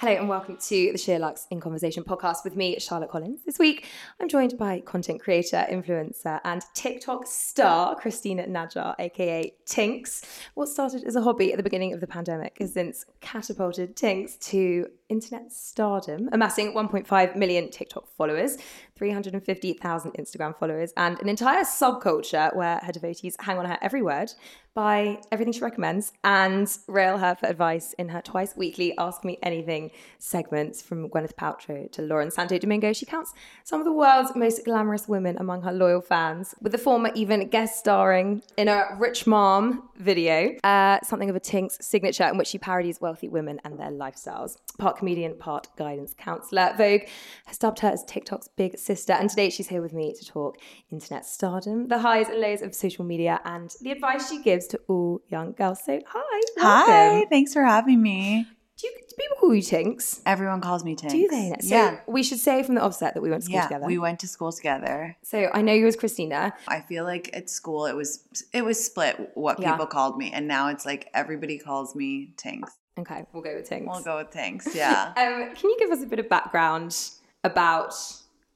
Hello 0.00 0.14
and 0.14 0.30
welcome 0.30 0.56
to 0.56 0.92
the 0.92 0.96
Sheer 0.96 1.18
SheerLuxe 1.18 1.46
in 1.50 1.60
Conversation 1.60 2.04
podcast 2.04 2.42
with 2.42 2.56
me, 2.56 2.78
Charlotte 2.78 3.10
Collins. 3.10 3.42
This 3.44 3.58
week, 3.58 3.84
I'm 4.18 4.30
joined 4.30 4.56
by 4.56 4.80
content 4.80 5.20
creator, 5.20 5.66
influencer, 5.70 6.40
and 6.42 6.64
TikTok 6.72 7.26
star 7.26 7.94
Christina 7.96 8.46
Najjar, 8.46 8.94
aka 8.98 9.52
Tinx. 9.66 10.24
What 10.54 10.70
started 10.70 11.04
as 11.04 11.16
a 11.16 11.20
hobby 11.20 11.52
at 11.52 11.58
the 11.58 11.62
beginning 11.62 11.92
of 11.92 12.00
the 12.00 12.06
pandemic 12.06 12.56
has 12.60 12.72
since 12.72 13.04
catapulted 13.20 13.94
Tinx 13.94 14.38
to 14.48 14.86
internet 15.10 15.52
stardom, 15.52 16.30
amassing 16.32 16.72
1.5 16.72 17.36
million 17.36 17.70
TikTok 17.70 18.08
followers, 18.16 18.56
350,000 18.96 20.12
Instagram 20.12 20.58
followers, 20.58 20.94
and 20.96 21.20
an 21.20 21.28
entire 21.28 21.64
subculture 21.64 22.56
where 22.56 22.78
her 22.78 22.92
devotees 22.92 23.36
hang 23.40 23.58
on 23.58 23.66
her 23.66 23.76
every 23.82 24.00
word, 24.00 24.32
buy 24.74 25.18
everything 25.32 25.52
she 25.52 25.60
recommends, 25.60 26.12
and 26.22 26.70
rail 26.86 27.18
her 27.18 27.34
for 27.34 27.46
advice 27.46 27.92
in 27.94 28.08
her 28.10 28.22
twice 28.22 28.56
weekly 28.56 28.96
Ask 28.96 29.24
Me 29.24 29.38
Anything 29.42 29.90
segments 30.18 30.80
from 30.80 31.08
Gwyneth 31.08 31.34
Paltrow 31.34 31.90
to 31.92 32.02
Lauren 32.02 32.30
Santo 32.30 32.56
Domingo. 32.58 32.92
She 32.92 33.04
counts 33.06 33.32
some 33.64 33.80
of 33.80 33.84
the 33.84 33.92
world's 33.92 34.34
most 34.36 34.64
glamorous 34.64 35.08
women 35.08 35.36
among 35.38 35.62
her 35.62 35.72
loyal 35.72 36.00
fans, 36.00 36.54
with 36.60 36.72
the 36.72 36.78
former 36.78 37.10
even 37.14 37.48
guest 37.48 37.78
starring 37.78 38.42
in 38.56 38.68
a 38.68 38.96
Rich 38.98 39.26
Mom 39.26 39.88
video, 39.96 40.56
uh, 40.62 40.98
something 41.02 41.28
of 41.28 41.36
a 41.36 41.40
Tinx 41.40 41.82
signature 41.82 42.24
in 42.24 42.38
which 42.38 42.48
she 42.48 42.58
parodies 42.58 43.00
wealthy 43.00 43.28
women 43.28 43.60
and 43.64 43.78
their 43.78 43.90
lifestyles. 43.90 44.56
Part 44.78 44.98
comedian, 44.98 45.36
part 45.36 45.68
guidance 45.76 46.14
counselor. 46.14 46.74
Vogue 46.76 47.02
has 47.46 47.58
dubbed 47.58 47.80
her 47.80 47.88
as 47.88 48.04
TikTok's 48.04 48.48
big 48.56 48.78
sister, 48.78 49.14
and 49.14 49.28
today 49.28 49.50
she's 49.50 49.68
here 49.68 49.82
with 49.82 49.92
me 49.92 50.14
to 50.14 50.24
talk 50.24 50.58
internet 50.90 51.26
stardom, 51.26 51.88
the 51.88 51.98
highs 51.98 52.28
and 52.28 52.40
lows 52.40 52.62
of 52.62 52.74
social 52.74 53.04
media, 53.04 53.40
and 53.44 53.74
the 53.80 53.90
advice 53.90 54.28
she 54.28 54.40
gives 54.42 54.59
to 54.68 54.80
all 54.88 55.20
young 55.28 55.52
girls. 55.52 55.80
So, 55.84 56.00
hi. 56.06 56.40
Hi, 56.58 57.26
thanks 57.30 57.52
for 57.52 57.62
having 57.62 58.00
me. 58.02 58.46
Do, 58.80 58.86
you, 58.86 58.94
do 59.08 59.16
people 59.18 59.36
call 59.38 59.54
you 59.54 59.62
Tinx? 59.62 60.22
Everyone 60.24 60.62
calls 60.62 60.84
me 60.84 60.96
Tinx. 60.96 61.10
Do 61.10 61.28
they? 61.28 61.54
So 61.60 61.74
yeah. 61.74 62.00
we 62.06 62.22
should 62.22 62.38
say 62.38 62.62
from 62.62 62.76
the 62.76 62.80
offset 62.80 63.12
that 63.12 63.20
we 63.20 63.28
went 63.28 63.42
to 63.42 63.46
school 63.46 63.56
yeah, 63.56 63.64
together. 63.64 63.86
we 63.86 63.98
went 63.98 64.20
to 64.20 64.28
school 64.28 64.52
together. 64.52 65.16
so 65.22 65.50
I 65.52 65.60
know 65.60 65.74
you 65.74 65.84
was 65.84 65.96
Christina. 65.96 66.54
I 66.66 66.80
feel 66.80 67.04
like 67.04 67.28
at 67.34 67.50
school 67.50 67.84
it 67.84 67.94
was 67.94 68.24
it 68.54 68.64
was 68.64 68.82
split 68.82 69.32
what 69.34 69.60
Yeah. 69.60 69.72
people 69.72 69.86
called 69.86 70.16
me, 70.16 70.30
and 70.32 70.48
now 70.48 70.68
it's 70.68 70.86
like 70.86 71.10
everybody 71.12 71.58
calls 71.58 71.94
me 71.94 72.32
Tinx. 72.36 72.70
Okay, 72.98 73.24
we'll 73.32 73.42
go 73.42 73.54
with 73.54 73.68
Tinx. 73.68 73.86
We'll 73.86 74.02
go 74.02 74.16
with 74.16 74.30
Tinx. 74.30 74.74
Yeah. 74.74 75.12
Um, 75.16 75.54
can 75.54 75.70
you 75.70 75.76
give 75.78 75.90
us 75.90 76.02
a 76.02 76.06
bit 76.06 76.18
of 76.18 76.28
background 76.30 76.96
about 77.44 77.94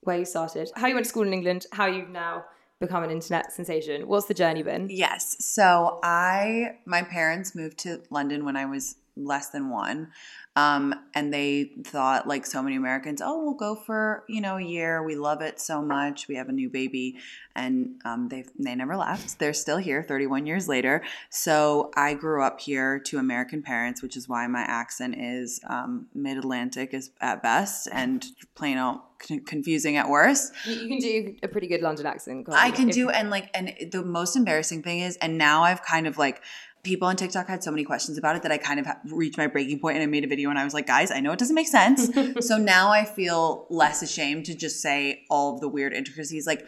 where 0.01 0.19
you 0.19 0.25
started, 0.25 0.71
how 0.77 0.87
you 0.87 0.95
went 0.95 1.05
to 1.05 1.09
school 1.11 1.27
in 1.27 1.33
England, 1.35 1.67
how 1.73 1.87
you've 1.87 2.11
now 2.11 2.45
become 2.87 3.05
an 3.05 3.11
internet 3.11 3.53
sensation? 3.53 4.07
What's 4.07 4.27
the 4.27 4.35
journey 4.35 4.63
been? 4.63 4.89
Yes. 4.91 5.37
So 5.41 5.99
I, 6.03 6.79
my 6.85 7.03
parents 7.03 7.55
moved 7.55 7.79
to 7.79 8.03
London 8.11 8.45
when 8.45 8.57
I 8.57 8.67
was 8.67 8.97
less 9.17 9.51
than 9.51 9.71
one. 9.71 10.09
Um, 10.57 10.95
and 11.15 11.35
they 11.35 11.73
thought, 11.85 12.29
like 12.29 12.47
so 12.47 12.63
many 12.63 12.77
Americans, 12.77 13.21
oh, 13.21 13.43
we'll 13.43 13.55
go 13.55 13.75
for 13.75 14.25
you 14.29 14.41
know 14.41 14.57
a 14.57 14.63
year. 14.63 15.03
We 15.03 15.17
love 15.17 15.41
it 15.43 15.61
so 15.61 15.83
much. 15.83 16.29
We 16.29 16.37
have 16.37 16.49
a 16.49 16.53
new 16.53 16.71
baby, 16.71 17.17
and 17.57 18.01
um, 18.05 18.29
they 18.29 18.45
they 18.57 18.77
never 18.77 18.97
left. 18.97 19.41
They're 19.41 19.53
still 19.53 19.79
here, 19.79 20.05
31 20.05 20.47
years 20.47 20.69
later. 20.69 21.03
So 21.29 21.91
I 21.97 22.15
grew 22.15 22.41
up 22.43 22.61
here 22.61 23.01
to 23.01 23.19
American 23.19 23.63
parents, 23.63 24.01
which 24.01 24.17
is 24.17 24.29
why 24.29 24.47
my 24.47 24.61
accent 24.63 25.17
is 25.19 25.59
um, 25.69 26.07
mid 26.15 26.39
Atlantic 26.39 26.95
is 26.95 27.11
at 27.21 27.43
best, 27.43 27.89
and 27.93 28.25
plain 28.55 28.77
con- 28.77 29.41
confusing 29.45 29.97
at 29.97 30.09
worst. 30.09 30.53
You, 30.67 30.75
you 30.75 30.89
can 30.89 30.99
do 30.99 31.37
a 31.43 31.49
pretty 31.49 31.67
good 31.67 31.83
London 31.83 32.07
accent. 32.07 32.47
I 32.53 32.71
can 32.71 32.91
If- 32.91 32.95
do 32.95 33.11
and 33.11 33.29
like 33.29 33.51
and 33.55 33.75
the 33.91 34.05
most 34.05 34.37
embarrassing 34.37 34.83
thing 34.85 35.01
is 35.01 35.17
and 35.17 35.37
now 35.37 35.65
I've 35.65 35.83
kind 35.83 36.07
of 36.07 36.17
like 36.17 36.43
people 36.85 37.09
on 37.09 37.17
TikTok 37.17 37.49
had 37.49 37.65
so 37.65 37.71
many 37.71 37.83
questions 37.83 38.17
about 38.19 38.37
it 38.37 38.43
that 38.43 38.53
I 38.53 38.59
kind 38.59 38.79
of 38.79 38.87
reached 39.07 39.39
my 39.39 39.47
breaking 39.47 39.81
point 39.81 39.97
and 39.97 40.03
I 40.03 40.07
made 40.07 40.25
a 40.25 40.29
video 40.29 40.51
and 40.51 40.59
I 40.59 40.65
was 40.65 40.75
like 40.75 40.87
guys 40.87 41.11
I 41.11 41.21
know 41.21 41.33
it 41.33 41.39
doesn't 41.39 41.55
make 41.55 41.67
sense 41.67 42.11
so 42.47 42.59
now 42.59 42.91
I 42.91 43.05
feel 43.05 43.67
less 43.71 44.03
ashamed 44.03 44.45
to 44.47 44.55
just 44.55 44.81
say 44.81 45.25
all 45.29 45.55
of 45.55 45.61
the 45.61 45.69
weird 45.69 45.93
intricacies 45.93 46.47
like 46.47 46.67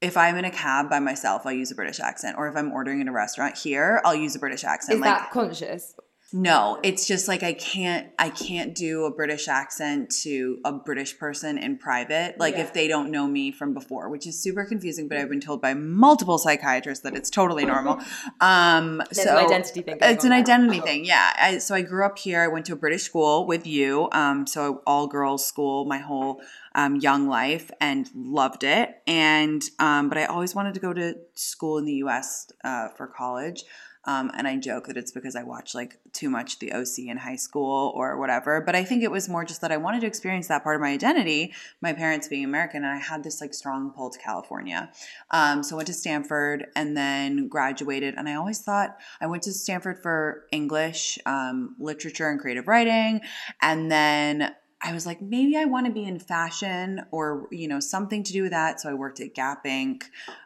if 0.00 0.16
I'm 0.16 0.36
in 0.36 0.44
a 0.44 0.50
cab 0.50 0.90
by 0.90 0.98
myself 0.98 1.42
I'll 1.44 1.52
use 1.52 1.70
a 1.70 1.74
British 1.74 2.00
accent 2.00 2.36
or 2.38 2.48
if 2.48 2.56
I'm 2.56 2.72
ordering 2.72 3.00
in 3.00 3.08
a 3.08 3.12
restaurant 3.12 3.56
here 3.58 4.00
I'll 4.04 4.14
use 4.14 4.34
a 4.34 4.38
British 4.38 4.64
accent 4.64 4.96
Is 4.96 5.00
like 5.00 5.18
that 5.18 5.30
conscious? 5.30 5.94
No, 6.30 6.78
it's 6.82 7.06
just 7.06 7.26
like 7.26 7.42
I 7.42 7.54
can't 7.54 8.08
I 8.18 8.28
can't 8.28 8.74
do 8.74 9.04
a 9.06 9.10
British 9.10 9.48
accent 9.48 10.10
to 10.22 10.58
a 10.64 10.72
British 10.72 11.18
person 11.18 11.56
in 11.56 11.78
private 11.78 12.38
like 12.38 12.54
Yeah. 12.54 12.64
if 12.64 12.74
they 12.74 12.86
don't 12.86 13.10
know 13.10 13.26
me 13.26 13.50
from 13.50 13.72
before, 13.72 14.10
which 14.10 14.26
is 14.26 14.38
super 14.42 14.64
confusing, 14.66 15.08
but 15.08 15.16
I've 15.16 15.30
been 15.30 15.40
told 15.40 15.62
by 15.62 15.72
multiple 15.72 16.36
psychiatrists 16.36 17.02
that 17.04 17.14
it's 17.16 17.30
totally 17.30 17.64
normal. 17.64 17.98
Um 18.40 18.98
There's 19.10 19.24
so 19.26 19.38
an 19.38 19.44
identity 19.46 19.80
thing. 19.82 19.98
it's 20.02 20.24
an 20.24 20.32
identity 20.32 20.76
Sure. 20.76 20.86
thing, 20.86 21.04
yeah. 21.06 21.32
I, 21.40 21.58
so 21.58 21.74
I 21.74 21.80
grew 21.82 22.04
up 22.04 22.18
here. 22.18 22.42
I 22.42 22.48
went 22.48 22.66
to 22.66 22.72
a 22.74 22.76
British 22.76 23.04
school 23.04 23.46
with 23.46 23.66
you, 23.66 24.08
um, 24.12 24.46
so 24.46 24.82
all 24.86 25.06
girls 25.06 25.46
school 25.46 25.86
my 25.86 25.98
whole 25.98 26.40
um, 26.74 26.96
young 26.96 27.26
life, 27.28 27.70
and 27.80 28.08
loved 28.14 28.62
it. 28.64 29.00
And 29.06 29.62
um, 29.78 30.08
but 30.10 30.18
I 30.18 30.26
always 30.26 30.54
wanted 30.54 30.74
to 30.74 30.80
go 30.80 30.92
to 30.92 31.14
school 31.34 31.78
in 31.78 31.86
the 31.86 31.94
U.S. 32.04 32.52
Uh, 32.62 32.88
for 32.96 33.06
college. 33.06 33.64
Um, 34.08 34.30
and 34.32 34.48
I 34.48 34.56
joke 34.56 34.86
that 34.86 34.96
it's 34.96 35.12
because 35.12 35.36
I 35.36 35.42
watched 35.42 35.74
like 35.74 35.98
too 36.14 36.30
much 36.30 36.60
the 36.60 36.72
OC 36.72 37.10
in 37.10 37.18
high 37.18 37.36
school 37.36 37.92
or 37.94 38.18
whatever. 38.18 38.62
But 38.62 38.74
I 38.74 38.82
think 38.82 39.02
it 39.02 39.10
was 39.10 39.28
more 39.28 39.44
just 39.44 39.60
that 39.60 39.70
I 39.70 39.76
wanted 39.76 40.00
to 40.00 40.06
experience 40.06 40.48
that 40.48 40.64
part 40.64 40.76
of 40.76 40.80
my 40.80 40.88
identity, 40.88 41.52
my 41.82 41.92
parents 41.92 42.26
being 42.26 42.46
American, 42.46 42.84
and 42.84 42.92
I 42.92 42.96
had 42.96 43.22
this 43.22 43.42
like 43.42 43.52
strong 43.52 43.90
pull 43.90 44.08
to 44.08 44.18
California. 44.18 44.90
Um, 45.30 45.62
so 45.62 45.74
I 45.74 45.76
went 45.76 45.88
to 45.88 45.92
Stanford 45.92 46.68
and 46.74 46.96
then 46.96 47.48
graduated. 47.48 48.14
And 48.14 48.30
I 48.30 48.36
always 48.36 48.60
thought 48.60 48.96
I 49.20 49.26
went 49.26 49.42
to 49.42 49.52
Stanford 49.52 50.02
for 50.02 50.46
English, 50.52 51.18
um, 51.26 51.76
literature, 51.78 52.30
and 52.30 52.40
creative 52.40 52.66
writing. 52.66 53.20
And 53.60 53.92
then 53.92 54.54
I 54.80 54.94
was 54.94 55.04
like, 55.04 55.20
maybe 55.20 55.54
I 55.58 55.66
want 55.66 55.84
to 55.84 55.92
be 55.92 56.04
in 56.04 56.18
fashion 56.18 57.02
or, 57.10 57.46
you 57.50 57.68
know, 57.68 57.78
something 57.78 58.22
to 58.22 58.32
do 58.32 58.42
with 58.44 58.52
that. 58.52 58.80
So 58.80 58.88
I 58.88 58.94
worked 58.94 59.20
at 59.20 59.34
Gap 59.34 59.66
Inc. 59.66 60.04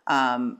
Um, 0.09 0.59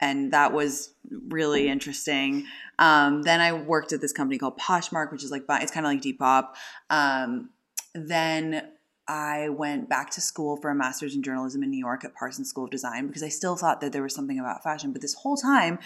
and 0.00 0.32
that 0.32 0.52
was 0.52 0.94
really 1.28 1.68
interesting. 1.68 2.46
Um, 2.78 3.22
then 3.22 3.40
I 3.40 3.52
worked 3.52 3.92
at 3.92 4.00
this 4.00 4.12
company 4.12 4.38
called 4.38 4.58
Poshmark, 4.58 5.12
which 5.12 5.24
is 5.24 5.30
like, 5.30 5.44
it's 5.48 5.72
kind 5.72 5.86
of 5.86 5.92
like 5.92 6.02
Depop. 6.02 6.48
Um, 6.90 7.50
then 7.94 8.68
I 9.08 9.50
went 9.50 9.88
back 9.88 10.10
to 10.10 10.20
school 10.20 10.56
for 10.56 10.70
a 10.70 10.74
master's 10.74 11.14
in 11.14 11.22
journalism 11.22 11.62
in 11.62 11.70
New 11.70 11.78
York 11.78 12.04
at 12.04 12.14
Parsons 12.14 12.48
School 12.48 12.64
of 12.64 12.70
Design 12.70 13.06
because 13.06 13.22
I 13.22 13.28
still 13.28 13.56
thought 13.56 13.80
that 13.80 13.92
there 13.92 14.02
was 14.02 14.14
something 14.14 14.38
about 14.38 14.62
fashion. 14.64 14.92
But 14.92 15.00
this 15.00 15.14
whole 15.14 15.36
time, 15.36 15.78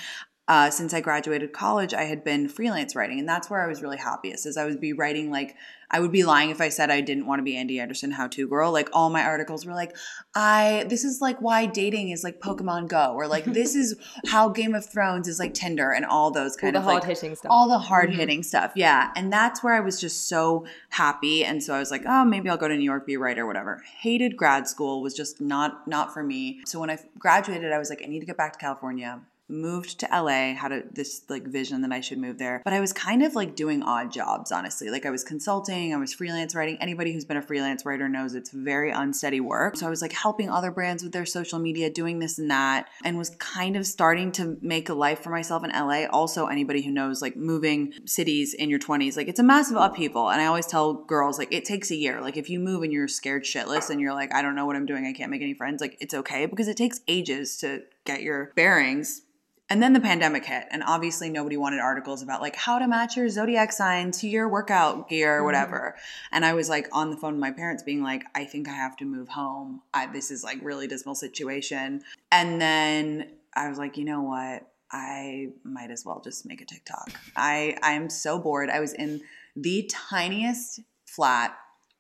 uh, 0.51 0.69
since 0.69 0.93
I 0.93 1.01
graduated 1.01 1.53
college, 1.53 1.95
I 1.95 2.03
had 2.03 2.25
been 2.25 2.49
freelance 2.49 2.97
writing, 2.97 3.21
and 3.21 3.29
that's 3.29 3.49
where 3.49 3.63
I 3.63 3.69
was 3.69 3.83
really 3.83 3.99
happiest. 3.99 4.47
Is 4.47 4.57
I 4.57 4.65
would 4.65 4.81
be 4.81 4.93
writing 4.93 5.31
like 5.31 5.55
I 5.93 6.01
would 6.01 6.11
be 6.11 6.25
lying 6.25 6.51
if 6.51 6.61
I 6.61 6.71
said 6.71 6.91
I 6.91 7.03
didn't 7.03 7.27
want 7.27 7.39
to 7.39 7.45
be 7.45 7.57
Andie 7.57 7.79
Anderson 7.79 8.11
how 8.11 8.27
to 8.27 8.49
girl. 8.49 8.73
Like 8.73 8.89
all 8.93 9.11
my 9.11 9.23
articles 9.23 9.65
were 9.65 9.75
like, 9.75 9.97
I 10.35 10.87
this 10.89 11.05
is 11.05 11.21
like 11.21 11.41
why 11.41 11.67
dating 11.67 12.11
is 12.11 12.25
like 12.25 12.41
Pokemon 12.41 12.89
Go, 12.89 13.13
or 13.15 13.29
like 13.29 13.45
this 13.61 13.77
is 13.77 13.95
how 14.27 14.49
Game 14.49 14.75
of 14.75 14.85
Thrones 14.85 15.29
is 15.29 15.39
like 15.39 15.55
Tinder, 15.55 15.93
and 15.93 16.05
all 16.05 16.33
those 16.33 16.57
All 16.57 16.61
kind 16.63 16.75
the 16.75 16.81
of 16.81 16.85
like 16.85 17.05
hard 17.05 17.17
hitting 17.17 17.37
stuff. 17.37 17.49
all 17.49 17.69
the 17.69 17.79
hard 17.79 18.11
hitting 18.13 18.43
stuff. 18.43 18.73
Yeah. 18.75 19.13
And 19.15 19.33
that's 19.33 19.63
where 19.63 19.75
I 19.75 19.81
was 19.81 20.01
just 20.01 20.29
so 20.29 20.67
happy. 20.89 21.45
And 21.45 21.63
so 21.63 21.75
I 21.75 21.79
was 21.79 21.93
like, 21.93 22.03
oh, 22.07 22.25
maybe 22.25 22.49
I'll 22.49 22.57
go 22.57 22.67
to 22.67 22.77
New 22.77 22.83
York, 22.83 23.07
be 23.07 23.15
a 23.15 23.21
writer, 23.21 23.47
whatever. 23.47 23.85
Hated 24.01 24.37
grad 24.37 24.67
school, 24.67 25.01
was 25.01 25.15
just 25.15 25.41
not 25.41 25.87
not 25.87 26.13
for 26.13 26.25
me. 26.25 26.61
So 26.67 26.81
when 26.81 26.91
I 26.91 26.99
graduated, 27.21 27.71
I 27.71 27.79
was 27.79 27.89
like, 27.89 28.03
I 28.03 28.07
need 28.09 28.19
to 28.19 28.27
get 28.27 28.37
back 28.37 28.55
to 28.55 28.59
California. 28.59 29.21
Moved 29.51 29.99
to 30.01 30.09
LA, 30.13 30.55
had 30.55 30.73
a, 30.73 30.83
this 30.93 31.23
like 31.29 31.47
vision 31.47 31.83
that 31.83 31.93
I 31.93 32.01
should 32.01 32.19
move 32.19 32.39
there. 32.39 32.63
But 32.65 32.73
I 32.73 32.81
was 32.81 32.93
kind 32.93 33.23
of 33.23 33.35
like 33.35 33.57
doing 33.57 33.83
odd 33.83 34.13
jobs, 34.13 34.53
honestly. 34.53 34.91
Like 34.91 35.05
I 35.05 35.11
was 35.11 35.25
consulting, 35.25 35.93
I 35.93 35.97
was 35.97 36.15
freelance 36.15 36.55
writing. 36.55 36.77
Anybody 36.81 37.13
who's 37.13 37.25
been 37.25 37.37
a 37.37 37.43
freelance 37.43 37.85
writer 37.85 38.09
knows 38.09 38.35
it's 38.35 38.51
very 38.51 38.91
unsteady 38.91 39.41
work. 39.41 39.77
So 39.77 39.87
I 39.87 39.91
was 39.91 40.03
like 40.03 40.13
helping 40.13 40.49
other 40.49 40.71
brands 40.71 41.03
with 41.03 41.13
their 41.13 41.27
social 41.27 41.59
media, 41.59 41.91
doing 41.91 42.21
this 42.21 42.39
and 42.39 42.51
that, 42.51 42.89
and 43.05 43.19
was 43.19 43.31
kind 43.37 43.77
of 43.77 43.87
starting 43.87 44.33
to 44.33 44.57
make 44.63 44.89
a 44.89 44.95
life 44.95 45.21
for 45.21 45.31
myself 45.31 45.65
in 45.65 45.71
LA. 45.71 46.07
Also, 46.11 46.47
anybody 46.47 46.83
who 46.83 46.93
knows 46.93 47.21
like 47.21 47.37
moving 47.37 47.93
cities 48.07 48.55
in 48.55 48.71
your 48.71 48.79
20s, 48.79 49.17
like 49.17 49.29
it's 49.29 49.41
a 49.41 49.43
massive 49.43 49.77
upheaval. 49.77 50.31
And 50.31 50.41
I 50.41 50.47
always 50.47 50.67
tell 50.67 50.95
girls, 50.95 51.39
like, 51.39 51.53
it 51.53 51.65
takes 51.65 51.91
a 51.91 51.97
year. 51.97 52.21
Like, 52.21 52.37
if 52.37 52.49
you 52.49 52.61
move 52.61 52.83
and 52.83 52.93
you're 52.93 53.09
scared 53.09 53.45
shitless 53.45 53.91
and 53.91 54.01
you're 54.01 54.15
like, 54.15 54.35
I 54.35 54.43
don't 54.43 54.55
know 54.55 54.67
what 54.67 54.77
I'm 54.77 54.87
doing, 54.87 55.07
I 55.07 55.13
can't 55.13 55.31
make 55.31 55.43
any 55.43 55.55
friends, 55.55 55.81
like, 55.81 55.97
it's 56.01 56.15
okay 56.15 56.47
because 56.47 56.69
it 56.69 56.77
takes 56.77 57.01
ages 57.09 57.57
to 57.59 57.83
get 58.05 58.23
your 58.23 58.53
bearings 58.55 59.23
And 59.71 59.81
then 59.81 59.93
the 59.93 60.01
pandemic 60.01 60.45
hit, 60.45 60.65
and 60.73 60.83
obviously 60.85 61.31
nobody 61.31 61.57
wanted 61.57 61.79
articles 61.79 62.23
about 62.23 62.41
like 62.41 62.57
how 62.57 62.81
to 62.81 62.89
match 62.89 63.17
your 63.17 63.29
zodiac 63.29 63.71
sign 63.71 64.11
to 64.13 64.29
your 64.29 64.49
workout 64.49 65.09
gear 65.09 65.35
or 65.35 65.37
mm-hmm. 65.37 65.45
whatever. 65.47 65.97
And 66.33 66.45
I 66.45 66.55
was 66.55 66.69
like 66.69 66.89
on 66.93 67.11
the 67.11 67.17
phone 67.17 67.35
with 67.35 67.41
my 67.41 67.53
parents, 67.53 67.85
being 67.85 68.03
like, 68.03 68.25
I 68.35 68.47
think 68.47 68.69
I 68.69 68.73
have 68.73 68.97
to 68.97 69.05
move 69.05 69.29
home. 69.29 69.83
I, 69.95 70.07
this 70.07 70.33
is 70.33 70.43
like 70.43 70.59
really 70.61 70.89
dismal 70.89 71.15
situation. 71.15 72.03
And 72.33 72.61
then 72.61 73.29
I 73.55 73.69
was 73.69 73.79
like, 73.79 73.97
you 73.97 74.05
know 74.05 74.23
what? 74.23 74.67
I 74.91 75.51
might 75.63 75.93
as 75.93 76.05
well 76.05 76.21
just 76.21 76.45
make 76.45 76.61
a 76.61 76.67
TikTok. 76.67 77.13
I 77.37 77.77
I 77.81 77.93
am 77.93 78.11
so 78.11 78.41
bored. 78.41 78.71
I 78.71 78.81
was 78.81 78.93
in 78.93 79.21
the 79.55 79.89
tiniest 79.89 80.81
flat, 81.07 81.57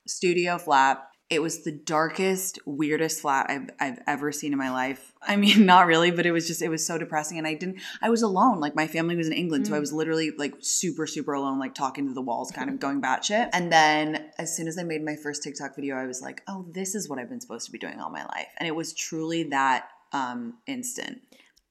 studio 0.08 0.58
flat. 0.58 1.06
It 1.28 1.40
was 1.40 1.62
the 1.62 1.70
darkest, 1.70 2.58
weirdest 2.66 3.20
flat 3.20 3.46
I've, 3.48 3.70
I've 3.78 4.02
ever 4.08 4.32
seen 4.32 4.52
in 4.52 4.58
my 4.58 4.72
life. 4.72 5.09
I 5.22 5.36
mean, 5.36 5.66
not 5.66 5.86
really, 5.86 6.10
but 6.10 6.26
it 6.26 6.32
was 6.32 6.46
just, 6.46 6.62
it 6.62 6.68
was 6.68 6.86
so 6.86 6.98
depressing. 6.98 7.38
And 7.38 7.46
I 7.46 7.54
didn't, 7.54 7.80
I 8.00 8.10
was 8.10 8.22
alone. 8.22 8.60
Like 8.60 8.74
my 8.74 8.86
family 8.86 9.16
was 9.16 9.26
in 9.26 9.32
England. 9.32 9.66
So 9.66 9.74
I 9.74 9.80
was 9.80 9.92
literally 9.92 10.32
like 10.36 10.54
super, 10.60 11.06
super 11.06 11.32
alone, 11.32 11.58
like 11.58 11.74
talking 11.74 12.06
to 12.08 12.14
the 12.14 12.22
walls, 12.22 12.50
kind 12.50 12.70
of 12.70 12.80
going 12.80 13.00
batshit. 13.00 13.50
And 13.52 13.72
then 13.72 14.30
as 14.38 14.54
soon 14.56 14.68
as 14.68 14.78
I 14.78 14.82
made 14.82 15.04
my 15.04 15.16
first 15.16 15.42
TikTok 15.42 15.74
video, 15.76 15.96
I 15.96 16.06
was 16.06 16.22
like, 16.22 16.42
oh, 16.48 16.66
this 16.70 16.94
is 16.94 17.08
what 17.08 17.18
I've 17.18 17.28
been 17.28 17.40
supposed 17.40 17.66
to 17.66 17.72
be 17.72 17.78
doing 17.78 18.00
all 18.00 18.10
my 18.10 18.24
life. 18.24 18.48
And 18.58 18.66
it 18.66 18.74
was 18.74 18.92
truly 18.92 19.44
that 19.44 19.88
um, 20.12 20.54
instant. 20.66 21.20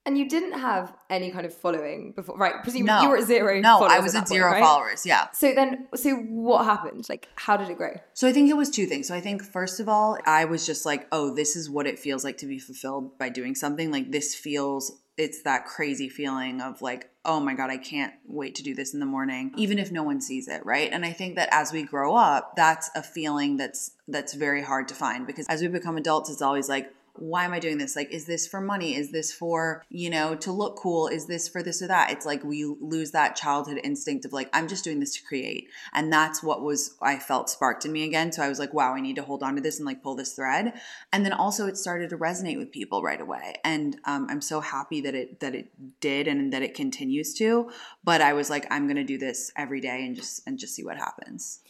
And 0.06 0.18
you 0.18 0.28
didn't 0.28 0.54
have 0.54 0.96
any 1.10 1.30
kind 1.30 1.46
of 1.46 1.54
following 1.54 2.14
before, 2.14 2.38
right? 2.38 2.56
Presumably 2.64 2.88
No. 2.88 3.02
you 3.04 3.10
were 3.10 3.18
at 3.18 3.26
zero. 3.26 3.60
No, 3.60 3.84
I 3.84 4.00
was 4.00 4.16
at 4.16 4.22
point, 4.22 4.30
zero 4.30 4.52
right? 4.52 4.64
followers. 4.64 5.06
Yeah. 5.06 5.28
So 5.34 5.54
then, 5.54 5.88
so 5.94 6.16
what 6.16 6.66
happened? 6.66 7.06
Like, 7.10 7.28
how 7.36 7.58
did 7.58 7.70
it 7.70 7.78
grow? 7.78 7.96
So 8.14 8.28
I 8.28 8.34
think 8.34 8.50
it 8.50 8.58
was 8.58 8.70
two 8.70 8.86
things. 8.86 9.08
So 9.08 9.14
I 9.14 9.22
think 9.22 9.44
first 9.44 9.80
of 9.80 9.88
all, 9.90 10.18
I 10.26 10.46
was 10.46 10.66
just 10.66 10.86
like, 10.86 11.08
oh, 11.12 11.36
this 11.36 11.56
is 11.56 11.70
what 11.70 11.86
it 11.86 12.00
feels 12.00 12.24
like 12.24 12.38
to 12.40 12.48
be 12.48 12.60
fulfilled 12.60 13.18
by 13.20 13.30
doing 13.30 13.56
something. 13.56 13.92
Like 13.92 14.12
this 14.12 14.34
feels 14.34 15.00
it's 15.20 15.42
that 15.42 15.66
crazy 15.66 16.08
feeling 16.08 16.62
of 16.62 16.82
like, 16.82 17.10
oh 17.26 17.42
my 17.42 17.54
god, 17.54 17.70
I 17.70 17.76
can't 17.78 18.14
wait 18.26 18.56
to 18.56 18.64
do 18.64 18.74
this 18.74 18.94
in 18.94 19.02
the 19.02 19.06
morning, 19.06 19.52
even 19.58 19.78
if 19.78 19.92
no 19.92 20.02
one 20.02 20.22
sees 20.22 20.48
it, 20.48 20.66
right? 20.66 20.90
And 20.94 21.06
I 21.06 21.12
think 21.12 21.36
that 21.36 21.50
as 21.52 21.74
we 21.74 21.84
grow 21.84 22.16
up, 22.16 22.56
that's 22.56 22.90
a 22.96 23.04
feeling 23.04 23.58
that's 23.58 23.92
that's 24.08 24.34
very 24.34 24.62
hard 24.64 24.88
to 24.88 24.96
find 24.96 25.28
because 25.28 25.46
as 25.50 25.62
we 25.62 25.68
become 25.68 25.98
adults, 25.98 26.30
it's 26.30 26.42
always 26.42 26.70
like 26.70 26.90
why 27.16 27.46
am 27.46 27.54
I 27.54 27.60
doing 27.60 27.78
this? 27.78 27.96
Like, 27.96 28.12
is 28.12 28.26
this 28.26 28.48
for 28.48 28.62
money? 28.62 28.96
Is 28.96 29.12
this 29.12 29.32
for, 29.32 29.84
you 29.90 30.10
know, 30.10 30.36
to 30.36 30.52
look 30.52 30.78
cool? 30.78 31.08
Is 31.08 31.28
this 31.28 31.48
for 31.48 31.62
this 31.64 31.82
or 31.82 31.88
that? 31.88 32.12
It's 32.12 32.26
like 32.26 32.44
we 32.44 32.66
lose 32.66 33.12
that 33.12 33.36
childhood 33.36 33.80
instinct 33.84 34.26
of 34.26 34.34
like, 34.34 34.50
I'm 34.54 34.68
just 34.68 34.84
doing 34.84 35.00
this 35.00 35.16
to 35.16 35.24
create. 35.24 35.70
And 35.94 36.12
that's 36.12 36.42
what 36.42 36.62
was, 36.62 36.96
I 37.02 37.18
felt 37.18 37.50
sparked 37.50 37.86
in 37.86 37.92
me 37.92 38.04
again. 38.04 38.32
So 38.32 38.44
I 38.44 38.50
was 38.50 38.60
like, 38.60 38.74
wow, 38.74 38.94
I 38.94 39.02
need 39.02 39.16
to 39.18 39.24
hold 39.24 39.44
on 39.44 39.56
to 39.56 39.62
this 39.62 39.78
and 39.80 39.86
like 39.86 40.04
pull 40.04 40.16
this 40.16 40.34
thread. 40.34 40.74
And 41.12 41.26
then 41.26 41.34
also 41.34 41.68
it 41.68 41.78
started 41.78 42.10
to 42.10 42.18
resonate 42.18 42.58
with 42.58 42.72
people 42.72 43.02
right 43.02 43.22
away. 43.22 43.56
And 43.64 44.00
um, 44.06 44.28
I'm 44.30 44.42
so 44.42 44.62
happy 44.62 45.02
that 45.02 45.16
it, 45.16 45.40
that 45.40 45.56
it 45.56 45.70
did 46.00 46.28
and 46.28 46.54
that 46.54 46.62
it 46.62 46.74
continues 46.74 47.34
to. 47.36 47.72
But 48.04 48.22
I 48.22 48.34
was 48.34 48.50
like, 48.50 48.66
I'm 48.72 48.86
going 48.86 48.98
to 48.98 49.04
do 49.04 49.18
this 49.18 49.52
every 49.56 49.82
day 49.82 50.06
and 50.06 50.16
just, 50.16 50.42
and 50.48 50.58
just 50.58 50.76
see 50.76 50.84
what 50.84 50.98
happens. 50.98 51.62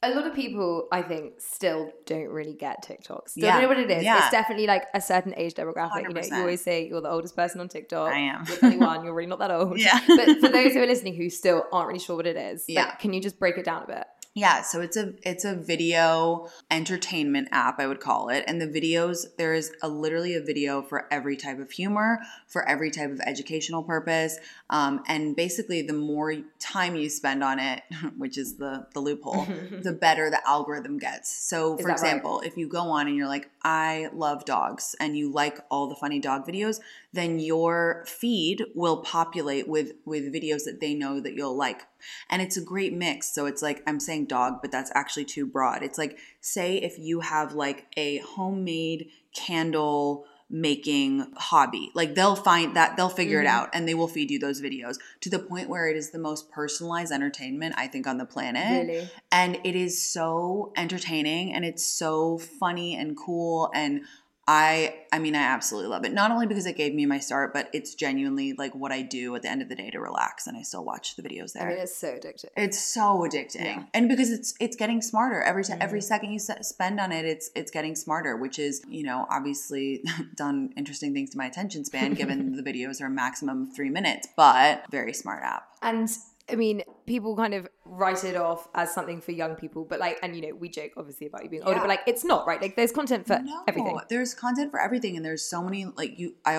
A 0.00 0.10
lot 0.10 0.26
of 0.28 0.32
people, 0.34 0.86
I 0.92 1.02
think, 1.02 1.40
still 1.40 1.90
don't 2.06 2.28
really 2.28 2.54
get 2.54 2.82
TikTok. 2.84 3.28
Still 3.30 3.42
Yeah. 3.44 3.52
don't 3.54 3.62
know 3.62 3.68
what 3.68 3.78
it 3.80 3.90
is. 3.90 4.04
Yeah. 4.04 4.18
It's 4.18 4.30
definitely 4.30 4.68
like 4.68 4.84
a 4.94 5.00
certain 5.00 5.34
age 5.36 5.54
demographic. 5.54 5.96
You 5.96 6.02
know, 6.08 6.20
100%. 6.20 6.30
you 6.30 6.36
always 6.36 6.60
say 6.62 6.86
you're 6.86 7.00
the 7.00 7.10
oldest 7.10 7.34
person 7.34 7.60
on 7.60 7.68
TikTok. 7.68 8.12
I 8.12 8.18
am. 8.18 8.44
You're 8.46 8.58
21. 8.58 9.04
You're 9.04 9.12
really 9.14 9.28
not 9.28 9.40
that 9.40 9.50
old. 9.50 9.76
Yeah. 9.88 9.98
but 10.06 10.38
for 10.38 10.48
those 10.50 10.72
who 10.74 10.82
are 10.82 10.86
listening 10.86 11.14
who 11.14 11.28
still 11.28 11.64
aren't 11.72 11.88
really 11.88 11.98
sure 11.98 12.14
what 12.14 12.28
it 12.28 12.36
is, 12.36 12.60
like, 12.68 12.74
Yeah. 12.76 12.94
can 12.94 13.12
you 13.12 13.20
just 13.20 13.40
break 13.40 13.58
it 13.58 13.64
down 13.64 13.82
a 13.82 13.86
bit? 13.88 14.04
Yeah, 14.38 14.62
so 14.62 14.80
it's 14.80 14.96
a 14.96 15.14
it's 15.24 15.44
a 15.44 15.56
video 15.56 16.48
entertainment 16.70 17.48
app, 17.50 17.80
I 17.80 17.88
would 17.88 17.98
call 17.98 18.28
it. 18.28 18.44
And 18.46 18.60
the 18.60 18.68
videos, 18.68 19.26
there 19.36 19.52
is 19.52 19.72
a 19.82 19.88
literally 19.88 20.36
a 20.36 20.40
video 20.40 20.80
for 20.80 21.12
every 21.12 21.36
type 21.36 21.58
of 21.58 21.72
humor, 21.72 22.20
for 22.46 22.66
every 22.68 22.92
type 22.92 23.10
of 23.10 23.20
educational 23.20 23.82
purpose. 23.82 24.38
Um, 24.70 25.02
and 25.08 25.34
basically, 25.34 25.82
the 25.82 25.92
more 25.92 26.36
time 26.60 26.94
you 26.94 27.08
spend 27.08 27.42
on 27.42 27.58
it, 27.58 27.82
which 28.16 28.38
is 28.38 28.58
the 28.58 28.86
the 28.94 29.00
loophole, 29.00 29.44
the 29.82 29.92
better 29.92 30.30
the 30.30 30.40
algorithm 30.48 30.98
gets. 30.98 31.32
So, 31.32 31.74
Is 31.74 31.80
for 31.80 31.88
that 31.88 31.94
right? 31.94 31.98
example, 31.98 32.40
if 32.42 32.56
you 32.56 32.68
go 32.68 32.82
on 32.90 33.08
and 33.08 33.16
you're 33.16 33.26
like, 33.26 33.50
I 33.64 34.08
love 34.12 34.44
dogs, 34.44 34.94
and 35.00 35.18
you 35.18 35.32
like 35.32 35.58
all 35.68 35.88
the 35.88 35.96
funny 35.96 36.20
dog 36.20 36.46
videos, 36.46 36.78
then 37.12 37.40
your 37.40 38.04
feed 38.06 38.66
will 38.76 38.98
populate 38.98 39.66
with 39.66 39.94
with 40.04 40.32
videos 40.32 40.62
that 40.64 40.78
they 40.80 40.94
know 40.94 41.18
that 41.18 41.34
you'll 41.34 41.56
like 41.56 41.87
and 42.30 42.40
it's 42.42 42.56
a 42.56 42.60
great 42.62 42.92
mix 42.92 43.32
so 43.32 43.46
it's 43.46 43.62
like 43.62 43.82
i'm 43.86 44.00
saying 44.00 44.24
dog 44.26 44.60
but 44.62 44.70
that's 44.70 44.90
actually 44.94 45.24
too 45.24 45.46
broad 45.46 45.82
it's 45.82 45.98
like 45.98 46.18
say 46.40 46.76
if 46.76 46.98
you 46.98 47.20
have 47.20 47.52
like 47.54 47.86
a 47.96 48.18
homemade 48.18 49.08
candle 49.34 50.24
making 50.50 51.30
hobby 51.36 51.90
like 51.94 52.14
they'll 52.14 52.34
find 52.34 52.74
that 52.74 52.96
they'll 52.96 53.10
figure 53.10 53.42
it 53.42 53.44
Mhm. 53.46 53.50
out 53.50 53.68
and 53.74 53.86
they 53.86 53.92
will 53.94 54.08
feed 54.08 54.30
you 54.30 54.38
those 54.38 54.62
videos 54.62 54.96
to 55.20 55.28
the 55.28 55.38
point 55.38 55.68
where 55.68 55.88
it 55.88 55.96
is 55.96 56.10
the 56.10 56.18
most 56.18 56.50
personalized 56.50 57.12
entertainment 57.12 57.74
i 57.76 57.86
think 57.86 58.06
on 58.06 58.16
the 58.16 58.24
planet 58.24 58.88
Really? 58.88 59.08
and 59.30 59.58
it 59.62 59.76
is 59.76 60.02
so 60.02 60.72
entertaining 60.74 61.52
and 61.52 61.66
it's 61.66 61.84
so 61.84 62.38
funny 62.38 62.96
and 62.96 63.14
cool 63.14 63.70
and 63.74 64.00
I 64.50 65.00
I 65.12 65.18
mean 65.18 65.36
I 65.36 65.42
absolutely 65.42 65.90
love 65.90 66.06
it. 66.06 66.12
Not 66.14 66.30
only 66.30 66.46
because 66.46 66.64
it 66.64 66.74
gave 66.76 66.94
me 66.94 67.04
my 67.04 67.18
start, 67.18 67.52
but 67.52 67.68
it's 67.74 67.94
genuinely 67.94 68.54
like 68.54 68.74
what 68.74 68.92
I 68.92 69.02
do 69.02 69.34
at 69.36 69.42
the 69.42 69.50
end 69.50 69.60
of 69.60 69.68
the 69.68 69.74
day 69.74 69.90
to 69.90 70.00
relax 70.00 70.46
and 70.46 70.56
I 70.56 70.62
still 70.62 70.84
watch 70.84 71.16
the 71.16 71.22
videos 71.22 71.52
there. 71.52 71.64
I 71.66 71.68
mean, 71.74 71.78
it's 71.80 71.94
so 71.94 72.08
addictive. 72.14 72.48
it's 72.56 72.82
so 72.82 73.26
addicting. 73.28 73.64
Yeah. 73.64 73.82
And 73.92 74.08
because 74.08 74.30
it's 74.30 74.54
it's 74.58 74.74
getting 74.74 75.02
smarter 75.02 75.42
every 75.42 75.64
time 75.64 75.78
every 75.82 76.00
Mhm. 76.00 76.04
second 76.04 76.32
you 76.32 76.38
se- 76.38 76.62
spend 76.62 76.98
on 76.98 77.12
it 77.12 77.26
it's 77.26 77.50
it's 77.54 77.70
getting 77.70 77.94
smarter, 77.94 78.36
which 78.38 78.58
is, 78.58 78.80
you 78.88 79.02
know, 79.04 79.26
obviously 79.30 80.02
done 80.34 80.72
interesting 80.78 81.12
things 81.12 81.28
to 81.30 81.36
my 81.38 81.44
attention 81.46 81.84
span 81.84 82.14
given 82.14 82.52
the 82.56 82.62
videos 82.62 83.02
are 83.02 83.06
a 83.06 83.10
maximum 83.10 83.64
of 83.68 83.76
3 83.76 83.90
minutes, 83.90 84.28
but 84.34 84.82
very 84.90 85.12
smart 85.12 85.42
app. 85.44 85.64
And 85.82 86.08
I 86.50 86.54
mean, 86.54 86.82
people 87.06 87.36
kind 87.36 87.54
of 87.54 87.68
write 87.84 88.24
it 88.24 88.36
off 88.36 88.68
as 88.74 88.92
something 88.92 89.20
for 89.20 89.32
young 89.32 89.54
people, 89.54 89.84
but 89.84 90.00
like, 90.00 90.18
and 90.22 90.34
you 90.34 90.42
know, 90.42 90.54
we 90.54 90.68
joke 90.68 90.92
obviously 90.96 91.26
about 91.26 91.44
you 91.44 91.50
being 91.50 91.62
older, 91.62 91.74
Yeah. 91.74 91.80
but 91.80 91.88
like, 91.88 92.00
it's 92.06 92.24
not 92.24 92.46
right. 92.46 92.60
Like, 92.60 92.74
there's 92.76 92.92
content 92.92 93.26
for 93.26 93.38
no, 93.38 93.62
everything. 93.68 93.98
There's 94.08 94.34
content 94.34 94.70
for 94.70 94.80
everything, 94.80 95.16
and 95.16 95.24
there's 95.24 95.42
so 95.42 95.62
many 95.62 95.84
like 95.96 96.18
you. 96.18 96.34
I 96.44 96.56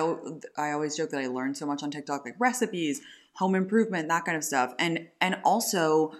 I 0.56 0.72
always 0.72 0.96
joke 0.96 1.10
that 1.10 1.20
I 1.20 1.26
learned 1.26 1.56
so 1.56 1.66
much 1.66 1.82
on 1.82 1.90
TikTok, 1.90 2.24
like 2.24 2.36
recipes, 2.38 3.00
home 3.34 3.54
improvement, 3.54 4.08
that 4.08 4.24
kind 4.24 4.36
of 4.36 4.44
stuff, 4.44 4.74
and 4.78 5.08
and 5.20 5.38
also. 5.44 6.12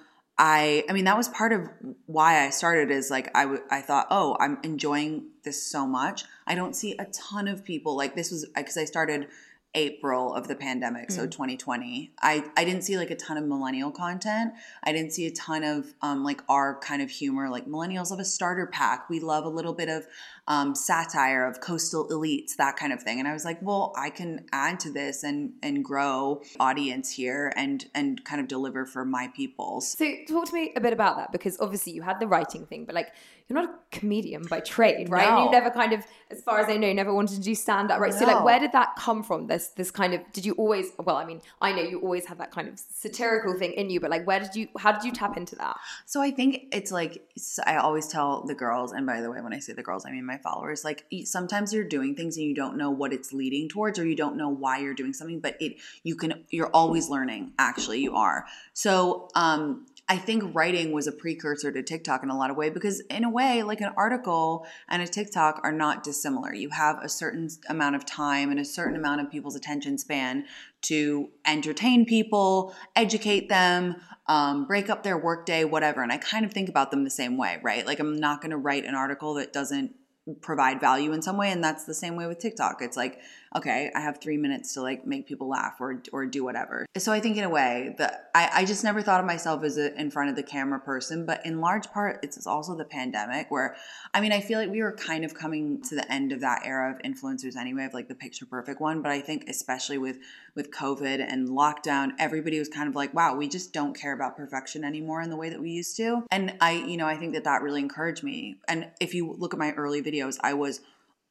I 0.43 0.85
I 0.89 0.95
mean 0.95 1.05
that 1.05 1.19
was 1.19 1.29
part 1.29 1.53
of 1.53 1.69
why 2.07 2.47
I 2.47 2.49
started 2.49 2.91
is 2.91 3.11
like 3.11 3.31
I 3.37 3.43
w- 3.43 3.63
I 3.71 3.83
thought 3.83 4.07
oh 4.11 4.39
I'm 4.41 4.57
enjoying 4.63 5.27
this 5.45 5.63
so 5.63 5.87
much 5.87 6.25
I 6.47 6.55
don't 6.55 6.75
see 6.75 6.97
a 6.99 7.05
ton 7.07 7.47
of 7.47 7.63
people 7.63 7.95
like 7.95 8.15
this 8.17 8.31
was 8.31 8.47
because 8.57 8.79
I 8.79 8.87
started 8.87 9.29
April 9.75 10.35
of 10.35 10.49
the 10.49 10.57
pandemic 10.57 11.11
so 11.11 11.27
2020 11.27 12.13
I 12.21 12.45
I 12.57 12.65
didn't 12.65 12.83
see 12.83 12.97
like 12.97 13.11
a 13.11 13.17
ton 13.17 13.37
of 13.37 13.45
millennial 13.45 13.93
content 13.93 14.53
I 14.83 14.93
didn't 14.93 15.13
see 15.13 15.27
a 15.27 15.31
ton 15.31 15.63
of 15.63 15.95
um, 16.03 16.25
like 16.25 16.43
our 16.49 16.79
kind 16.81 17.03
of 17.03 17.11
humor. 17.11 17.49
Like 17.49 17.67
millennials 17.67 18.11
love 18.11 18.21
a 18.21 18.25
starter 18.25 18.67
pack. 18.67 19.09
We 19.09 19.21
love 19.21 19.45
a 19.45 19.49
little 19.49 19.73
bit 19.73 19.89
of 19.89 20.07
um, 20.51 20.75
satire 20.75 21.47
of 21.47 21.61
coastal 21.61 22.09
elites, 22.09 22.57
that 22.57 22.77
kind 22.77 22.93
of 22.93 23.01
thing. 23.01 23.21
And 23.21 23.29
I 23.29 23.33
was 23.33 23.45
like, 23.45 23.63
well, 23.63 23.95
I 23.97 24.11
can 24.11 24.47
add 24.51 24.81
to 24.81 24.91
this 24.91 25.23
and 25.23 25.53
and 25.63 25.85
grow 25.85 26.43
audience 26.59 27.13
here 27.13 27.53
and 27.55 27.87
and 27.95 28.25
kind 28.25 28.41
of 28.41 28.49
deliver 28.49 28.85
for 28.85 29.05
my 29.05 29.29
peoples. 29.29 29.97
So 29.97 30.13
talk 30.27 30.47
to 30.49 30.55
me 30.55 30.73
a 30.75 30.81
bit 30.81 30.93
about 30.93 31.17
that 31.19 31.31
because 31.31 31.57
obviously 31.61 31.93
you 31.93 32.03
had 32.03 32.19
the 32.19 32.27
writing 32.27 32.67
thing, 32.67 32.85
but 32.85 32.97
like 32.97 33.13
you're 33.51 33.61
not 33.61 33.69
a 33.69 33.99
comedian 33.99 34.45
by 34.45 34.61
trade, 34.61 35.09
right? 35.11 35.27
And 35.27 35.45
you 35.45 35.51
never 35.51 35.71
kind 35.71 35.93
of, 35.93 36.05
as 36.31 36.41
far 36.41 36.61
as 36.61 36.69
I 36.69 36.77
know, 36.77 36.93
never 36.93 37.13
wanted 37.13 37.35
to 37.35 37.41
do 37.41 37.57
stand 37.57 37.91
up, 37.91 37.99
right? 37.99 38.15
So 38.15 38.25
like, 38.25 38.45
where 38.45 38.61
did 38.61 38.71
that 38.73 38.95
come 38.97 39.25
from? 39.25 39.49
This 39.49 39.69
this 39.71 39.91
kind 39.91 40.15
of 40.15 40.21
did 40.33 40.47
you 40.47 40.53
always? 40.53 40.93
Well, 41.01 41.17
I 41.17 41.25
mean, 41.25 41.43
I 41.61 41.73
know 41.73 41.83
you 41.83 42.01
always 42.01 42.27
had 42.27 42.39
that 42.39 42.53
kind 42.53 42.69
of 42.69 42.79
satirical 42.79 43.55
thing 43.59 43.73
in 43.73 43.91
you, 43.91 43.99
but 43.99 44.09
like, 44.09 44.25
where 44.25 44.39
did 44.39 44.55
you? 44.55 44.69
How 44.79 44.93
did 44.93 45.03
you 45.03 45.11
tap 45.11 45.37
into 45.37 45.57
that? 45.57 45.77
So 46.07 46.23
I 46.23 46.31
think 46.31 46.67
it's 46.71 46.93
like 46.93 47.27
I 47.67 47.79
always 47.79 48.07
tell 48.07 48.45
the 48.47 48.55
girls, 48.55 48.93
and 48.93 49.05
by 49.05 49.21
the 49.21 49.29
way, 49.29 49.41
when 49.41 49.53
I 49.53 49.59
say 49.59 49.73
the 49.73 49.83
girls, 49.83 50.07
I 50.07 50.13
mean 50.13 50.25
my 50.25 50.37
followers. 50.43 50.85
Like 50.85 51.07
sometimes 51.25 51.73
you're 51.73 51.85
doing 51.85 52.15
things 52.15 52.37
and 52.37 52.47
you 52.47 52.55
don't 52.55 52.77
know 52.77 52.91
what 52.91 53.13
it's 53.13 53.33
leading 53.33 53.69
towards, 53.69 53.99
or 53.99 54.07
you 54.07 54.17
don't 54.17 54.37
know 54.37 54.49
why 54.49 54.79
you're 54.79 54.95
doing 54.95 55.13
something, 55.13 55.41
but 55.41 55.57
it 55.61 55.77
you 56.03 56.17
can 56.17 56.45
you're 56.51 56.71
always 56.71 57.09
learning. 57.09 57.53
Actually, 57.59 58.01
you 58.01 58.15
are. 58.15 58.47
So 58.73 59.29
um, 59.35 59.87
I 60.11 60.17
think 60.17 60.57
writing 60.57 60.91
was 60.91 61.07
a 61.07 61.13
precursor 61.13 61.71
to 61.71 61.85
TikTok 61.85 62.25
in 62.25 62.31
a 62.31 62.37
lot 62.37 62.51
of 62.51 62.57
way 62.57 62.69
because 62.69 62.99
in 62.99 63.23
a 63.23 63.31
way, 63.31 63.63
like 63.63 63.81
an 63.81 63.93
article 63.97 64.67
and 64.89 65.01
a 65.01 65.07
TikTok 65.07 65.61
are 65.63 65.71
not 65.71 66.03
dissimilar. 66.03 66.53
You 66.53 66.71
have 66.71 66.99
a 67.01 67.09
certain 67.09 67.49
amount 67.69 67.95
of 67.95 68.05
time 68.05 68.51
and 68.51 68.59
a 68.59 68.65
certain 68.65 68.97
amount 68.97 69.21
of 69.21 69.31
people's 69.31 69.55
attention 69.55 69.99
span 69.99 70.47
to 70.83 71.29
entertain 71.47 72.07
people, 72.07 72.75
educate 72.97 73.49
them, 73.49 73.95
um, 74.27 74.67
break 74.67 74.91
up 74.91 75.05
their 75.05 75.17
workday, 75.17 75.63
whatever. 75.63 76.03
And 76.03 76.11
I 76.11 76.17
kind 76.17 76.45
of 76.45 76.53
think 76.53 76.69
about 76.69 76.91
them 76.91 77.05
the 77.05 77.11
same 77.11 77.37
way, 77.37 77.61
right? 77.63 77.87
Like 77.87 78.01
I'm 78.01 78.19
not 78.19 78.41
going 78.41 78.51
to 78.51 78.57
write 78.57 78.87
an 78.87 78.97
article 78.97 79.35
that 79.35 79.53
doesn't 79.53 79.95
provide 80.41 80.81
value 80.81 81.13
in 81.13 81.23
some 81.23 81.37
way 81.37 81.51
and 81.51 81.63
that's 81.63 81.85
the 81.85 81.95
same 81.95 82.17
way 82.17 82.27
with 82.27 82.39
TikTok. 82.39 82.79
It's 82.81 82.97
like, 82.97 83.19
okay, 83.57 83.91
I 83.95 84.01
have 84.01 84.21
3 84.21 84.37
minutes 84.37 84.75
to 84.75 84.83
like 84.83 85.07
make 85.07 85.27
people 85.27 85.49
laugh 85.49 85.77
or 85.81 86.03
or 86.13 86.27
do 86.27 86.45
whatever. 86.45 86.87
So 86.97 87.13
I 87.13 87.21
think 87.21 87.37
in 87.37 87.45
a 87.45 87.51
way 87.51 87.95
that 87.99 88.31
I 88.35 88.51
I 88.55 88.65
just 88.65 88.85
never 88.85 89.03
thought 89.03 89.21
of 89.21 89.27
myself 89.27 89.65
as 89.65 89.77
a 89.79 89.99
in 90.01 90.11
front 90.11 90.31
of 90.31 90.37
the 90.37 90.43
camera 90.43 90.81
person, 90.81 91.27
but 91.27 91.45
in 91.45 91.61
large 91.61 91.91
part 91.91 92.21
it's 92.23 92.47
also 92.47 92.77
the 92.77 92.85
pandemic 92.85 93.51
where 93.51 93.77
I 94.15 94.21
mean, 94.21 94.33
I 94.33 94.41
feel 94.41 94.59
like 94.59 94.71
we 94.71 94.83
were 94.83 94.93
kind 94.93 95.25
of 95.25 95.35
coming 95.35 95.83
to 95.83 95.95
the 95.95 96.11
end 96.13 96.33
of 96.33 96.41
that 96.41 96.63
era 96.65 96.93
of 96.93 96.99
influencers 97.03 97.57
anyway, 97.57 97.85
of 97.85 97.95
like 97.95 98.09
the 98.09 98.15
picture 98.15 98.47
perfect 98.47 98.81
one, 98.81 99.03
but 99.03 99.13
I 99.13 99.21
think 99.21 99.49
especially 99.49 99.99
with 99.99 100.19
with 100.55 100.71
COVID 100.71 101.25
and 101.27 101.49
lockdown, 101.49 102.13
everybody 102.19 102.59
was 102.59 102.69
kind 102.69 102.89
of 102.89 102.95
like, 102.95 103.15
wow, 103.15 103.37
we 103.37 103.49
just 103.49 103.73
don't 103.73 103.97
care 103.97 104.13
about 104.13 104.37
perfection 104.37 104.85
anymore 104.85 105.23
in 105.23 105.31
the 105.31 105.37
way 105.37 105.49
that 105.49 105.61
we 105.61 105.71
used 105.71 105.97
to. 105.97 106.25
And 106.31 106.55
I, 106.61 106.73
you 106.73 106.97
know, 106.97 107.07
I 107.07 107.17
think 107.17 107.35
that 107.35 107.45
that 107.45 107.63
really 107.63 107.81
encouraged 107.81 108.23
me. 108.23 108.57
And 108.69 108.89
if 109.01 109.15
you 109.15 109.33
look 109.39 109.55
at 109.55 109.59
my 109.59 109.73
early 109.73 110.03
videos, 110.03 110.39
I 110.43 110.55
was 110.55 110.81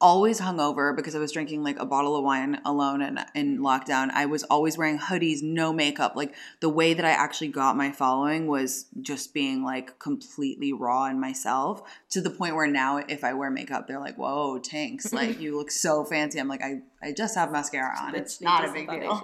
always 0.01 0.39
hungover 0.39 0.95
because 0.95 1.13
I 1.15 1.19
was 1.19 1.31
drinking 1.31 1.63
like 1.63 1.77
a 1.79 1.85
bottle 1.85 2.15
of 2.15 2.23
wine 2.23 2.61
alone 2.65 3.01
and 3.01 3.19
in 3.35 3.59
lockdown. 3.59 4.09
I 4.13 4.25
was 4.27 4.43
always 4.43 4.77
wearing 4.77 4.97
hoodies, 4.97 5.43
no 5.43 5.73
makeup. 5.73 6.15
Like 6.15 6.33
the 6.61 6.69
way 6.69 6.93
that 6.93 7.03
I 7.05 7.09
actually 7.11 7.49
got 7.49 7.75
my 7.75 7.91
following 7.91 8.47
was 8.47 8.85
just 9.01 9.33
being 9.33 9.63
like 9.63 9.99
completely 9.99 10.71
raw 10.73 11.05
in 11.05 11.19
myself 11.19 11.83
to 12.11 12.21
the 12.21 12.29
point 12.29 12.55
where 12.55 12.67
now 12.67 12.97
if 12.97 13.23
I 13.23 13.33
wear 13.33 13.49
makeup, 13.51 13.87
they're 13.87 13.99
like, 13.99 14.17
"Whoa, 14.17 14.59
Tanks! 14.59 15.11
like 15.19 15.39
you 15.39 15.57
look 15.57 15.71
so 15.71 16.03
fancy." 16.05 16.39
I'm 16.39 16.47
like, 16.47 16.63
"I 16.63 16.81
I 17.01 17.11
just 17.11 17.35
have 17.35 17.51
mascara 17.51 17.97
on. 17.99 18.15
It's 18.15 18.39
not 18.41 18.67
a 18.67 18.71
big 18.71 18.89
deal." 18.89 19.21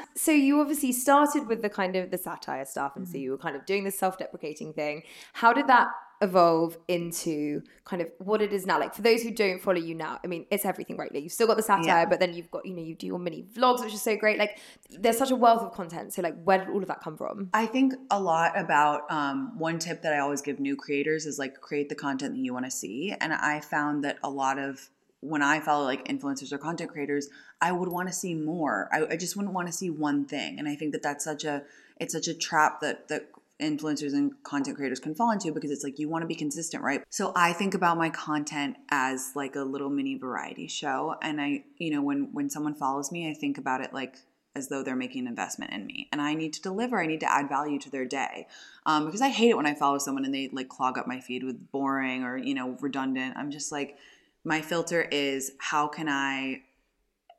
so 0.14 0.30
you 0.32 0.60
obviously 0.60 0.92
started 0.92 1.46
with 1.48 1.62
the 1.62 1.70
kind 1.70 1.96
of 1.96 2.10
the 2.10 2.18
satire 2.18 2.64
stuff 2.64 2.96
and 2.96 3.06
so 3.06 3.14
Mm-hmm. 3.14 3.22
you 3.22 3.30
were 3.32 3.38
kind 3.38 3.56
of 3.56 3.66
doing 3.66 3.84
the 3.84 3.90
self-deprecating 3.90 4.72
thing. 4.72 5.02
How 5.32 5.52
did 5.52 5.66
that 5.66 5.88
evolve 6.22 6.76
into 6.88 7.62
kind 7.84 8.02
of 8.02 8.08
what 8.18 8.42
it 8.42 8.52
is 8.52 8.66
now 8.66 8.78
like 8.78 8.94
for 8.94 9.02
those 9.02 9.22
who 9.22 9.30
don't 9.30 9.60
follow 9.60 9.78
you 9.78 9.94
now 9.94 10.20
i 10.22 10.26
mean 10.26 10.44
it's 10.50 10.64
everything 10.66 10.96
right 10.96 11.12
like 11.14 11.22
you've 11.22 11.32
still 11.32 11.46
got 11.46 11.56
the 11.56 11.62
satire 11.62 11.84
Yeah. 11.86 12.04
but 12.04 12.20
then 12.20 12.34
you've 12.34 12.50
got 12.50 12.66
you 12.66 12.74
know 12.74 12.82
you 12.82 12.94
do 12.94 13.06
your 13.06 13.18
mini 13.18 13.42
vlogs 13.56 13.80
which 13.82 13.94
is 13.94 14.02
so 14.02 14.16
great 14.16 14.38
like 14.38 14.58
there's 14.90 15.16
such 15.16 15.30
a 15.30 15.36
wealth 15.36 15.62
of 15.62 15.72
content 15.72 16.12
so 16.12 16.20
like 16.22 16.40
where 16.44 16.58
did 16.58 16.68
all 16.68 16.82
of 16.82 16.88
that 16.88 17.00
come 17.00 17.16
from 17.16 17.48
I 17.54 17.66
think 17.66 17.94
a 18.10 18.20
lot 18.20 18.58
about 18.58 19.10
um, 19.10 19.58
one 19.58 19.78
tip 19.78 20.02
that 20.02 20.12
I 20.12 20.18
always 20.18 20.42
give 20.42 20.60
new 20.60 20.76
creators 20.76 21.24
is 21.26 21.38
like 21.38 21.60
create 21.60 21.88
the 21.88 21.94
content 21.94 22.34
that 22.34 22.40
you 22.40 22.52
want 22.52 22.64
to 22.66 22.70
see. 22.70 23.14
And 23.20 23.32
I 23.32 23.60
found 23.60 24.04
that 24.04 24.18
a 24.22 24.30
lot 24.30 24.58
of 24.58 24.90
when 25.20 25.42
I 25.42 25.60
follow 25.60 25.84
like 25.84 26.06
influencers 26.08 26.52
or 26.52 26.58
content 26.58 26.90
creators, 26.90 27.28
I 27.60 27.72
would 27.72 27.88
want 27.88 28.08
to 28.08 28.14
see 28.14 28.34
more. 28.34 28.88
I, 28.92 29.06
I 29.14 29.16
just 29.16 29.36
wouldn't 29.36 29.54
want 29.54 29.68
to 29.68 29.72
see 29.72 29.90
one 29.90 30.24
thing. 30.24 30.58
And 30.58 30.68
I 30.68 30.74
think 30.76 30.92
that 30.92 31.02
that's 31.02 31.24
such 31.24 31.44
a 31.44 31.62
it's 31.98 32.14
such 32.14 32.28
a 32.28 32.34
trap 32.34 32.80
that 32.80 33.08
that 33.08 33.28
influencers 33.60 34.12
and 34.12 34.32
content 34.42 34.76
creators 34.76 35.00
can 35.00 35.14
fall 35.14 35.30
into 35.30 35.52
because 35.52 35.70
it's 35.70 35.84
like 35.84 35.98
you 35.98 36.08
want 36.08 36.22
to 36.22 36.26
be 36.26 36.34
consistent, 36.34 36.82
right? 36.82 37.02
So 37.10 37.32
I 37.36 37.52
think 37.52 37.74
about 37.74 37.96
my 37.96 38.10
content 38.10 38.76
as 38.90 39.32
like 39.34 39.56
a 39.56 39.62
little 39.62 39.90
mini 39.90 40.16
variety 40.16 40.66
show 40.68 41.16
and 41.22 41.40
I, 41.40 41.64
you 41.78 41.90
know, 41.90 42.02
when 42.02 42.32
when 42.32 42.50
someone 42.50 42.74
follows 42.74 43.12
me, 43.12 43.30
I 43.30 43.34
think 43.34 43.58
about 43.58 43.80
it 43.80 43.92
like 43.92 44.16
as 44.56 44.68
though 44.68 44.82
they're 44.82 44.96
making 44.96 45.22
an 45.22 45.28
investment 45.28 45.72
in 45.72 45.86
me 45.86 46.08
and 46.10 46.20
i 46.20 46.34
need 46.34 46.52
to 46.52 46.60
deliver 46.60 47.00
i 47.00 47.06
need 47.06 47.20
to 47.20 47.32
add 47.32 47.48
value 47.48 47.78
to 47.78 47.90
their 47.90 48.04
day. 48.04 48.48
Um, 48.84 49.06
because 49.06 49.20
i 49.20 49.28
hate 49.28 49.50
it 49.50 49.56
when 49.56 49.66
i 49.66 49.74
follow 49.74 49.98
someone 49.98 50.24
and 50.24 50.34
they 50.34 50.48
like 50.52 50.68
clog 50.68 50.98
up 50.98 51.06
my 51.06 51.20
feed 51.20 51.44
with 51.44 51.70
boring 51.70 52.24
or 52.24 52.36
you 52.36 52.54
know 52.54 52.76
redundant. 52.80 53.36
I'm 53.36 53.50
just 53.50 53.70
like 53.70 53.96
my 54.44 54.60
filter 54.60 55.02
is 55.02 55.52
how 55.58 55.86
can 55.86 56.08
i 56.08 56.62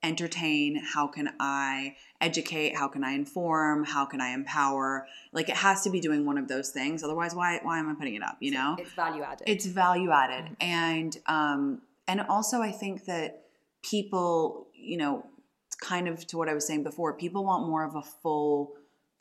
entertain? 0.04 0.82
How 0.94 1.08
can 1.08 1.34
i 1.40 1.96
educate 2.22 2.76
how 2.76 2.88
can 2.88 3.04
i 3.04 3.12
inform 3.12 3.84
how 3.84 4.06
can 4.06 4.22
i 4.22 4.30
empower? 4.30 5.08
Like 5.34 5.50
it 5.50 5.56
has 5.56 5.82
to 5.84 5.90
be 5.90 6.00
doing 6.00 6.26
one 6.26 6.38
of 6.38 6.48
those 6.48 6.70
things 6.70 7.04
otherwise 7.04 7.34
why 7.36 7.60
why 7.64 7.80
am 7.80 7.90
i 7.90 7.94
putting 7.94 8.16
it 8.16 8.24
up 8.24 8.38
you 8.40 8.52
know? 8.52 8.76
It's 8.80 8.94
value 8.94 9.24
added. 9.24 9.44
It's 9.48 9.66
value 9.66 10.12
added. 10.12 10.56
And 10.60 11.18
um 11.26 11.82
and 12.08 12.22
also 12.22 12.62
i 12.62 12.72
think 12.72 13.06
that 13.06 13.44
people 13.84 14.68
you 14.74 14.98
know 14.98 15.26
kind 15.80 16.08
of 16.08 16.26
to 16.28 16.38
what 16.38 16.48
i 16.48 16.54
was 16.54 16.66
saying 16.68 16.84
before 16.84 17.14
people 17.14 17.44
want 17.44 17.68
more 17.68 17.84
of 17.84 17.96
a 17.96 18.02
full 18.02 18.74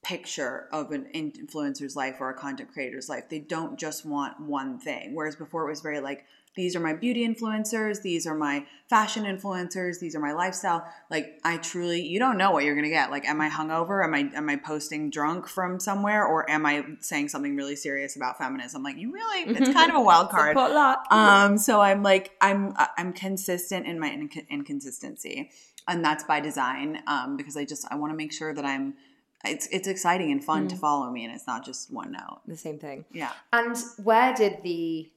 picture 0.03 0.67
of 0.73 0.93
an 0.93 1.07
influencer's 1.15 1.95
life 1.95 2.17
or 2.21 2.31
a 2.31 2.35
content 2.35 2.73
creator's 2.73 3.09
life. 3.09 3.25
They 3.29 3.39
don't 3.39 3.79
just 3.79 4.07
want 4.07 4.41
one 4.41 4.79
thing. 4.79 5.15
Whereas 5.15 5.37
before 5.37 5.67
it 5.67 5.71
was 5.71 5.83
very 5.83 6.01
like 6.01 6.25
these 6.57 6.75
are 6.75 6.81
my 6.81 6.95
beauty 6.95 7.27
influencers 7.27 8.03
these 8.03 8.27
are 8.27 8.35
my 8.35 8.67
fashion 8.89 9.23
influencers 9.23 10.01
these 10.01 10.17
are 10.17 10.21
my 10.21 10.33
lifestyle. 10.33 10.87
Like 11.11 11.39
i 11.45 11.59
truly 11.59 12.03
you 12.03 12.19
don't 12.19 12.39
know 12.39 12.51
what 12.51 12.65
you're 12.65 12.75
gonna 12.75 12.89
get. 12.89 13.11
Like 13.11 13.29
am 13.29 13.43
i 13.43 13.51
hungover? 13.51 14.03
Am 14.03 14.15
i 14.15 14.31
am 14.35 14.49
i 14.49 14.57
posting 14.57 15.11
drunk 15.11 15.47
from 15.47 15.79
somewhere? 15.79 16.25
Or 16.25 16.51
am 16.51 16.65
i 16.65 16.83
saying 17.01 17.29
something 17.29 17.55
really 17.55 17.77
serious 17.77 18.17
about 18.17 18.39
feminism? 18.39 18.83
Like 18.83 18.97
you 18.97 19.13
really 19.13 19.51
it's 19.51 19.73
kind 19.73 19.91
of 19.91 19.97
a 19.97 20.03
wild 20.03 20.31
card. 20.31 20.57
Potluck 20.57 21.05
um 21.13 21.59
so 21.59 21.81
i'm 21.83 22.03
like 22.03 22.33
i'm 22.41 22.75
i'm 22.97 23.13
consistent 23.13 23.87
in 23.87 24.01
my 24.01 24.09
inc- 24.09 24.49
inconsistency. 24.49 25.51
And 25.87 26.03
that's 26.05 26.25
by 26.25 26.41
design 26.41 27.03
um 27.07 27.37
because 27.37 27.57
i 27.59 27.67
just 27.67 27.87
i 27.91 27.97
want 27.97 28.13
to 28.13 28.17
make 28.17 28.33
sure 28.33 28.55
that 28.55 28.65
i'm 28.65 28.95
it's 29.45 29.67
it's 29.69 29.89
exciting 29.89 30.31
and 30.31 30.45
fun 30.45 30.69
to 30.69 30.75
mm. 30.75 30.81
follow 30.81 31.11
me 31.11 31.25
and 31.25 31.35
it's 31.35 31.47
not 31.47 31.65
just 31.65 31.91
one 31.93 32.13
note 32.13 32.41
the 32.47 32.57
same 32.57 32.79
thing 32.79 33.05
yeah 33.13 33.33
And 33.53 33.77
where 34.03 34.35
did 34.35 34.63
the 34.63 35.11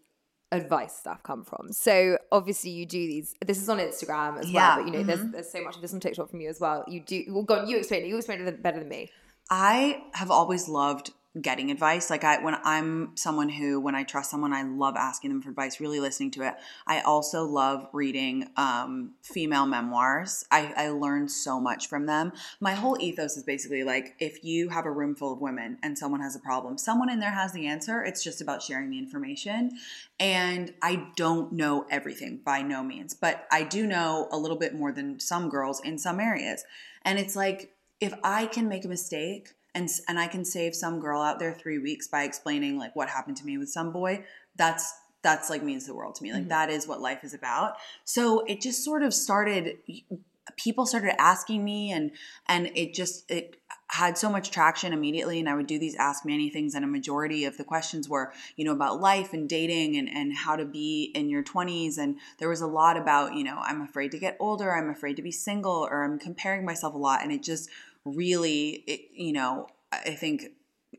advice 0.53 0.95
stuff 0.95 1.23
come 1.23 1.43
from? 1.43 1.73
So 1.73 2.17
obviously 2.31 2.71
you 2.71 2.85
do 2.85 2.99
these. 2.99 3.35
This 3.45 3.61
is 3.61 3.67
on 3.67 3.79
Instagram 3.79 4.39
as 4.39 4.49
Yeah, 4.49 4.75
well, 4.75 4.77
but 4.77 4.85
you 4.85 4.97
know 4.97 5.03
there's 5.03 5.19
mm-hmm. 5.19 5.31
there's 5.31 5.51
so 5.51 5.63
much 5.63 5.75
of 5.75 5.81
this 5.81 5.93
on 5.93 5.99
TikTok 5.99 6.29
from 6.29 6.41
you 6.41 6.49
as 6.49 6.59
well. 6.59 6.85
You 6.87 7.01
do. 7.01 7.25
Well, 7.29 7.43
go 7.43 7.55
on. 7.55 7.67
You 7.67 7.77
explain 7.77 8.03
it. 8.03 8.07
You 8.07 8.17
explain 8.17 8.41
it 8.41 8.63
better 8.63 8.79
than 8.79 8.89
me. 8.89 9.09
I 9.49 10.03
have 10.13 10.31
always 10.31 10.69
loved 10.69 11.11
getting 11.41 11.71
advice. 11.71 12.09
Like 12.09 12.23
I 12.23 12.41
when 12.43 12.55
I'm 12.63 13.11
someone 13.15 13.49
who 13.49 13.79
when 13.79 13.95
I 13.95 14.03
trust 14.03 14.29
someone, 14.29 14.53
I 14.53 14.63
love 14.63 14.95
asking 14.95 15.31
them 15.31 15.41
for 15.41 15.49
advice, 15.49 15.79
really 15.79 15.99
listening 15.99 16.31
to 16.31 16.47
it. 16.47 16.55
I 16.85 17.01
also 17.01 17.43
love 17.43 17.87
reading 17.91 18.49
um, 18.55 19.13
female 19.23 19.65
memoirs. 19.65 20.45
I, 20.51 20.73
I 20.77 20.89
learned 20.89 21.31
so 21.31 21.59
much 21.59 21.87
from 21.87 22.05
them. 22.05 22.33
My 22.59 22.73
whole 22.73 22.97
ethos 22.99 23.35
is 23.35 23.43
basically 23.43 23.83
like 23.83 24.15
if 24.19 24.43
you 24.43 24.69
have 24.69 24.85
a 24.85 24.91
room 24.91 25.15
full 25.15 25.33
of 25.33 25.41
women 25.41 25.79
and 25.81 25.97
someone 25.97 26.21
has 26.21 26.35
a 26.35 26.39
problem, 26.39 26.77
someone 26.77 27.09
in 27.09 27.19
there 27.19 27.31
has 27.31 27.51
the 27.51 27.65
answer. 27.65 28.03
It's 28.03 28.23
just 28.23 28.41
about 28.41 28.61
sharing 28.61 28.91
the 28.91 28.99
information. 28.99 29.71
And 30.19 30.73
I 30.83 31.07
don't 31.15 31.53
know 31.53 31.87
everything 31.89 32.41
by 32.45 32.61
no 32.61 32.83
means, 32.83 33.15
but 33.15 33.47
I 33.51 33.63
do 33.63 33.87
know 33.87 34.27
a 34.31 34.37
little 34.37 34.57
bit 34.57 34.75
more 34.75 34.91
than 34.91 35.19
some 35.19 35.49
girls 35.49 35.81
in 35.81 35.97
some 35.97 36.19
areas. 36.19 36.63
And 37.03 37.17
it's 37.17 37.35
like 37.35 37.73
if 37.99 38.13
I 38.23 38.45
can 38.45 38.67
make 38.67 38.85
a 38.85 38.89
mistake 38.89 39.49
and 39.75 39.89
and 40.07 40.19
I 40.19 40.27
can 40.27 40.45
save 40.45 40.75
some 40.75 40.99
girl 40.99 41.21
out 41.21 41.39
there 41.39 41.53
3 41.53 41.79
weeks 41.79 42.07
by 42.07 42.23
explaining 42.23 42.77
like 42.77 42.95
what 42.95 43.09
happened 43.09 43.37
to 43.37 43.45
me 43.45 43.57
with 43.57 43.69
some 43.69 43.91
boy, 43.91 44.25
that's 44.55 44.93
that's 45.23 45.49
like 45.49 45.63
means 45.63 45.85
the 45.87 45.95
world 45.95 46.15
to 46.15 46.23
me. 46.23 46.31
Like 46.31 46.41
mm-hmm. 46.41 46.49
that 46.49 46.69
is 46.69 46.87
what 46.87 47.01
life 47.01 47.23
is 47.23 47.33
about. 47.33 47.75
So 48.03 48.45
it 48.45 48.61
just 48.61 48.83
sort 48.83 49.03
of 49.03 49.13
started 49.13 49.77
people 50.57 50.85
started 50.85 51.19
asking 51.19 51.63
me 51.63 51.91
and 51.91 52.11
and 52.47 52.69
it 52.75 52.93
just 52.93 53.29
it 53.31 53.55
had 53.87 54.17
so 54.17 54.29
much 54.29 54.51
traction 54.51 54.91
immediately 54.91 55.39
and 55.39 55.47
i 55.47 55.55
would 55.55 55.67
do 55.67 55.79
these 55.79 55.95
ask 55.95 56.25
me 56.25 56.37
anythings 56.37 56.73
and 56.75 56.83
a 56.83 56.87
majority 56.87 57.45
of 57.45 57.57
the 57.57 57.63
questions 57.63 58.09
were 58.09 58.33
you 58.55 58.65
know 58.65 58.71
about 58.71 58.99
life 58.99 59.33
and 59.33 59.47
dating 59.47 59.95
and 59.95 60.09
and 60.09 60.35
how 60.35 60.55
to 60.55 60.65
be 60.65 61.11
in 61.15 61.29
your 61.29 61.43
20s 61.43 61.97
and 61.97 62.17
there 62.39 62.49
was 62.49 62.61
a 62.61 62.67
lot 62.67 62.97
about 62.97 63.33
you 63.33 63.43
know 63.43 63.57
i'm 63.63 63.81
afraid 63.81 64.11
to 64.11 64.19
get 64.19 64.35
older 64.39 64.75
i'm 64.75 64.89
afraid 64.89 65.15
to 65.15 65.21
be 65.21 65.31
single 65.31 65.87
or 65.89 66.03
i'm 66.03 66.19
comparing 66.19 66.65
myself 66.65 66.93
a 66.93 66.97
lot 66.97 67.23
and 67.23 67.31
it 67.31 67.41
just 67.41 67.69
really 68.05 68.83
it, 68.87 69.01
you 69.13 69.33
know 69.33 69.67
i 69.91 70.15
think 70.15 70.45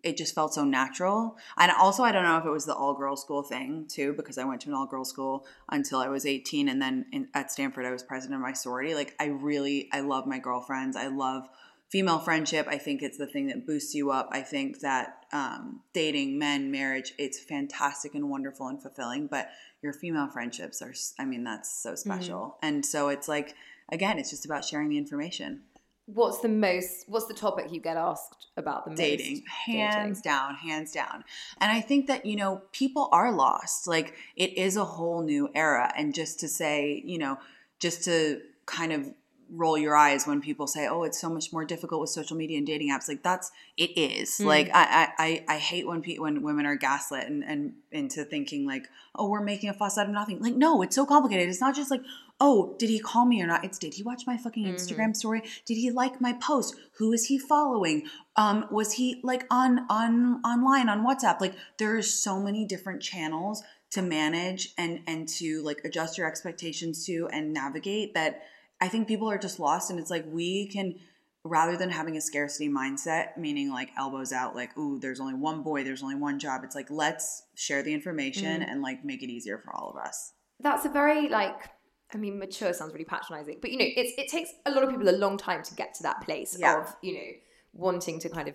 it 0.03 0.17
just 0.17 0.35
felt 0.35 0.53
so 0.55 0.65
natural. 0.65 1.37
And 1.57 1.71
also, 1.73 2.03
I 2.03 2.13
don't 2.13 2.25
know 2.25 2.39
if 2.39 2.45
it 2.45 2.51
was 2.51 2.65
the 2.67 2.75
all 2.75 2.95
girls 2.95 3.23
school 3.23 3.43
thing 3.43 3.87
too, 3.89 4.13
because 4.13 4.39
I 4.39 4.45
went 4.45 4.61
to 4.63 4.69
an 4.69 4.75
all 4.75 4.87
girls 4.87 5.11
school 5.11 5.47
until 5.71 5.99
I 5.99 6.09
was 6.09 6.27
18. 6.27 6.69
And 6.69 6.81
then 6.81 7.07
in, 7.13 7.29
at 7.35 7.53
Stanford, 7.53 7.87
I 7.87 7.91
was 7.91 8.03
president 8.03 8.37
of 8.37 8.43
my 8.43 8.53
sorority. 8.53 8.95
Like, 8.95 9.15
I 9.21 9.27
really, 9.27 9.89
I 9.93 10.01
love 10.01 10.27
my 10.27 10.39
girlfriends. 10.39 10.97
I 10.97 11.07
love 11.07 11.49
female 11.89 12.19
friendship. 12.19 12.67
I 12.69 12.79
think 12.79 13.03
it's 13.03 13.19
the 13.19 13.27
thing 13.27 13.47
that 13.49 13.67
boosts 13.67 13.95
you 13.95 14.11
up. 14.11 14.29
I 14.33 14.43
think 14.43 14.81
that 14.81 15.25
um, 15.33 15.81
dating, 15.93 16.39
men, 16.39 16.71
marriage, 16.71 17.15
it's 17.19 17.39
fantastic 17.39 18.15
and 18.15 18.29
wonderful 18.29 18.69
and 18.69 18.81
fulfilling. 18.81 19.27
But 19.27 19.49
your 19.83 19.93
female 19.93 20.29
friendships 20.29 20.83
are, 20.83 20.95
I 21.19 21.25
mean, 21.25 21.45
that's 21.45 21.71
so 21.83 21.95
special. 21.95 22.59
And 22.63 22.85
so 22.85 23.09
it's 23.09 23.29
like, 23.29 23.55
again, 23.91 24.19
it's 24.19 24.31
just 24.31 24.45
about 24.45 24.65
sharing 24.65 24.89
the 24.89 24.99
information. 24.99 25.63
What's 26.07 26.41
the 26.41 26.49
most? 26.49 27.09
What's 27.09 27.27
the 27.27 27.35
topic 27.35 27.73
you 27.73 27.81
get 27.81 27.97
asked 27.97 28.49
about 28.59 28.85
the 28.85 28.91
most? 28.91 28.99
dating. 28.99 29.43
Hands 29.67 30.21
down 30.21 30.55
hands 30.57 30.93
down. 30.93 31.25
And 31.61 31.73
i 31.73 31.81
think 31.81 32.09
that 32.09 32.27
you 32.27 32.37
know 32.37 32.63
people 32.73 33.09
are 33.11 33.33
lost. 33.33 33.87
Like 33.87 34.15
it 34.37 34.57
is 34.59 34.77
a 34.77 34.85
whole 34.85 35.23
new 35.23 35.49
era. 35.55 35.91
And 35.97 36.15
just 36.15 36.41
to 36.41 36.49
say 36.49 37.03
you 37.07 37.17
know 37.17 37.39
just 37.79 38.05
to 38.05 38.43
kind 38.67 38.93
of 38.93 39.13
roll 39.51 39.77
your 39.77 39.95
eyes 39.95 40.27
when 40.27 40.41
people 40.41 40.67
say 40.67 40.89
oh 40.89 41.05
it's 41.05 41.21
so 41.21 41.29
much 41.29 41.53
more 41.53 41.65
difficult 41.65 42.01
with 42.01 42.11
social 42.11 42.37
media 42.37 42.59
and 42.59 42.67
dating 42.67 42.91
apps. 42.91 43.09
Like 43.09 43.23
that's 43.23 43.51
it 43.79 43.97
is. 43.97 44.37
Hmm. 44.37 44.45
Like 44.45 44.71
I, 44.75 45.09
I 45.17 45.45
i 45.49 45.57
hate 45.57 45.87
when 45.87 46.03
people 46.03 46.25
when 46.25 46.43
women 46.43 46.67
are 46.67 46.77
gaslit 46.77 47.27
and, 47.27 47.43
and 47.43 47.73
into 47.91 48.25
thinking 48.25 48.67
like 48.67 48.89
oh 49.15 49.31
we're 49.31 49.43
making 49.43 49.71
a 49.71 49.75
fuss 49.75 49.97
out 49.97 50.07
of 50.07 50.13
nothing. 50.13 50.39
Like 50.41 50.55
no 50.55 50.83
it's 50.83 50.97
so 50.97 51.07
complicated. 51.07 51.49
It's 51.49 51.63
not 51.63 51.75
just 51.75 51.91
like 51.91 52.03
oh, 52.41 52.75
did 52.79 52.88
he 52.88 52.99
call 52.99 53.25
me 53.25 53.41
or 53.43 53.47
not? 53.47 53.64
It's 53.64 53.79
did 53.79 53.95
he 53.95 54.03
watch 54.03 54.25
my 54.26 54.37
fucking 54.37 54.67
Instagram 54.67 55.14
story? 55.17 55.43
Did 55.64 55.76
he 55.76 55.91
like 55.91 56.21
my 56.21 56.33
post? 56.35 56.75
Who 56.99 57.12
is 57.12 57.26
he 57.26 57.38
following? 57.38 58.07
Um, 58.37 58.67
was 58.71 58.93
he 58.95 59.21
like 59.23 59.47
on 59.50 59.87
on 59.88 60.43
online 60.45 60.88
on 60.88 61.07
WhatsApp? 61.07 61.41
Like 61.41 61.55
there's 61.79 62.12
so 62.12 62.41
many 62.41 62.64
different 62.67 63.03
channels 63.03 63.62
to 63.93 64.03
manage 64.03 64.75
and 64.76 65.00
and 65.07 65.29
to 65.29 65.62
like 65.62 65.81
adjust 65.85 66.19
your 66.19 66.26
expectations 66.26 67.07
to 67.07 67.29
and 67.33 67.53
navigate 67.53 68.14
that 68.14 68.43
I 68.81 68.88
think 68.88 69.07
people 69.07 69.31
are 69.31 69.38
just 69.38 69.61
lost 69.61 69.91
and 69.91 70.00
it's 70.00 70.11
like 70.11 70.25
we 70.29 70.67
can 70.67 70.97
rather 71.45 71.76
than 71.76 71.91
having 71.91 72.17
a 72.17 72.21
scarcity 72.21 72.69
mindset, 72.71 73.37
meaning 73.37 73.71
like 73.71 73.91
elbows 73.99 74.33
out, 74.33 74.57
like, 74.57 74.76
ooh, 74.79 74.99
there's 74.99 75.21
only 75.21 75.35
one 75.35 75.62
boy, 75.62 75.85
there's 75.85 76.03
only 76.03 76.14
one 76.14 76.38
job. 76.38 76.62
It's 76.64 76.75
like, 76.75 76.91
let's 76.91 77.43
share 77.55 77.83
the 77.83 77.93
information 77.93 78.62
Mm. 78.62 78.71
and 78.71 78.83
like 78.83 79.05
make 79.05 79.23
it 79.23 79.29
easier 79.31 79.59
for 79.59 79.75
all 79.76 79.91
of 79.91 79.97
us. 79.97 80.33
That's 80.61 80.87
a 80.87 80.88
very 80.88 81.29
like 81.29 81.69
I 82.13 82.17
mean, 82.17 82.39
mature 82.39 82.73
sounds 82.73 82.93
really 82.93 83.05
patronizing, 83.05 83.59
but 83.61 83.71
you 83.71 83.79
know, 83.79 83.87
it's 83.89 84.13
it 84.19 84.29
takes 84.29 84.51
a 84.67 84.71
lot 84.71 84.85
of 84.85 84.91
people 84.91 85.09
a 85.09 85.17
long 85.17 85.37
time 85.37 85.63
to 85.63 85.75
get 85.75 85.95
to 85.95 86.03
that 86.05 86.21
place 86.23 86.57
Yeah. 86.59 86.81
of 86.81 86.95
you 87.03 87.15
know 87.15 87.31
wanting 87.73 88.21
to 88.21 88.29
kind 88.29 88.49
of 88.49 88.55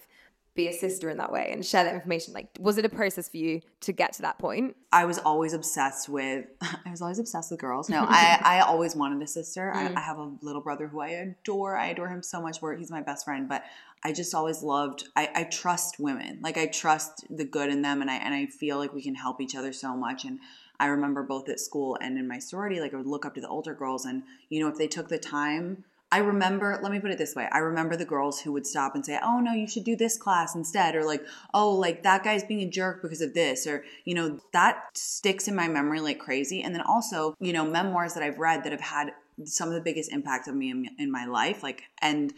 be 0.56 0.68
a 0.68 0.74
sister 0.74 1.10
in 1.10 1.18
that 1.18 1.32
way 1.32 1.50
and 1.52 1.66
share 1.66 1.84
that 1.84 1.94
information. 1.94 2.34
Like, 2.34 2.48
was 2.60 2.78
it 2.78 2.84
a 2.84 2.90
process 2.90 3.30
for 3.30 3.38
you 3.38 3.62
to 3.82 3.94
get 3.94 4.14
to 4.14 4.24
that 4.24 4.40
point? 4.40 4.76
I 4.92 5.06
was 5.06 5.18
always 5.20 5.54
obsessed 5.54 6.10
with 6.10 6.46
I 6.62 6.90
was 6.90 7.02
always 7.02 7.20
obsessed 7.20 7.52
with 7.52 7.60
girls. 7.60 7.90
No, 7.90 8.06
I, 8.08 8.40
I 8.44 8.60
always 8.62 8.96
wanted 8.96 9.22
a 9.22 9.28
sister. 9.28 9.72
I, 9.74 9.88
mm. 9.88 9.96
I 9.96 10.02
have 10.02 10.18
a 10.18 10.32
little 10.42 10.62
brother 10.62 10.88
who 10.88 11.00
I 11.02 11.10
adore. 11.10 11.76
I 11.78 11.88
adore 11.88 12.08
him 12.10 12.24
so 12.24 12.42
much. 12.42 12.62
Where 12.62 12.76
he's 12.76 12.92
my 12.92 13.02
best 13.02 13.26
friend, 13.26 13.48
but 13.48 13.64
I 14.04 14.14
just 14.14 14.34
always 14.34 14.64
loved. 14.64 15.08
I, 15.16 15.30
I 15.36 15.44
trust 15.44 16.00
women. 16.00 16.40
Like 16.42 16.58
I 16.58 16.68
trust 16.68 17.26
the 17.30 17.46
good 17.46 17.70
in 17.70 17.82
them, 17.82 18.02
and 18.02 18.10
I 18.10 18.16
and 18.16 18.34
I 18.34 18.46
feel 18.48 18.78
like 18.78 18.94
we 18.94 19.02
can 19.02 19.16
help 19.16 19.42
each 19.42 19.56
other 19.56 19.72
so 19.74 19.96
much. 19.96 20.26
And 20.26 20.40
I 20.80 20.88
remember 20.88 21.24
both 21.24 21.50
at 21.50 21.60
school 21.60 21.98
and 22.02 22.18
in 22.18 22.28
my 22.28 22.40
sorority, 22.40 22.80
like 22.80 22.94
I 22.94 22.98
would 22.98 23.08
look 23.08 23.26
up 23.26 23.36
to 23.36 23.42
the 23.42 23.48
older 23.48 23.74
girls, 23.74 24.06
and 24.06 24.24
you 24.50 24.60
know 24.60 24.70
if 24.70 24.78
they 24.78 24.88
took 24.88 25.10
the 25.10 25.20
time. 25.20 25.84
I 26.12 26.20
remember, 26.20 26.80
let 26.82 26.92
me 26.92 27.00
put 27.00 27.12
it 27.12 27.20
this 27.20 27.36
way. 27.36 27.48
I 27.52 27.60
remember 27.60 27.96
the 27.96 28.04
girls 28.04 28.42
who 28.42 28.52
would 28.54 28.66
stop 28.66 28.96
and 28.96 29.06
say, 29.06 29.20
Oh, 29.24 29.40
no, 29.40 29.54
you 29.54 29.68
should 29.68 29.84
do 29.84 29.96
this 29.96 30.18
class 30.18 30.56
instead. 30.56 30.96
Or 30.96 31.04
like, 31.04 31.22
Oh, 31.54 31.72
like 31.72 32.02
that 32.02 32.24
guy's 32.24 32.44
being 32.44 32.62
a 32.62 32.70
jerk 32.70 33.04
because 33.04 33.22
of 33.22 33.36
this. 33.36 33.68
Or, 33.68 33.84
you 34.06 34.16
know, 34.16 34.40
that 34.52 34.86
sticks 34.96 35.48
in 35.48 35.56
my 35.56 35.68
memory 35.68 36.00
like 36.00 36.18
crazy. 36.18 36.64
And 36.64 36.74
then 36.74 36.82
also, 36.82 37.36
you 37.40 37.54
know, 37.54 37.64
memoirs 37.64 38.16
that 38.16 38.24
I've 38.24 38.40
read 38.40 38.64
that 38.64 38.72
have 38.72 38.82
had 38.82 39.12
some 39.46 39.70
of 39.70 39.76
the 39.76 39.82
biggest 39.82 40.12
impact 40.12 40.48
on 40.48 40.58
me 40.58 40.90
in, 40.98 41.12
my 41.12 41.26
life. 41.26 41.62
Like, 41.62 41.84
and 42.02 42.34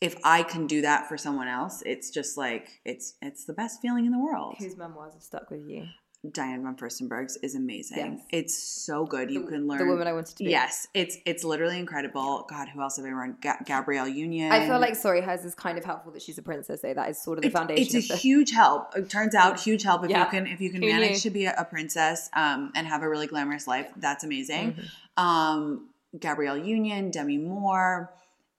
if 0.00 0.16
I 0.24 0.42
can 0.42 0.66
do 0.66 0.80
that 0.80 1.06
for 1.06 1.18
someone 1.18 1.46
else, 1.46 1.82
it's 1.84 2.08
just 2.08 2.38
like, 2.38 2.80
it's, 2.86 3.16
it's 3.20 3.44
the 3.44 3.52
best 3.52 3.82
feeling 3.82 4.06
in 4.06 4.12
the 4.12 4.18
world. 4.18 4.54
Whose 4.58 4.78
memoirs 4.78 5.12
have 5.12 5.22
stuck 5.22 5.50
with 5.50 5.68
you? 5.68 5.84
Diane 6.32 6.62
von 6.62 6.76
Furstenberg's 6.76 7.36
is 7.38 7.54
amazing. 7.54 7.96
Yes. 8.18 8.26
It's 8.30 8.62
so 8.62 9.06
good. 9.06 9.30
You 9.30 9.40
The- 9.42 9.46
can 9.52 9.66
learn 9.66 9.78
the 9.78 9.86
woman 9.86 10.06
I 10.06 10.12
wanted 10.12 10.36
to 10.36 10.44
be. 10.44 10.50
Yes, 10.50 10.86
it's 10.92 11.16
it's 11.24 11.44
literally 11.44 11.78
incredible. 11.78 12.44
God, 12.48 12.68
who 12.68 12.82
else 12.82 12.98
have 12.98 13.06
I 13.06 13.10
run? 13.10 13.38
Ga- 13.40 13.56
Gabrielle 13.64 14.06
Union. 14.06 14.52
I 14.52 14.66
feel 14.66 14.78
like 14.78 14.96
sorry, 14.96 15.22
hers 15.22 15.46
is 15.46 15.54
kind 15.54 15.78
of 15.78 15.84
helpful 15.86 16.12
that 16.12 16.20
she's 16.20 16.36
a 16.36 16.42
princess. 16.42 16.82
Though 16.82 16.92
that 16.92 17.08
is 17.08 17.22
sort 17.22 17.38
of 17.38 17.42
the 17.42 17.48
it's, 17.48 17.56
foundation. 17.56 17.96
it's 17.96 18.10
a 18.10 18.12
the, 18.12 18.18
huge 18.18 18.50
help. 18.50 18.94
It 18.94 19.08
turns 19.08 19.34
out 19.34 19.58
huge 19.60 19.82
help 19.82 20.04
if 20.04 20.10
Yeah. 20.10 20.24
you 20.24 20.30
can 20.30 20.46
if 20.46 20.60
you 20.60 20.70
can 20.70 20.82
Who 20.82 20.88
manage 20.88 21.10
knew? 21.12 21.16
to 21.20 21.30
be 21.30 21.46
a, 21.46 21.54
a 21.56 21.64
princess 21.64 22.28
um, 22.36 22.70
and 22.74 22.86
have 22.86 23.02
a 23.02 23.08
really 23.08 23.26
glamorous 23.26 23.66
life. 23.66 23.90
That's 23.96 24.22
amazing. 24.22 24.74
Mm-hmm. 24.74 25.24
Um, 25.24 25.88
Gabrielle 26.18 26.58
Union, 26.58 27.10
Demi 27.10 27.38
Moore, 27.38 28.12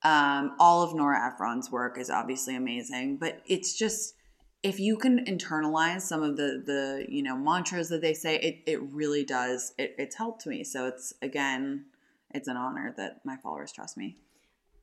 um, 0.04 0.56
all 0.60 0.82
of 0.82 0.96
Nora 0.96 1.28
Ephron's 1.32 1.70
work 1.72 2.00
is 2.00 2.10
obviously 2.10 2.56
amazing. 2.56 3.18
But 3.18 3.40
it's 3.46 3.78
just 3.78 4.16
if 4.64 4.80
you 4.80 4.96
can 4.98 5.26
internalize 5.26 6.02
some 6.02 6.22
of 6.22 6.38
the 6.38 6.62
the 6.66 7.06
you 7.10 7.24
know 7.24 7.36
mantras 7.36 7.90
that 7.90 8.02
they 8.02 8.14
say, 8.14 8.38
it 8.38 8.60
it 8.66 8.82
really 8.92 9.24
does. 9.24 9.74
It, 9.78 9.96
it's 9.98 10.16
helped 10.16 10.46
me. 10.46 10.64
So 10.64 10.88
it's 10.88 11.14
again, 11.22 11.86
it's 12.32 12.48
an 12.48 12.58
honor 12.58 12.94
that 12.98 13.22
my 13.26 13.38
followers 13.38 13.72
trust 13.72 13.98
me. 13.98 14.18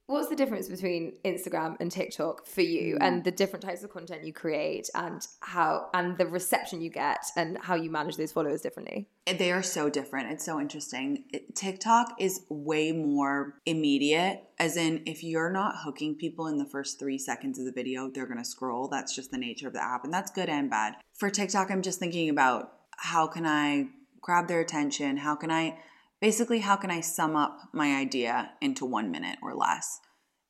What's 0.09 0.29
the 0.29 0.37
difference 0.37 0.71
between 0.71 1.12
Instagram 1.23 1.77
and 1.81 1.93
TikTok 1.93 2.47
for 2.47 2.62
you, 2.62 2.95
Mm. 2.95 3.03
and 3.03 3.25
the 3.25 3.31
different 3.31 3.62
types 3.62 3.83
of 3.83 3.91
content 3.91 4.25
you 4.25 4.33
create, 4.33 4.88
and 4.95 5.21
how 5.41 5.91
and 5.93 6.17
the 6.17 6.27
reception 6.27 6.81
you 6.81 6.88
get, 6.88 7.27
and 7.37 7.59
how 7.59 7.75
you 7.75 7.91
manage 7.91 8.17
those 8.17 8.33
followers 8.33 8.62
differently? 8.62 9.07
They 9.27 9.53
are 9.53 9.62
so 9.62 9.91
different. 9.91 10.33
It's 10.33 10.47
so 10.47 10.59
interesting. 10.59 11.25
TikTok 11.55 12.15
is 12.19 12.47
way 12.49 12.91
more 12.91 13.59
immediate, 13.67 14.45
as 14.59 14.79
in, 14.79 15.03
if 15.05 15.23
you're 15.23 15.53
not 15.53 15.75
hooking 15.85 16.15
people 16.15 16.47
in 16.47 16.57
the 16.57 16.65
first 16.65 16.99
three 16.99 17.19
seconds 17.19 17.59
of 17.59 17.67
the 17.67 17.73
video, 17.73 18.09
they're 18.09 18.25
going 18.25 18.38
to 18.38 18.47
scroll. 18.47 18.88
That's 18.88 19.15
just 19.15 19.31
the 19.31 19.37
nature 19.37 19.67
of 19.67 19.75
the 19.75 19.85
app, 19.85 20.05
and 20.05 20.12
that's 20.12 20.31
good 20.31 20.49
and 20.49 20.71
bad. 20.71 20.95
For 21.19 21.29
TikTok, 21.29 21.71
I'm 21.71 21.83
just 21.83 21.99
thinking 21.99 22.31
about 22.31 22.73
how 22.97 23.27
can 23.27 23.45
I 23.45 23.88
grab 24.23 24.49
their 24.49 24.61
attention? 24.61 25.19
How 25.19 25.37
can 25.37 25.50
I, 25.50 25.79
basically, 26.21 26.61
how 26.61 26.77
can 26.77 26.91
I 26.91 27.01
sum 27.01 27.37
up 27.37 27.69
my 27.73 27.97
idea 27.97 28.53
into 28.61 28.85
one 28.85 29.11
minute 29.11 29.39
or 29.43 29.55
less? 29.55 30.01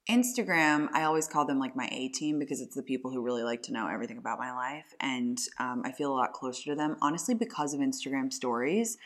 Instagram, 0.09 0.89
I 0.95 1.03
always 1.03 1.29
call 1.29 1.45
them 1.45 1.59
like 1.59 1.77
my 1.77 1.87
A 1.93 2.09
team 2.09 2.39
because 2.39 2.63
it's 2.63 2.75
the 2.75 2.83
people 2.83 3.11
who 3.11 3.21
really 3.21 3.43
like 3.43 3.63
to 3.65 3.73
know 3.73 3.87
everything 3.87 4.17
about 4.17 4.39
my 4.39 4.53
life. 4.53 4.95
And 5.01 5.37
um, 5.61 5.83
I 5.85 5.93
feel 5.93 6.11
a 6.11 6.17
lot 6.17 6.33
closer 6.33 6.71
to 6.71 6.75
them, 6.75 6.97
honestly, 7.03 7.35
because 7.35 7.75
of 7.75 7.81
Instagram 7.81 8.33
stories. 8.33 8.97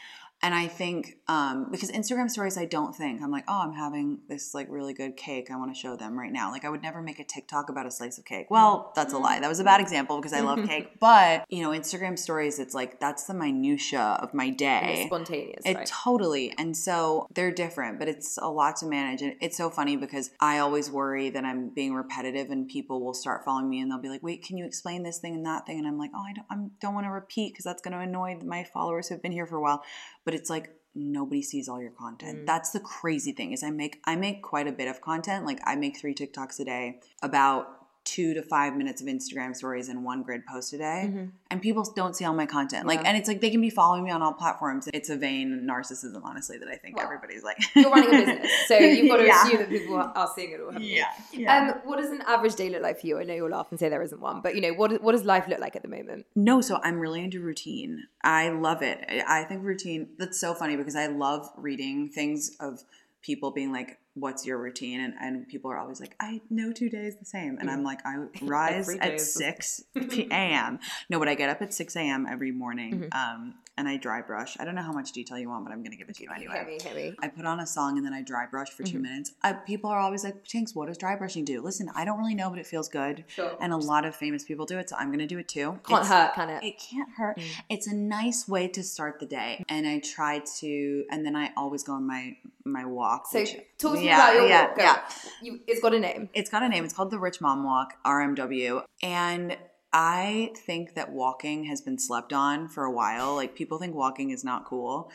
And 0.42 0.54
I 0.54 0.66
think 0.66 1.18
um, 1.28 1.68
because 1.70 1.90
Instagram 1.92 2.28
stories, 2.28 2.58
I 2.58 2.64
don't 2.64 2.94
think 2.94 3.22
I'm 3.22 3.30
like, 3.30 3.44
oh, 3.48 3.60
I'm 3.62 3.72
having 3.74 4.18
this 4.28 4.54
like 4.54 4.66
really 4.68 4.92
good 4.92 5.16
cake. 5.16 5.50
I 5.52 5.56
want 5.56 5.72
to 5.74 5.78
show 5.80 5.96
them 5.96 6.18
right 6.18 6.32
now. 6.32 6.50
Like 6.50 6.64
I 6.64 6.68
would 6.68 6.82
never 6.82 7.00
make 7.00 7.18
a 7.20 7.24
TikTok 7.24 7.68
about 7.68 7.86
a 7.86 7.90
slice 7.90 8.18
of 8.18 8.24
cake. 8.24 8.48
Well, 8.50 8.92
that's 8.96 9.12
a 9.12 9.18
lie. 9.18 9.38
That 9.40 9.48
was 9.48 9.60
a 9.60 9.64
bad 9.64 9.80
example 9.80 10.16
because 10.18 10.32
I 10.32 10.40
love 10.40 10.58
cake. 10.68 10.98
But 10.98 11.44
you 11.48 11.62
know, 11.62 11.70
Instagram 11.70 12.18
stories, 12.18 12.58
it's 12.58 12.74
like 12.74 12.98
that's 12.98 13.24
the 13.24 13.34
minutia 13.34 14.18
of 14.20 14.34
my 14.34 14.50
day. 14.50 14.94
it's 14.98 15.06
spontaneous, 15.06 15.62
It 15.64 15.76
right? 15.76 15.86
totally. 15.86 16.52
And 16.58 16.76
so 16.76 17.26
they're 17.34 17.52
different, 17.52 17.98
but 17.98 18.08
it's 18.08 18.36
a 18.38 18.48
lot 18.48 18.76
to 18.76 18.86
manage. 18.86 19.22
And 19.22 19.34
it's 19.40 19.56
so 19.56 19.70
funny 19.70 19.96
because 19.96 20.30
I 20.40 20.58
always 20.58 20.90
worry 20.90 21.30
that 21.30 21.44
I'm 21.44 21.68
being 21.68 21.94
repetitive 21.94 22.50
and 22.50 22.66
people 22.68 23.00
will 23.04 23.14
start 23.14 23.44
following 23.44 23.70
me 23.70 23.80
and 23.80 23.90
they'll 23.90 24.00
be 24.00 24.08
like, 24.08 24.22
wait, 24.22 24.42
can 24.44 24.56
you 24.56 24.66
explain 24.66 25.04
this 25.04 25.18
thing 25.18 25.34
and 25.34 25.46
that 25.46 25.66
thing? 25.66 25.78
And 25.78 25.86
I'm 25.86 25.98
like, 25.98 26.10
oh, 26.14 26.24
I 26.28 26.32
don't, 26.32 26.46
I 26.50 26.68
don't 26.80 26.94
want 26.94 27.06
to 27.06 27.10
repeat 27.10 27.52
because 27.52 27.64
that's 27.64 27.80
going 27.80 27.92
to 27.92 28.00
annoy 28.00 28.38
my 28.44 28.64
followers 28.64 29.08
who 29.08 29.14
have 29.14 29.22
been 29.22 29.32
here 29.32 29.46
for 29.46 29.56
a 29.56 29.62
while. 29.62 29.82
But 30.24 30.34
it's 30.34 30.50
like, 30.50 30.70
nobody 30.94 31.42
sees 31.42 31.68
all 31.68 31.80
your 31.80 31.90
content. 31.90 32.40
Mm. 32.40 32.46
That's 32.46 32.70
the 32.70 32.80
crazy 32.80 33.32
thing 33.32 33.52
is 33.52 33.62
I 33.62 33.70
make 33.70 34.00
I 34.04 34.16
make 34.16 34.42
quite 34.42 34.66
a 34.66 34.72
bit 34.72 34.88
of 34.88 35.00
content. 35.00 35.46
Like 35.46 35.60
I 35.64 35.74
make 35.74 35.96
3 35.96 36.14
TikToks 36.14 36.60
a 36.60 36.64
day 36.64 37.00
about 37.22 37.81
2 38.04 38.34
to 38.34 38.42
5 38.42 38.76
minutes 38.76 39.00
of 39.00 39.06
Instagram 39.06 39.54
stories 39.54 39.88
and 39.88 40.04
one 40.04 40.22
grid 40.22 40.44
post 40.46 40.72
a 40.72 40.78
day. 40.78 41.28
And 41.50 41.62
people 41.62 41.84
don't 41.94 42.16
see 42.16 42.24
all 42.24 42.34
my 42.34 42.46
content. 42.46 42.86
Like 42.86 43.04
and 43.04 43.16
it's 43.16 43.28
like 43.28 43.40
they 43.40 43.50
can 43.50 43.60
be 43.60 43.70
following 43.70 44.04
me 44.04 44.10
on 44.10 44.22
all 44.22 44.32
platforms. 44.32 44.88
It's 44.92 45.08
a 45.08 45.16
vain 45.16 45.66
narcissism 45.70 46.20
honestly 46.24 46.58
that 46.58 46.68
I 46.68 46.76
think 46.76 46.96
Well, 46.96 47.04
everybody's 47.06 47.42
like 47.44 47.58
You're 47.76 47.90
running 47.90 48.08
a 48.08 48.26
business, 48.26 48.50
so 48.68 48.78
you've 48.78 49.08
got 49.08 49.18
to 49.18 49.26
Yeah. 49.26 49.44
assume 49.44 49.58
that 49.58 49.68
people 49.68 49.96
are 49.96 50.30
seeing 50.34 50.52
it 50.52 50.60
all. 50.60 50.80
Yeah. 50.80 51.04
yeah. 51.32 51.68
Um, 51.74 51.80
what 51.88 51.98
does 51.98 52.10
an 52.10 52.22
average 52.26 52.56
day 52.56 52.68
look 52.70 52.82
like 52.82 53.00
for 53.00 53.06
you? 53.06 53.18
I 53.18 53.24
know 53.24 53.34
you'll 53.34 53.50
laugh 53.50 53.68
and 53.70 53.78
say 53.78 53.88
there 53.88 54.02
isn't 54.02 54.20
one, 54.20 54.40
but 54.40 54.54
you 54.54 54.60
know, 54.60 54.72
what 54.72 55.00
what 55.02 55.12
does 55.12 55.24
life 55.24 55.46
look 55.48 55.60
like 55.60 55.76
at 55.76 55.82
the 55.82 55.88
moment? 55.88 56.26
No, 56.34 56.60
so 56.60 56.80
I'm 56.82 56.98
really 56.98 57.22
into 57.22 57.40
routine. 57.40 58.04
I 58.24 58.48
love 58.50 58.82
it. 58.82 58.98
I 59.28 59.44
think 59.44 59.62
routine, 59.64 60.08
that's 60.18 60.40
so 60.40 60.54
funny 60.54 60.76
because 60.76 60.96
I 60.96 61.06
love 61.06 61.48
reading 61.56 62.08
things 62.08 62.56
of 62.60 62.82
people 63.22 63.50
being 63.52 63.72
like, 63.72 63.98
What's 64.14 64.44
your 64.44 64.58
routine? 64.58 65.00
And, 65.00 65.14
and 65.20 65.48
people 65.48 65.70
are 65.70 65.78
always 65.78 66.00
like, 66.00 66.14
I 66.20 66.42
know 66.50 66.70
two 66.72 66.90
days 66.90 67.16
the 67.16 67.24
same. 67.24 67.56
And 67.58 67.70
I'm 67.70 67.82
like, 67.82 68.00
I 68.04 68.26
rise 68.42 68.88
at 69.00 69.20
6 69.20 69.84
p.m. 70.10 70.78
no, 71.08 71.18
but 71.18 71.28
I 71.28 71.34
get 71.34 71.48
up 71.48 71.62
at 71.62 71.72
6 71.72 71.96
a.m. 71.96 72.26
every 72.30 72.52
morning 72.52 72.92
Mm-hmm. 73.10 73.12
um, 73.42 73.54
and 73.78 73.88
I 73.88 73.96
dry 73.96 74.20
brush. 74.20 74.56
I 74.60 74.64
don't 74.64 74.74
know 74.74 74.82
how 74.82 74.92
much 74.92 75.12
detail 75.12 75.38
you 75.38 75.48
want, 75.48 75.64
but 75.64 75.72
I'm 75.72 75.78
going 75.80 75.92
to 75.92 75.96
give 75.96 76.08
it 76.08 76.16
to 76.16 76.22
you 76.24 76.28
anyway. 76.34 76.78
Hit 76.82 76.94
me. 76.94 77.14
I 77.20 77.28
put 77.28 77.46
on 77.46 77.58
a 77.60 77.66
song 77.66 77.96
and 77.96 78.04
then 78.06 78.12
I 78.12 78.22
dry 78.22 78.46
brush 78.46 78.68
for 78.70 78.82
Mm-hmm. 78.82 78.96
2 78.98 79.02
minutes. 79.02 79.32
I, 79.42 79.52
people 79.54 79.88
are 79.90 79.98
always 79.98 80.24
like, 80.24 80.44
Tinx, 80.44 80.74
what 80.74 80.88
does 80.88 80.98
dry 80.98 81.16
brushing 81.16 81.44
do? 81.44 81.62
Listen, 81.62 81.88
I 81.94 82.04
don't 82.04 82.18
really 82.18 82.34
know, 82.34 82.50
but 82.50 82.58
it 82.58 82.66
feels 82.66 82.88
good. 82.88 83.24
Sure. 83.28 83.56
And 83.60 83.72
a 83.72 83.76
lot 83.76 84.04
of 84.04 84.14
famous 84.14 84.44
people 84.44 84.66
do 84.66 84.78
it, 84.78 84.90
so 84.90 84.96
I'm 84.96 85.08
going 85.08 85.20
to 85.20 85.26
do 85.26 85.38
it 85.38 85.48
too. 85.48 85.78
Can't 85.86 86.02
It's- 86.04 86.08
hurt, 86.08 86.34
can 86.34 86.50
it? 86.50 86.62
it 86.64 86.74
can't 86.78 87.08
hurt. 87.16 87.40
It's 87.70 87.86
a 87.86 87.94
nice 87.94 88.46
way 88.46 88.68
to 88.68 88.82
start 88.82 89.20
the 89.20 89.26
day. 89.26 89.64
And 89.68 89.86
I 89.86 90.00
try 90.00 90.40
to, 90.60 91.04
and 91.10 91.24
then 91.24 91.34
I 91.36 91.50
always 91.56 91.82
go 91.82 91.94
on 91.94 92.06
my 92.06 92.36
my 92.64 92.84
walk. 92.84 93.26
So 93.28 93.40
which- 93.40 93.56
talk 93.78 93.94
to 93.94 94.00
me 94.00 94.06
yeah, 94.06 94.16
about 94.30 94.34
your 94.36 94.48
yeah, 94.48 94.66
walk. 94.68 94.76
Yeah, 94.78 95.02
You, 95.42 95.60
it's 95.66 95.80
got 95.80 95.94
a 95.94 95.98
name. 95.98 96.28
it's 96.34 96.48
got 96.50 96.62
a 96.62 96.68
name. 96.68 96.84
It's 96.84 96.94
called 96.94 97.10
the 97.10 97.18
Rich 97.18 97.40
Mom 97.40 97.64
Walk, 97.64 97.94
RMW, 98.04 98.84
and. 99.02 99.56
I 99.92 100.52
think 100.56 100.94
that 100.94 101.12
walking 101.12 101.64
has 101.64 101.80
been 101.80 101.98
slept 101.98 102.32
on 102.32 102.68
for 102.68 102.84
a 102.84 102.90
while. 102.90 103.34
Like 103.34 103.54
people 103.54 103.78
think 103.78 103.94
walking 103.94 104.30
is 104.30 104.44
not 104.44 104.64
cool. 104.64 105.10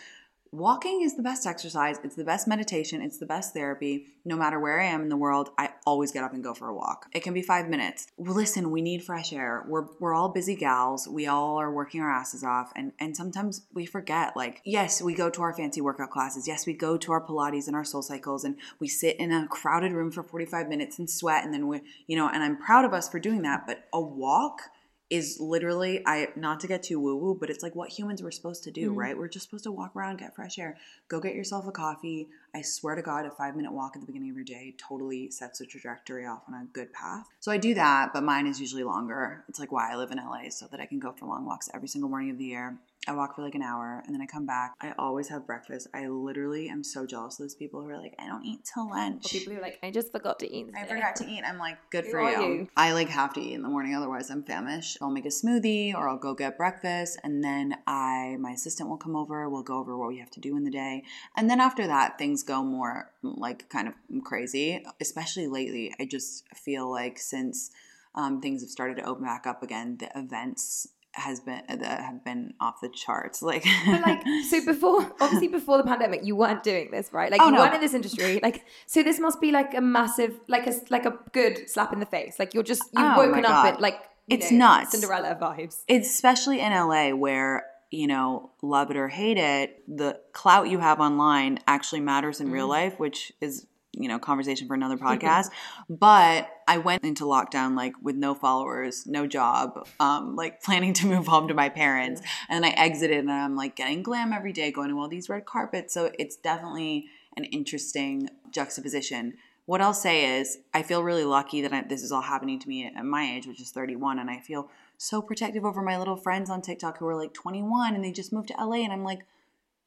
Walking 0.51 1.01
is 1.01 1.15
the 1.15 1.23
best 1.23 1.45
exercise. 1.45 1.97
It's 2.03 2.15
the 2.15 2.23
best 2.23 2.47
meditation. 2.47 3.01
It's 3.01 3.17
the 3.17 3.25
best 3.25 3.53
therapy. 3.53 4.07
No 4.25 4.35
matter 4.35 4.59
where 4.59 4.79
I 4.79 4.85
am 4.85 5.01
in 5.01 5.09
the 5.09 5.17
world, 5.17 5.49
I 5.57 5.71
always 5.85 6.11
get 6.11 6.23
up 6.23 6.33
and 6.33 6.43
go 6.43 6.53
for 6.53 6.67
a 6.67 6.73
walk. 6.75 7.07
It 7.13 7.21
can 7.21 7.33
be 7.33 7.41
five 7.41 7.67
minutes. 7.67 8.07
Listen, 8.17 8.71
we 8.71 8.81
need 8.81 9.03
fresh 9.03 9.33
air. 9.33 9.65
We're, 9.67 9.87
we're 9.99 10.13
all 10.13 10.29
busy 10.29 10.55
gals. 10.55 11.07
We 11.07 11.27
all 11.27 11.59
are 11.59 11.71
working 11.71 12.01
our 12.01 12.11
asses 12.11 12.43
off. 12.43 12.71
And, 12.75 12.93
and 12.99 13.15
sometimes 13.15 13.65
we 13.73 13.85
forget, 13.85 14.35
like, 14.35 14.61
yes, 14.65 15.01
we 15.01 15.13
go 15.13 15.29
to 15.29 15.41
our 15.41 15.53
fancy 15.53 15.81
workout 15.81 16.11
classes. 16.11 16.47
Yes, 16.47 16.65
we 16.65 16.73
go 16.73 16.97
to 16.97 17.11
our 17.11 17.25
Pilates 17.25 17.67
and 17.67 17.75
our 17.75 17.83
SoulCycles 17.83 18.43
and 18.43 18.57
we 18.79 18.87
sit 18.87 19.17
in 19.17 19.31
a 19.31 19.47
crowded 19.47 19.91
room 19.91 20.11
for 20.11 20.23
45 20.23 20.67
minutes 20.67 20.99
and 20.99 21.09
sweat. 21.09 21.43
And 21.43 21.53
then 21.53 21.67
we, 21.67 21.81
you 22.07 22.15
know, 22.15 22.29
and 22.29 22.43
I'm 22.43 22.57
proud 22.57 22.85
of 22.85 22.93
us 22.93 23.09
for 23.09 23.19
doing 23.19 23.41
that. 23.43 23.65
But 23.67 23.85
a 23.93 24.01
walk, 24.01 24.61
is 25.09 25.39
literally 25.39 26.01
I 26.05 26.27
not 26.35 26.59
to 26.61 26.67
get 26.67 26.83
too 26.83 26.99
woo 26.99 27.15
woo, 27.15 27.37
but 27.39 27.49
it's 27.49 27.63
like 27.63 27.75
what 27.75 27.89
humans 27.89 28.21
were 28.21 28.31
supposed 28.31 28.63
to 28.65 28.71
do, 28.71 28.89
mm-hmm. 28.89 28.99
right? 28.99 29.17
We're 29.17 29.29
just 29.29 29.45
supposed 29.45 29.63
to 29.63 29.71
walk 29.71 29.95
around, 29.95 30.19
get 30.19 30.35
fresh 30.35 30.59
air, 30.59 30.77
go 31.07 31.19
get 31.19 31.33
yourself 31.33 31.65
a 31.67 31.71
coffee. 31.71 32.27
I 32.53 32.61
swear 32.61 32.95
to 32.95 33.01
God, 33.01 33.25
a 33.25 33.31
five 33.31 33.55
minute 33.55 33.71
walk 33.71 33.93
at 33.95 34.01
the 34.01 34.05
beginning 34.05 34.31
of 34.31 34.35
your 34.35 34.45
day 34.45 34.75
totally 34.77 35.31
sets 35.31 35.59
the 35.59 35.65
trajectory 35.65 36.25
off 36.25 36.41
on 36.47 36.53
a 36.55 36.65
good 36.73 36.91
path. 36.91 37.27
So 37.39 37.51
I 37.51 37.57
do 37.57 37.73
that, 37.75 38.11
but 38.13 38.23
mine 38.23 38.47
is 38.47 38.59
usually 38.59 38.83
longer. 38.83 39.45
It's 39.47 39.59
like 39.59 39.71
why 39.71 39.91
I 39.91 39.95
live 39.95 40.11
in 40.11 40.17
LA, 40.17 40.49
so 40.49 40.67
that 40.71 40.79
I 40.79 40.85
can 40.85 40.99
go 40.99 41.13
for 41.13 41.25
long 41.25 41.45
walks 41.45 41.69
every 41.73 41.87
single 41.87 42.09
morning 42.09 42.31
of 42.31 42.37
the 42.37 42.45
year. 42.45 42.77
I 43.07 43.13
walk 43.13 43.35
for 43.35 43.41
like 43.41 43.55
an 43.55 43.61
hour 43.61 44.03
and 44.05 44.13
then 44.13 44.21
I 44.21 44.25
come 44.25 44.45
back. 44.45 44.73
I 44.81 44.93
always 44.97 45.29
have 45.29 45.45
breakfast. 45.47 45.87
I 45.93 46.07
literally 46.07 46.69
am 46.69 46.83
so 46.83 47.05
jealous 47.05 47.39
of 47.39 47.45
those 47.45 47.55
people 47.55 47.81
who 47.81 47.89
are 47.89 47.97
like, 47.97 48.15
I 48.19 48.27
don't 48.27 48.45
eat 48.45 48.69
till 48.73 48.89
lunch. 48.89 49.25
Or 49.25 49.29
people 49.29 49.53
who 49.53 49.59
are 49.59 49.61
like, 49.61 49.79
I 49.81 49.91
just 49.91 50.11
forgot 50.11 50.39
to 50.39 50.51
eat. 50.51 50.67
I 50.75 50.85
forgot 50.85 51.15
to 51.17 51.25
eat. 51.25 51.43
I'm 51.45 51.57
like, 51.57 51.77
good 51.89 52.05
Who 52.05 52.11
for 52.11 52.29
you. 52.29 52.41
you? 52.41 52.69
I 52.75 52.93
like 52.93 53.09
have 53.09 53.33
to 53.33 53.41
eat 53.41 53.53
in 53.53 53.61
the 53.61 53.69
morning, 53.69 53.95
otherwise 53.95 54.29
I'm 54.29 54.43
famished. 54.43 54.97
I'll 55.01 55.09
make 55.11 55.25
a 55.25 55.29
smoothie 55.29 55.93
or 55.93 56.09
I'll 56.09 56.17
go 56.17 56.33
get 56.33 56.57
breakfast, 56.57 57.19
and 57.23 57.43
then 57.43 57.77
I 57.85 58.37
my 58.39 58.51
assistant 58.51 58.89
will 58.89 58.97
come 58.97 59.15
over. 59.15 59.47
We'll 59.49 59.63
go 59.63 59.77
over 59.79 59.97
what 59.97 60.09
we 60.09 60.19
have 60.19 60.31
to 60.31 60.39
do 60.39 60.57
in 60.57 60.63
the 60.63 60.71
day, 60.71 61.03
and 61.35 61.49
then 61.49 61.59
after 61.59 61.87
that, 61.87 62.17
things 62.17 62.43
go 62.43 62.63
more 62.63 63.11
like 63.21 63.69
kind 63.69 63.87
of 63.87 63.93
crazy. 64.23 64.83
Especially 64.99 65.47
lately, 65.47 65.93
I 65.99 66.05
just 66.05 66.45
feel 66.55 66.89
like 66.89 67.19
since 67.19 67.71
um, 68.15 68.41
things 68.41 68.61
have 68.61 68.69
started 68.69 68.97
to 68.97 69.03
open 69.03 69.23
back 69.23 69.45
up 69.45 69.63
again, 69.63 69.97
the 69.97 70.09
events 70.17 70.87
has 71.17 71.39
been 71.39 71.61
uh, 71.69 71.75
that 71.77 72.01
have 72.01 72.23
been 72.23 72.53
off 72.59 72.81
the 72.81 72.89
charts. 72.89 73.41
Like, 73.41 73.65
But 73.85 74.01
like, 74.01 74.21
so 74.49 74.63
before, 74.73 75.11
obviously 75.19 75.47
before 75.47 75.77
the 75.77 75.83
pandemic, 75.83 76.21
you 76.23 76.35
weren't 76.35 76.63
doing 76.63 76.89
this, 76.91 77.11
right? 77.11 77.31
Like, 77.31 77.41
Oh, 77.41 77.47
you 77.47 77.53
no. 77.53 77.59
weren't 77.59 77.75
in 77.75 77.81
this 77.81 77.93
industry. 77.93 78.39
Like, 78.41 78.65
so 78.85 79.03
this 79.03 79.19
must 79.19 79.41
be 79.41 79.51
like 79.51 79.73
a 79.73 79.81
massive, 79.81 80.39
like 80.47 80.67
a 80.67 80.73
like 80.89 81.05
a 81.05 81.17
good 81.31 81.69
slap 81.69 81.91
in 81.93 81.99
the 81.99 82.05
face. 82.05 82.39
Like, 82.39 82.53
you're 82.53 82.63
just 82.63 82.83
you've 82.93 83.17
Oh, 83.17 83.17
woken 83.17 83.45
up 83.45 83.65
at 83.65 83.81
like 83.81 83.99
It's 84.27 84.51
know, 84.51 84.57
nuts. 84.57 84.91
Cinderella 84.91 85.35
vibes. 85.41 85.83
It's 85.87 86.09
especially 86.09 86.59
in 86.59 86.71
LA 86.71 87.11
where, 87.11 87.65
you 87.89 88.07
know, 88.07 88.51
love 88.61 88.91
it 88.91 88.97
or 88.97 89.07
hate 89.07 89.37
it, 89.37 89.81
the 89.87 90.19
clout 90.33 90.69
you 90.69 90.79
have 90.79 90.99
online 90.99 91.59
actually 91.67 92.01
matters 92.01 92.41
in 92.41 92.51
real 92.51 92.67
mm. 92.67 92.71
life, 92.77 92.99
which 92.99 93.31
is, 93.39 93.65
you 93.99 94.07
know, 94.07 94.19
conversation 94.19 94.67
for 94.67 94.73
another 94.73 94.97
podcast. 94.97 95.49
but 95.89 96.49
I 96.67 96.77
went 96.77 97.03
into 97.03 97.23
lockdown 97.23 97.75
like 97.75 97.93
with 98.01 98.15
no 98.15 98.33
followers, 98.33 99.05
no 99.07 99.27
job, 99.27 99.87
um, 99.99 100.35
like 100.35 100.61
planning 100.63 100.93
to 100.93 101.07
move 101.07 101.27
home 101.27 101.47
to 101.47 101.53
my 101.53 101.69
parents. 101.69 102.21
And 102.49 102.63
then 102.63 102.71
I 102.71 102.75
exited 102.75 103.19
and 103.19 103.31
I'm 103.31 103.55
like 103.55 103.75
getting 103.75 104.03
glam 104.03 104.33
every 104.33 104.53
day, 104.53 104.71
going 104.71 104.89
to 104.89 104.99
all 104.99 105.07
these 105.07 105.29
red 105.29 105.45
carpets. 105.45 105.93
So 105.93 106.11
it's 106.17 106.35
definitely 106.35 107.07
an 107.35 107.45
interesting 107.45 108.29
juxtaposition. 108.51 109.35
What 109.65 109.81
I'll 109.81 109.93
say 109.93 110.39
is, 110.39 110.59
I 110.73 110.81
feel 110.81 111.03
really 111.03 111.25
lucky 111.25 111.61
that 111.61 111.73
I, 111.73 111.81
this 111.81 112.01
is 112.01 112.11
all 112.11 112.21
happening 112.21 112.57
to 112.59 112.69
me 112.69 112.85
at 112.85 113.03
my 113.03 113.23
age, 113.35 113.47
which 113.47 113.59
is 113.59 113.69
31, 113.71 114.17
and 114.17 114.29
I 114.29 114.39
feel 114.39 114.69
so 114.97 115.21
protective 115.21 115.65
over 115.65 115.81
my 115.81 115.97
little 115.97 116.15
friends 116.15 116.49
on 116.49 116.61
TikTok 116.61 116.97
who 116.97 117.07
are 117.07 117.15
like 117.15 117.33
21 117.33 117.93
and 117.93 118.03
they 118.03 118.13
just 118.13 118.31
moved 118.31 118.47
to 118.47 118.53
LA, 118.53 118.77
and 118.77 118.93
I'm 118.93 119.03
like, 119.03 119.25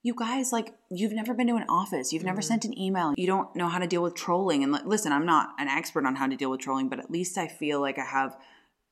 you 0.03 0.15
guys, 0.15 0.53
like, 0.53 0.75
you've 0.91 1.13
never 1.13 1.35
been 1.35 1.47
to 1.49 1.57
an 1.57 1.69
office, 1.69 2.13
you've 2.13 2.25
never 2.25 2.41
mm-hmm. 2.41 2.49
sent 2.49 2.65
an 2.65 2.79
email, 2.79 3.15
you 3.17 3.27
don't 3.27 3.55
know 3.55 3.69
how 3.69 3.79
to 3.79 3.87
deal 3.87 4.03
with 4.03 4.15
trolling. 4.15 4.63
And 4.63 4.73
like, 4.73 4.87
listen, 4.87 5.13
I'm 5.13 5.27
not 5.27 5.51
an 5.59 5.69
expert 5.69 6.07
on 6.07 6.17
how 6.17 6.27
to 6.27 6.37
deal 6.37 6.51
with 6.51 6.61
trolling, 6.61 6.89
but 6.89 6.99
at 6.99 7.11
least 7.11 7.39
I 7.39 7.49
feel 7.49 7.81
like 7.81 7.99
I 7.99 8.05
have. 8.05 8.37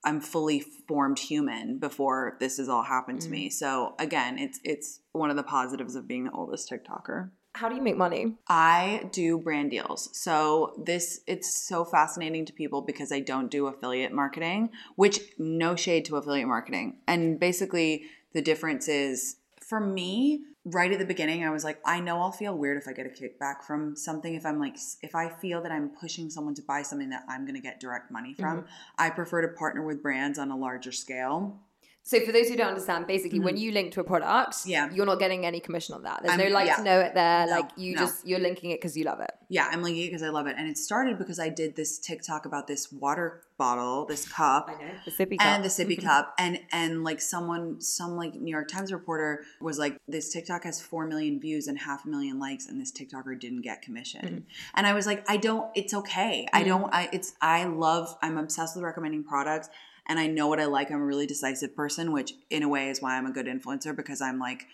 I'm 0.04 0.20
fully 0.20 0.60
formed 0.60 1.18
human 1.18 1.78
before 1.78 2.36
this 2.38 2.58
has 2.58 2.68
all 2.68 2.84
happened 2.84 3.20
to 3.22 3.28
me. 3.28 3.48
Mm-hmm. 3.48 3.52
So 3.52 3.94
again, 3.98 4.38
it's 4.38 4.60
it's 4.62 5.00
one 5.10 5.28
of 5.28 5.34
the 5.34 5.42
positives 5.42 5.96
of 5.96 6.06
being 6.06 6.24
the 6.24 6.30
oldest 6.30 6.70
TikToker. 6.70 7.30
How 7.56 7.68
do 7.68 7.74
you 7.74 7.82
make 7.82 7.96
money? 7.96 8.36
I 8.48 9.08
do 9.10 9.38
brand 9.38 9.72
deals. 9.72 10.08
So 10.12 10.80
this 10.84 11.22
it's 11.26 11.52
so 11.66 11.84
fascinating 11.84 12.46
to 12.46 12.52
people 12.52 12.82
because 12.82 13.10
I 13.10 13.18
don't 13.18 13.50
do 13.50 13.66
affiliate 13.66 14.12
marketing, 14.12 14.70
which 14.94 15.18
no 15.36 15.74
shade 15.74 16.04
to 16.04 16.16
affiliate 16.16 16.46
marketing. 16.46 16.98
And 17.08 17.40
basically 17.40 18.04
the 18.34 18.40
difference 18.40 18.86
is 18.86 19.38
for 19.68 19.80
me, 19.80 20.44
right 20.70 20.90
at 20.92 20.98
the 20.98 21.04
beginning, 21.04 21.44
I 21.44 21.50
was 21.50 21.64
like, 21.64 21.80
I 21.84 22.00
know 22.00 22.20
I'll 22.20 22.32
feel 22.32 22.56
weird 22.56 22.78
if 22.78 22.88
I 22.88 22.92
get 22.92 23.06
a 23.06 23.10
kickback 23.10 23.62
from 23.66 23.96
something. 23.96 24.34
If 24.34 24.46
I'm 24.46 24.58
like, 24.58 24.76
if 25.02 25.14
I 25.14 25.28
feel 25.28 25.62
that 25.62 25.72
I'm 25.72 25.90
pushing 25.90 26.30
someone 26.30 26.54
to 26.54 26.62
buy 26.62 26.82
something 26.82 27.10
that 27.10 27.24
I'm 27.28 27.44
going 27.44 27.54
to 27.54 27.60
get 27.60 27.80
direct 27.80 28.10
money 28.10 28.34
from, 28.34 28.58
mm-hmm. 28.58 28.66
I 28.98 29.10
prefer 29.10 29.42
to 29.42 29.48
partner 29.48 29.82
with 29.82 30.02
brands 30.02 30.38
on 30.38 30.50
a 30.50 30.56
larger 30.56 30.92
scale. 30.92 31.60
So 32.10 32.18
for 32.26 32.32
those 32.32 32.48
who 32.48 32.56
don't 32.56 32.68
understand, 32.68 33.06
basically, 33.06 33.38
when 33.48 33.58
you 33.62 33.70
link 33.78 33.92
to 33.92 34.00
a 34.00 34.04
product, 34.12 34.54
Mm-hmm. 34.58 34.70
Yeah. 34.70 34.90
you're 34.94 35.04
not 35.12 35.18
getting 35.24 35.44
any 35.44 35.60
commission 35.60 35.94
on 35.94 36.02
that. 36.04 36.22
There's 36.22 36.38
no 36.38 36.44
I'm- 36.44 36.52
like 36.58 36.68
yeah. 36.68 36.76
to 36.76 36.82
know 36.82 37.00
it 37.06 37.12
there. 37.20 37.44
No, 37.46 37.52
like 37.56 37.68
you 37.76 37.90
no. 37.96 38.00
just 38.02 38.26
you're 38.26 38.38
linking 38.48 38.70
it 38.70 38.78
because 38.80 38.96
you 38.96 39.04
love 39.04 39.20
it. 39.20 39.30
Yeah, 39.50 39.68
I'm 39.70 39.82
linking 39.82 40.04
it 40.04 40.08
because 40.08 40.22
I 40.22 40.30
love 40.30 40.46
it. 40.46 40.54
And 40.58 40.66
it 40.72 40.78
started 40.78 41.18
because 41.18 41.38
I 41.38 41.50
did 41.50 41.76
this 41.76 41.98
TikTok 41.98 42.46
about 42.46 42.66
this 42.66 42.90
water 42.90 43.42
bottle, 43.58 44.06
this 44.06 44.26
cup. 44.26 44.68
know 44.68 44.76
the 45.04 45.10
sippy 45.10 45.36
cup. 45.38 45.46
and 45.46 45.64
the 45.64 45.68
sippy 45.68 46.02
cup 46.10 46.24
and 46.38 46.60
and 46.72 47.04
like 47.04 47.20
someone 47.20 47.80
some 47.80 48.12
like 48.16 48.32
new 48.34 48.52
york 48.52 48.68
times 48.68 48.92
reporter 48.92 49.42
was 49.60 49.78
like 49.80 49.98
this 50.06 50.32
tiktok 50.32 50.62
has 50.62 50.80
4 50.80 51.06
million 51.08 51.40
views 51.40 51.66
and 51.66 51.76
half 51.76 52.04
a 52.04 52.08
million 52.08 52.38
likes 52.38 52.68
and 52.68 52.80
this 52.80 52.92
tiktoker 52.92 53.34
didn't 53.38 53.62
get 53.62 53.82
commission 53.82 54.20
Mm-hmm. 54.24 54.38
and 54.76 54.86
i 54.86 54.92
was 54.92 55.06
like 55.06 55.28
i 55.28 55.36
don't 55.36 55.66
it's 55.74 55.92
okay 55.92 56.46
i 56.52 56.62
don't 56.62 56.94
i 56.94 57.08
it's 57.12 57.32
i 57.42 57.64
love 57.64 58.16
i'm 58.22 58.38
obsessed 58.38 58.76
with 58.76 58.84
recommending 58.84 59.24
products 59.24 59.68
and 60.08 60.18
i 60.18 60.26
know 60.26 60.46
what 60.46 60.60
i 60.60 60.64
like 60.64 60.90
i'm 60.90 61.00
a 61.00 61.04
really 61.04 61.26
decisive 61.26 61.74
person 61.74 62.12
which 62.12 62.32
in 62.50 62.62
a 62.62 62.68
way 62.68 62.88
is 62.88 63.00
why 63.00 63.16
i'm 63.16 63.26
a 63.26 63.32
good 63.32 63.46
influencer 63.46 63.94
because 63.94 64.20
i'm 64.20 64.38
like 64.38 64.66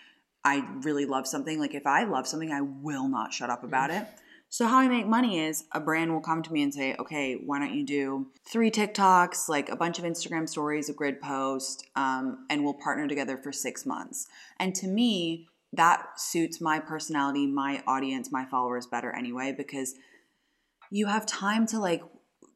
i 0.43 0.65
really 0.81 1.05
love 1.05 1.27
something 1.27 1.59
like 1.59 1.73
if 1.73 1.85
i 1.85 2.03
love 2.03 2.27
something 2.27 2.51
i 2.51 2.61
will 2.61 3.07
not 3.07 3.33
shut 3.33 3.49
up 3.49 3.63
about 3.63 3.89
Mm. 3.89 4.01
it 4.01 4.07
so 4.49 4.67
how 4.67 4.77
I 4.77 4.87
make 4.87 5.05
money 5.05 5.39
is 5.39 5.65
a 5.73 5.81
brand 5.81 6.13
will 6.13 6.21
come 6.21 6.41
to 6.43 6.53
me 6.53 6.63
and 6.63 6.73
say, 6.73 6.95
okay, 6.97 7.33
why 7.33 7.59
don't 7.59 7.73
you 7.73 7.85
do 7.85 8.27
three 8.47 8.71
TikToks, 8.71 9.49
like 9.49 9.67
a 9.69 9.75
bunch 9.75 9.99
of 9.99 10.05
Instagram 10.05 10.47
stories, 10.47 10.87
a 10.87 10.93
grid 10.93 11.19
post, 11.19 11.85
um, 11.95 12.45
and 12.49 12.63
we'll 12.63 12.75
partner 12.75 13.05
together 13.05 13.37
for 13.37 13.51
six 13.51 13.85
months. 13.85 14.27
And 14.59 14.73
to 14.75 14.87
me, 14.87 15.49
that 15.73 16.19
suits 16.19 16.61
my 16.61 16.79
personality, 16.79 17.47
my 17.47 17.83
audience, 17.85 18.31
my 18.31 18.45
followers 18.45 18.85
better 18.85 19.13
anyway, 19.13 19.51
because 19.51 19.95
you 20.89 21.07
have 21.07 21.25
time 21.25 21.67
to 21.67 21.79
like 21.79 22.01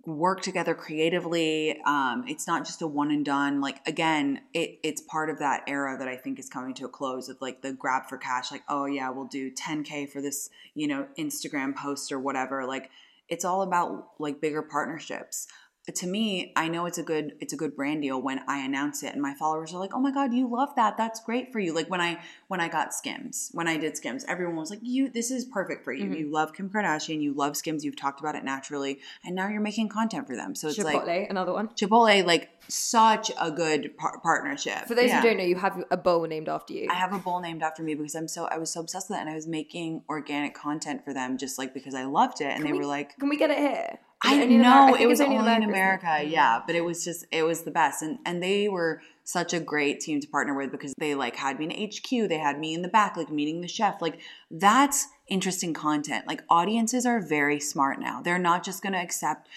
work 0.05 0.41
together 0.41 0.73
creatively. 0.73 1.79
Um, 1.85 2.25
it's 2.27 2.47
not 2.47 2.65
just 2.65 2.81
a 2.81 2.87
one 2.87 3.11
and 3.11 3.25
done. 3.25 3.61
Like 3.61 3.85
again, 3.87 4.41
it 4.53 4.79
it's 4.83 5.01
part 5.01 5.29
of 5.29 5.39
that 5.39 5.63
era 5.67 5.97
that 5.97 6.07
I 6.07 6.15
think 6.15 6.39
is 6.39 6.49
coming 6.49 6.73
to 6.75 6.85
a 6.85 6.89
close 6.89 7.29
of 7.29 7.37
like 7.41 7.61
the 7.61 7.73
grab 7.73 8.07
for 8.07 8.17
cash. 8.17 8.51
Like 8.51 8.63
oh 8.69 8.85
yeah, 8.85 9.09
we'll 9.09 9.25
do 9.25 9.51
10k 9.51 10.09
for 10.09 10.21
this 10.21 10.49
you 10.73 10.87
know 10.87 11.07
Instagram 11.17 11.75
post 11.75 12.11
or 12.11 12.19
whatever. 12.19 12.65
Like 12.65 12.89
it's 13.27 13.45
all 13.45 13.61
about 13.61 14.09
like 14.19 14.41
bigger 14.41 14.61
partnerships. 14.61 15.47
To 15.95 16.07
me, 16.07 16.53
I 16.55 16.67
know 16.67 16.85
it's 16.85 16.97
a 16.97 17.03
good 17.03 17.33
it's 17.39 17.53
a 17.53 17.57
good 17.57 17.75
brand 17.75 18.01
deal 18.01 18.21
when 18.21 18.41
I 18.47 18.59
announce 18.59 19.03
it 19.03 19.13
and 19.13 19.21
my 19.21 19.33
followers 19.33 19.73
are 19.73 19.79
like, 19.79 19.93
"Oh 19.93 19.99
my 19.99 20.11
god, 20.11 20.33
you 20.33 20.47
love 20.47 20.75
that. 20.75 20.97
That's 20.97 21.19
great 21.19 21.51
for 21.51 21.59
you." 21.59 21.73
Like 21.73 21.89
when 21.89 22.01
I 22.01 22.19
when 22.47 22.59
I 22.61 22.67
got 22.67 22.93
Skims, 22.93 23.49
when 23.53 23.67
I 23.67 23.77
did 23.77 23.97
Skims, 23.97 24.23
everyone 24.27 24.55
was 24.55 24.69
like, 24.69 24.79
"You 24.81 25.09
this 25.09 25.31
is 25.31 25.45
perfect 25.45 25.83
for 25.83 25.93
you. 25.93 26.05
Mm-hmm. 26.05 26.13
You 26.13 26.31
love 26.31 26.53
Kim 26.53 26.69
Kardashian, 26.69 27.21
you 27.21 27.33
love 27.33 27.57
Skims, 27.57 27.83
you've 27.83 27.95
talked 27.95 28.19
about 28.19 28.35
it 28.35 28.43
naturally, 28.43 28.99
and 29.23 29.35
now 29.35 29.47
you're 29.47 29.61
making 29.61 29.89
content 29.89 30.27
for 30.27 30.35
them." 30.35 30.55
So 30.55 30.67
it's 30.67 30.77
Chipotle, 30.77 31.05
like 31.07 31.29
another 31.29 31.53
one. 31.53 31.69
Chipotle, 31.69 32.25
like 32.25 32.49
such 32.67 33.31
a 33.39 33.49
good 33.49 33.97
par- 33.97 34.19
partnership. 34.21 34.85
For 34.85 34.93
those 34.95 35.07
Yeah. 35.07 35.21
who 35.21 35.27
don't 35.27 35.37
know, 35.37 35.43
you 35.43 35.55
have 35.55 35.83
a 35.89 35.97
bowl 35.97 36.25
named 36.27 36.49
after 36.49 36.73
you. 36.73 36.87
I 36.89 36.93
have 36.95 37.13
a 37.13 37.19
bowl 37.19 37.39
named 37.39 37.63
after 37.63 37.81
me 37.83 37.95
because 37.95 38.15
I'm 38.15 38.27
so 38.27 38.45
I 38.45 38.57
was 38.57 38.69
so 38.71 38.79
obsessed 38.81 39.09
with 39.09 39.17
it, 39.17 39.21
and 39.21 39.29
I 39.29 39.35
was 39.35 39.47
making 39.47 40.03
organic 40.07 40.53
content 40.53 41.03
for 41.03 41.13
them 41.13 41.37
just 41.37 41.57
like 41.57 41.73
because 41.73 41.95
I 41.95 42.03
loved 42.05 42.41
it, 42.41 42.51
and 42.55 42.63
they 42.65 42.71
we- 42.71 42.79
were 42.79 42.85
like, 42.85 43.17
Can 43.17 43.29
we 43.29 43.37
get 43.37 43.49
it 43.49 43.57
here? 43.57 43.99
I 44.21 44.35
it 44.35 44.43
only 44.43 44.55
in 44.55 44.61
know 44.61 44.95
I 44.95 44.99
it 44.99 45.07
was 45.07 45.21
only 45.21 45.53
in? 45.53 45.63
America, 45.63 46.21
yeah, 46.25 46.61
but 46.65 46.75
it 46.75 46.83
was 46.83 47.03
just 47.03 47.25
it 47.31 47.43
was 47.43 47.61
the 47.63 47.71
best, 47.71 48.01
and 48.01 48.19
and 48.25 48.43
they 48.43 48.67
were 48.67 49.01
such 49.23 49.53
a 49.53 49.59
great 49.59 49.99
team 49.99 50.19
to 50.19 50.27
partner 50.27 50.55
with 50.55 50.71
because 50.71 50.93
they 50.97 51.15
like 51.15 51.35
had 51.35 51.59
me 51.59 51.65
in 51.65 51.89
HQ, 51.89 52.29
they 52.29 52.37
had 52.37 52.59
me 52.59 52.73
in 52.73 52.81
the 52.81 52.87
back, 52.87 53.15
like 53.15 53.29
meeting 53.29 53.61
the 53.61 53.67
chef, 53.67 54.01
like 54.01 54.19
that's 54.51 55.07
interesting 55.27 55.73
content. 55.73 56.27
Like 56.27 56.43
audiences 56.49 57.05
are 57.05 57.21
very 57.21 57.59
smart 57.59 57.99
now; 57.99 58.21
they're 58.21 58.39
not 58.39 58.63
just 58.63 58.81
going 58.83 58.93
to 58.93 58.99
accept 58.99 59.47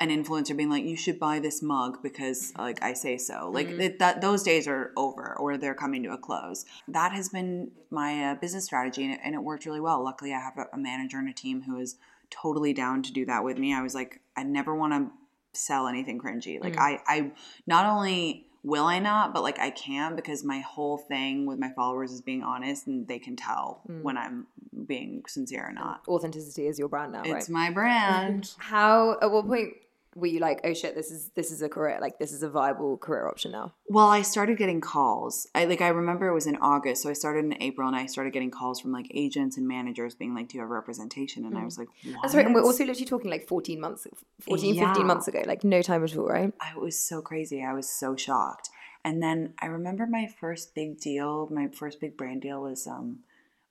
an 0.00 0.08
influencer 0.08 0.56
being 0.56 0.70
like, 0.70 0.84
"You 0.84 0.96
should 0.96 1.18
buy 1.18 1.38
this 1.38 1.62
mug 1.62 2.02
because 2.02 2.52
like 2.58 2.82
I 2.82 2.92
say 2.92 3.16
so." 3.16 3.50
Like 3.52 3.68
Mm-hmm. 3.68 3.80
it, 3.80 3.98
that 4.00 4.20
those 4.20 4.42
days 4.42 4.66
are 4.66 4.92
over, 4.96 5.34
or 5.38 5.56
they're 5.56 5.74
coming 5.74 6.02
to 6.02 6.12
a 6.12 6.18
close. 6.18 6.66
That 6.88 7.12
has 7.12 7.28
been 7.30 7.70
my 7.90 8.22
uh, 8.24 8.34
business 8.34 8.64
strategy, 8.66 9.04
and 9.04 9.14
it, 9.14 9.20
and 9.24 9.34
it 9.34 9.42
worked 9.42 9.64
really 9.64 9.80
well. 9.80 10.02
Luckily, 10.02 10.34
I 10.34 10.40
have 10.40 10.58
a, 10.58 10.66
a 10.74 10.78
manager 10.78 11.18
and 11.18 11.28
a 11.28 11.32
team 11.32 11.62
who 11.62 11.78
is 11.78 11.96
totally 12.30 12.72
down 12.72 13.02
to 13.02 13.12
do 13.12 13.26
that 13.26 13.44
with 13.44 13.58
me. 13.58 13.74
I 13.74 13.82
was 13.82 13.94
like, 13.94 14.20
I 14.36 14.42
never 14.42 14.74
want 14.74 14.92
to 14.92 15.10
sell 15.58 15.86
anything 15.86 16.18
cringy. 16.18 16.62
Like 16.62 16.74
mm. 16.74 16.80
I, 16.80 17.00
I 17.06 17.32
not 17.66 17.86
only 17.86 18.46
will 18.62 18.84
I 18.84 18.98
not, 18.98 19.32
but 19.32 19.42
like 19.42 19.58
I 19.58 19.70
can 19.70 20.16
because 20.16 20.44
my 20.44 20.60
whole 20.60 20.98
thing 20.98 21.46
with 21.46 21.58
my 21.58 21.70
followers 21.74 22.12
is 22.12 22.20
being 22.20 22.42
honest, 22.42 22.86
and 22.86 23.06
they 23.08 23.18
can 23.18 23.36
tell 23.36 23.82
mm. 23.88 24.02
when 24.02 24.16
I'm 24.16 24.46
being 24.86 25.22
sincere 25.26 25.66
or 25.68 25.72
not. 25.72 26.02
Authenticity 26.08 26.66
is 26.66 26.78
your 26.78 26.88
brand 26.88 27.12
now, 27.12 27.22
right? 27.22 27.36
It's 27.36 27.48
my 27.48 27.70
brand. 27.70 28.54
How? 28.58 29.18
At 29.20 29.30
what 29.30 29.46
point 29.46 29.74
were 30.16 30.26
you 30.26 30.40
like, 30.40 30.60
oh 30.64 30.74
shit, 30.74 30.94
this 30.94 31.10
is 31.10 31.30
this 31.36 31.52
is 31.52 31.62
a 31.62 31.68
career, 31.68 31.98
like 32.00 32.18
this 32.18 32.32
is 32.32 32.42
a 32.42 32.48
viable 32.48 32.96
career 32.96 33.28
option 33.28 33.52
now? 33.52 33.72
Well, 33.88 34.08
I 34.08 34.22
started 34.22 34.58
getting 34.58 34.80
calls. 34.80 35.46
I 35.54 35.66
like 35.66 35.80
I 35.80 35.88
remember 35.88 36.26
it 36.26 36.34
was 36.34 36.46
in 36.46 36.56
August, 36.56 37.02
so 37.02 37.10
I 37.10 37.12
started 37.12 37.44
in 37.44 37.62
April, 37.62 37.86
and 37.86 37.96
I 37.96 38.06
started 38.06 38.32
getting 38.32 38.50
calls 38.50 38.80
from 38.80 38.92
like 38.92 39.06
agents 39.14 39.56
and 39.56 39.68
managers 39.68 40.14
being 40.14 40.34
like, 40.34 40.48
"Do 40.48 40.56
you 40.56 40.62
have 40.62 40.70
representation?" 40.70 41.44
And 41.44 41.56
I 41.56 41.64
was 41.64 41.78
like, 41.78 41.88
what? 42.04 42.22
That's 42.22 42.34
right. 42.34 42.44
And 42.44 42.54
we're 42.54 42.62
also 42.62 42.84
literally 42.84 43.06
talking 43.06 43.30
like 43.30 43.46
14 43.46 43.80
months, 43.80 44.06
14, 44.40 44.78
15 44.78 45.06
months 45.06 45.28
ago, 45.28 45.42
like 45.46 45.62
no 45.62 45.80
time 45.80 46.02
at 46.02 46.16
all, 46.16 46.26
right? 46.26 46.52
I 46.60 46.76
was 46.76 46.98
so 46.98 47.22
crazy. 47.22 47.62
I 47.62 47.72
was 47.72 47.88
so 47.88 48.16
shocked. 48.16 48.70
And 49.04 49.22
then 49.22 49.54
I 49.60 49.66
remember 49.66 50.06
my 50.06 50.26
first 50.40 50.74
big 50.74 51.00
deal, 51.00 51.48
my 51.50 51.68
first 51.68 52.00
big 52.00 52.16
brand 52.16 52.42
deal 52.42 52.62
was 52.62 52.86
um 52.86 53.20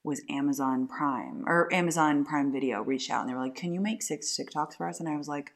was 0.04 0.22
Amazon 0.30 0.88
Prime 0.88 1.44
or 1.46 1.72
Amazon 1.74 2.24
Prime 2.24 2.52
Video 2.52 2.82
reached 2.82 3.12
out 3.12 3.22
and 3.22 3.30
they 3.30 3.34
were 3.34 3.42
like, 3.42 3.56
"Can 3.56 3.74
you 3.74 3.82
make 3.82 4.02
six 4.02 4.38
TikToks 4.38 4.78
for 4.78 4.88
us?" 4.88 5.02
And 5.02 5.10
I 5.10 5.18
was 5.18 5.28
like 5.28 5.52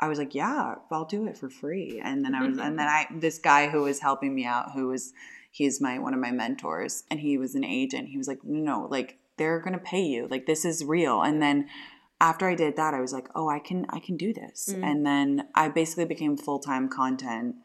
I 0.00 0.08
was 0.08 0.18
like, 0.18 0.34
"Yeah, 0.34 0.76
I'll 0.90 1.04
do 1.04 1.26
it 1.26 1.36
for 1.36 1.50
free." 1.50 2.00
And 2.02 2.24
then 2.24 2.34
I 2.34 2.46
was 2.46 2.58
and 2.58 2.78
then 2.78 2.88
I 2.88 3.06
this 3.14 3.38
guy 3.38 3.68
who 3.68 3.82
was 3.82 4.00
helping 4.00 4.34
me 4.34 4.44
out 4.44 4.72
who 4.72 4.88
was 4.88 5.12
he's 5.50 5.80
my 5.80 5.98
one 5.98 6.14
of 6.14 6.20
my 6.20 6.30
mentors 6.30 7.04
and 7.10 7.20
he 7.20 7.36
was 7.38 7.54
an 7.54 7.64
agent. 7.64 8.08
He 8.08 8.18
was 8.18 8.28
like, 8.28 8.44
"No, 8.44 8.86
like 8.90 9.18
they're 9.36 9.60
going 9.60 9.72
to 9.72 9.78
pay 9.78 10.02
you. 10.02 10.26
Like 10.28 10.46
this 10.46 10.64
is 10.64 10.84
real." 10.84 11.22
And 11.22 11.42
then 11.42 11.68
after 12.20 12.48
I 12.48 12.54
did 12.54 12.76
that, 12.76 12.94
I 12.94 13.00
was 13.00 13.12
like, 13.12 13.28
"Oh, 13.34 13.48
I 13.48 13.58
can 13.58 13.86
I 13.90 14.00
can 14.00 14.16
do 14.16 14.32
this." 14.32 14.70
Mm. 14.72 14.84
And 14.84 15.06
then 15.06 15.48
I 15.54 15.68
basically 15.68 16.06
became 16.06 16.36
full-time 16.36 16.88
content 16.88 17.56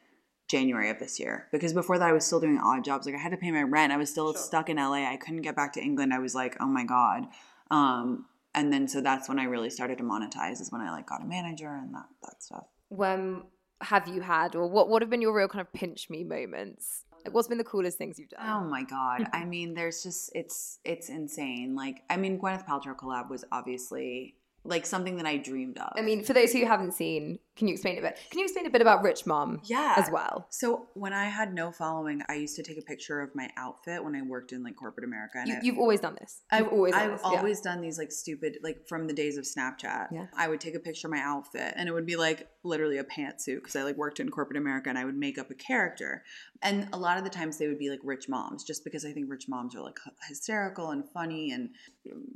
January 0.48 0.90
of 0.90 1.00
this 1.00 1.20
year 1.20 1.48
because 1.52 1.74
before 1.74 1.98
that 1.98 2.10
I 2.10 2.14
was 2.14 2.26
still 2.26 2.40
doing 2.40 2.60
odd 2.60 2.84
jobs. 2.84 3.06
Like 3.06 3.16
I 3.16 3.20
had 3.20 3.32
to 3.32 3.38
pay 3.38 3.52
my 3.52 3.64
rent. 3.64 3.92
I 3.92 3.98
was 3.98 4.10
still 4.10 4.34
stuck 4.34 4.70
in 4.70 4.78
LA. 4.78 5.10
I 5.10 5.18
couldn't 5.18 5.42
get 5.42 5.56
back 5.56 5.74
to 5.74 5.82
England. 5.82 6.14
I 6.14 6.20
was 6.20 6.36
like, 6.36 6.56
"Oh 6.60 6.68
my 6.68 6.84
god." 6.84 7.28
Um 7.72 8.26
and 8.56 8.74
then 8.74 8.88
so 8.88 9.02
that's 9.02 9.30
when 9.30 9.38
I 9.38 9.44
really 9.44 9.70
started 9.70 9.98
to 10.00 10.04
monetize 10.04 10.62
is 10.62 10.72
when 10.72 10.82
I 10.82 10.92
like 10.92 11.06
got 11.06 11.22
a 11.22 11.26
manager 11.26 11.68
and 11.68 11.94
that 11.94 12.08
that 12.24 12.42
stuff. 12.42 12.66
When 12.90 13.44
have 13.82 14.08
you 14.08 14.22
had, 14.22 14.56
or 14.56 14.68
what? 14.68 14.90
What 14.90 15.02
have 15.02 15.10
been 15.10 15.22
your 15.22 15.36
real 15.36 15.48
kind 15.48 15.62
of 15.62 15.72
pinch 15.74 16.10
me 16.10 16.24
moments? 16.24 17.04
Like, 17.26 17.34
what's 17.34 17.48
been 17.48 17.58
the 17.58 17.64
coolest 17.64 17.98
things 17.98 18.18
you've 18.18 18.30
done? 18.30 18.48
Oh 18.48 18.64
my 18.68 18.84
god. 18.84 19.28
I 19.34 19.46
mean, 19.46 19.74
there's 19.74 20.02
just 20.02 20.32
it's 20.34 20.80
it's 20.84 21.10
insane. 21.10 21.76
Like 21.76 22.02
I 22.10 22.18
mean, 22.18 22.40
Gwyneth 22.40 22.66
Paltrow 22.66 22.96
collab 22.96 23.30
was 23.30 23.44
obviously 23.52 24.36
like 24.64 24.86
something 24.86 25.18
that 25.18 25.26
I 25.26 25.38
dreamed 25.38 25.78
of. 25.78 25.94
I 25.96 26.02
mean, 26.02 26.24
for 26.24 26.34
those 26.34 26.54
who 26.54 26.66
haven't 26.66 26.94
seen, 26.94 27.40
can 27.56 27.68
you 27.68 27.74
explain 27.74 27.98
a 27.98 28.02
bit? 28.02 28.18
Can 28.30 28.40
you 28.40 28.46
explain 28.46 28.66
a 28.66 28.70
bit 28.70 28.82
about 28.82 29.02
Rich 29.02 29.26
Mom? 29.26 29.62
Yeah. 29.64 29.96
as 29.98 30.10
well. 30.12 30.48
So 30.50 30.88
when 30.94 31.14
I 31.14 31.26
had 31.26 31.54
no 31.54 31.72
following, 31.72 32.22
I 32.28 32.36
used 32.36 32.56
to 32.58 32.64
take 32.64 32.78
a 32.78 32.82
picture 32.82 33.22
of 33.22 33.34
my 33.34 33.50
outfit 33.58 34.04
when 34.04 34.16
I 34.16 34.22
worked 34.22 34.52
in 34.52 34.64
like 34.64 34.76
corporate 34.76 35.06
America. 35.06 35.38
And 35.38 35.48
You, 35.48 35.60
you've 35.64 35.78
always 35.78 36.02
done 36.02 36.16
this. 36.20 36.42
I've 36.52 36.68
always 36.68 36.94
I've 36.94 37.12
this. 37.12 37.22
yeah. 37.24 37.38
always 37.38 37.62
done 37.62 37.82
these 37.82 37.98
like 37.98 38.12
stupid 38.12 38.58
like 38.62 38.88
from 38.88 39.08
the 39.08 39.14
days 39.14 39.38
of 39.38 39.46
Snapchat. 39.46 40.08
Yeah. 40.12 40.26
I 40.38 40.48
would 40.48 40.60
take 40.60 40.76
a 40.76 40.80
picture 40.80 41.08
of 41.08 41.12
my 41.12 41.22
outfit 41.22 41.74
and 41.78 41.88
it 41.88 41.94
would 41.94 42.06
be 42.06 42.16
like 42.18 42.50
literally 42.64 42.98
a 42.98 43.04
pantsuit 43.04 43.56
because 43.56 43.76
I 43.76 43.84
like 43.84 43.96
worked 43.96 44.20
in 44.20 44.30
corporate 44.30 44.58
America 44.58 44.90
and 44.90 44.98
I 44.98 45.06
would 45.06 45.16
make 45.18 45.38
up 45.38 45.50
a 45.50 45.56
character. 45.56 46.24
And 46.62 46.90
a 46.92 46.98
lot 46.98 47.18
of 47.18 47.24
the 47.24 47.30
times 47.30 47.58
they 47.58 47.68
would 47.68 47.80
be 47.80 47.90
like 47.90 48.00
rich 48.04 48.28
moms 48.28 48.64
just 48.64 48.84
because 48.84 49.06
I 49.06 49.12
think 49.12 49.30
rich 49.30 49.48
moms 49.48 49.76
are 49.76 49.82
like 49.82 49.98
hysterical 50.28 50.90
and 50.90 51.04
funny 51.14 51.52
and 51.52 51.70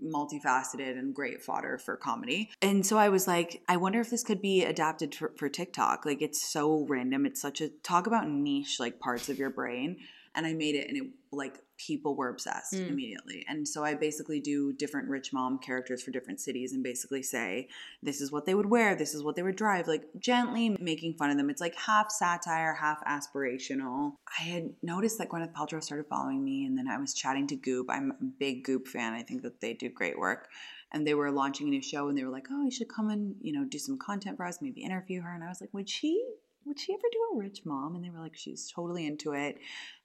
multifaceted 0.05 0.97
and 0.97 1.13
great 1.13 1.41
fodder 1.41 1.77
for 1.77 1.95
comedy. 1.95 2.49
And 2.61 2.85
so 2.85 2.97
I 2.97 3.09
was 3.09 3.27
like, 3.27 3.61
I 3.67 3.77
wonder 3.77 3.99
if 3.99 4.09
this 4.09 4.23
could 4.23 4.41
be 4.41 4.63
adapted 4.63 5.08
for, 5.15 5.33
for 5.37 5.49
TikTok. 5.49 6.05
Like 6.05 6.21
it's 6.21 6.41
so 6.41 6.85
random. 6.87 7.25
It's 7.25 7.41
such 7.41 7.61
a 7.61 7.69
talk 7.69 8.07
about 8.07 8.29
niche 8.29 8.79
like 8.79 8.99
parts 8.99 9.29
of 9.29 9.37
your 9.37 9.49
brain. 9.49 9.97
And 10.35 10.45
I 10.45 10.53
made 10.53 10.75
it 10.75 10.87
and 10.87 10.95
it 10.95 11.03
like 11.31 11.59
people 11.77 12.15
were 12.15 12.29
obsessed 12.29 12.73
Mm. 12.73 12.89
immediately. 12.89 13.45
And 13.47 13.67
so 13.67 13.83
I 13.83 13.93
basically 13.93 14.39
do 14.41 14.73
different 14.73 15.07
rich 15.09 15.31
mom 15.31 15.59
characters 15.59 16.03
for 16.03 16.11
different 16.11 16.39
cities 16.41 16.73
and 16.73 16.83
basically 16.83 17.23
say, 17.23 17.67
this 18.03 18.19
is 18.21 18.31
what 18.31 18.45
they 18.45 18.53
would 18.53 18.65
wear, 18.67 18.95
this 18.95 19.13
is 19.15 19.23
what 19.23 19.35
they 19.35 19.43
would 19.43 19.55
drive, 19.55 19.87
like 19.87 20.03
gently 20.19 20.75
making 20.79 21.13
fun 21.15 21.29
of 21.31 21.37
them. 21.37 21.49
It's 21.49 21.61
like 21.61 21.75
half 21.75 22.11
satire, 22.11 22.75
half 22.75 23.01
aspirational. 23.05 24.13
I 24.39 24.43
had 24.43 24.69
noticed 24.83 25.17
that 25.19 25.29
Gwyneth 25.29 25.53
Paltrow 25.53 25.81
started 25.81 26.07
following 26.07 26.43
me 26.43 26.65
and 26.65 26.77
then 26.77 26.87
I 26.87 26.97
was 26.99 27.13
chatting 27.13 27.47
to 27.47 27.55
Goop. 27.55 27.87
I'm 27.89 28.11
a 28.11 28.23
big 28.25 28.63
Goop 28.65 28.87
fan. 28.87 29.13
I 29.13 29.23
think 29.23 29.41
that 29.43 29.61
they 29.61 29.73
do 29.73 29.89
great 29.89 30.19
work. 30.19 30.49
And 30.91 31.05
they 31.05 31.13
were 31.13 31.31
launching 31.31 31.67
a 31.67 31.69
new 31.69 31.81
show 31.81 32.07
and 32.07 32.17
they 32.17 32.23
were 32.23 32.31
like, 32.31 32.47
oh, 32.51 32.63
you 32.63 32.71
should 32.71 32.89
come 32.89 33.09
and, 33.09 33.35
you 33.41 33.53
know, 33.53 33.63
do 33.63 33.77
some 33.77 33.97
content 33.99 34.37
for 34.37 34.45
us, 34.45 34.59
maybe 34.61 34.81
interview 34.81 35.21
her. 35.21 35.33
And 35.33 35.43
I 35.43 35.47
was 35.49 35.61
like, 35.61 35.73
would 35.73 35.89
she 35.89 36.23
would 36.65 36.79
she 36.79 36.93
ever 36.93 37.01
do 37.11 37.19
a 37.33 37.37
rich 37.39 37.61
mom? 37.65 37.95
And 37.95 38.03
they 38.03 38.09
were 38.09 38.19
like, 38.19 38.35
she's 38.35 38.71
totally 38.73 39.05
into 39.07 39.33
it. 39.33 39.57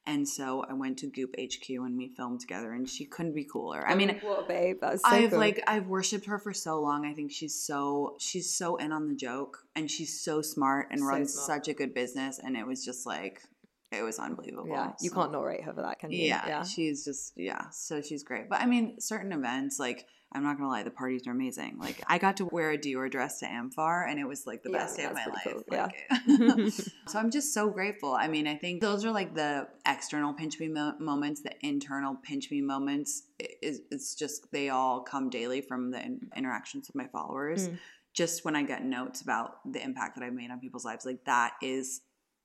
And 0.06 0.26
so 0.28 0.64
I 0.68 0.72
went 0.74 0.98
to 0.98 1.06
Goop 1.08 1.34
HQ 1.38 1.68
and 1.68 1.96
we 1.96 2.08
filmed 2.08 2.40
together 2.40 2.72
and 2.72 2.88
she 2.88 3.04
couldn't 3.06 3.34
be 3.34 3.44
cooler. 3.44 3.86
I 3.86 3.94
mean, 3.94 4.10
a 4.10 4.42
babe. 4.46 4.76
That's 4.80 5.02
so 5.02 5.08
I've 5.08 5.30
cool. 5.30 5.38
like 5.38 5.62
I've 5.66 5.86
worshipped 5.88 6.26
her 6.26 6.38
for 6.38 6.52
so 6.52 6.80
long. 6.80 7.04
I 7.06 7.12
think 7.14 7.32
she's 7.32 7.54
so 7.60 8.16
she's 8.18 8.50
so 8.54 8.76
in 8.76 8.92
on 8.92 9.08
the 9.08 9.14
joke 9.16 9.58
and 9.74 9.90
she's 9.90 10.20
so 10.22 10.42
smart 10.42 10.88
and 10.90 11.00
So 11.00 11.06
runs 11.06 11.32
smart. 11.34 11.46
such 11.64 11.68
a 11.68 11.74
good 11.74 11.92
business 11.94 12.38
and 12.42 12.56
it 12.56 12.66
was 12.66 12.84
just 12.84 13.04
like 13.06 13.42
it 13.90 14.02
was 14.02 14.18
unbelievable. 14.18 14.68
yeah, 14.68 14.92
you 15.00 15.08
So- 15.10 15.16
can't 15.16 15.32
not 15.32 15.40
rate 15.44 15.64
her 15.64 15.72
for 15.72 15.82
that, 15.82 15.98
can 16.00 16.10
you? 16.12 16.26
yeah, 16.26 16.62
she's 16.64 17.04
just 17.04 17.32
yeah, 17.36 17.68
so 17.70 18.00
she's 18.02 18.22
great. 18.22 18.48
But 18.48 18.60
I 18.60 18.66
mean, 18.66 19.00
certain 19.00 19.32
events 19.32 19.78
like 19.78 20.06
I'm 20.34 20.42
not 20.42 20.56
gonna 20.56 20.68
lie, 20.68 20.82
the 20.82 20.90
parties 20.90 21.26
are 21.26 21.30
amazing. 21.30 21.78
Like 21.78 22.02
I 22.08 22.18
got 22.18 22.36
to 22.38 22.44
wear 22.46 22.70
a 22.72 22.78
Dior 22.78 23.10
dress 23.10 23.38
to 23.40 23.46
amfAR, 23.46 24.08
and 24.10 24.18
it 24.18 24.26
was 24.26 24.46
like 24.46 24.62
the 24.62 24.70
Yeah, 24.70 24.78
best 24.78 24.96
day 24.96 25.04
of 25.04 25.14
my 25.14 25.26
life. 25.26 25.42
pretty 25.42 25.64
Like, 25.68 26.72
so 27.08 27.18
I'm 27.18 27.30
just 27.30 27.54
so 27.54 27.70
grateful. 27.70 28.14
I 28.14 28.26
mean, 28.28 28.46
I 28.46 28.56
think 28.56 28.80
those 28.80 29.04
are 29.04 29.10
like 29.12 29.34
the 29.34 29.68
external 29.86 30.32
pinch 30.34 30.58
me 30.58 30.68
mo- 30.68 30.94
moments. 30.98 31.42
The 31.42 31.52
internal 31.66 32.16
pinch 32.16 32.50
me 32.50 32.60
moments 32.60 33.24
i- 33.40 33.46
is 33.62 33.82
it's 33.90 34.14
just 34.14 34.50
they 34.52 34.70
all 34.70 35.00
come 35.02 35.30
daily 35.30 35.60
from 35.60 35.90
the 35.90 36.04
in- 36.04 36.30
interactions 36.36 36.88
with 36.88 36.96
my 36.96 37.06
followers. 37.06 37.68
Mm. 37.68 37.78
Just 38.12 38.44
when 38.44 38.54
I 38.54 38.62
get 38.62 38.84
notes 38.84 39.22
about 39.22 39.56
the 39.72 39.82
impact 39.82 40.16
that 40.16 40.24
I've 40.24 40.32
made 40.34 40.50
on 40.50 40.60
people's 40.60 40.84
lives, 40.84 41.04
like 41.04 41.24
that 41.26 41.54
is 41.62 42.00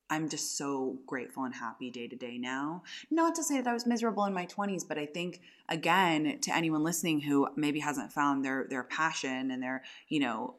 I'm 0.09 0.29
just 0.29 0.57
so 0.57 0.97
grateful 1.05 1.43
and 1.43 1.53
happy 1.53 1.91
day 1.91 2.07
to 2.07 2.15
day 2.15 2.37
now. 2.37 2.83
Not 3.11 3.35
to 3.35 3.43
say 3.43 3.57
that 3.57 3.67
I 3.67 3.73
was 3.73 3.85
miserable 3.85 4.25
in 4.25 4.33
my 4.33 4.45
20s, 4.45 4.87
but 4.87 4.97
I 4.97 5.05
think 5.05 5.41
again 5.67 6.39
to 6.41 6.55
anyone 6.55 6.83
listening 6.83 7.21
who 7.21 7.47
maybe 7.55 7.79
hasn't 7.79 8.11
found 8.11 8.43
their 8.43 8.65
their 8.69 8.83
passion 8.83 9.51
and 9.51 9.61
their, 9.61 9.83
you 10.07 10.19
know, 10.19 10.55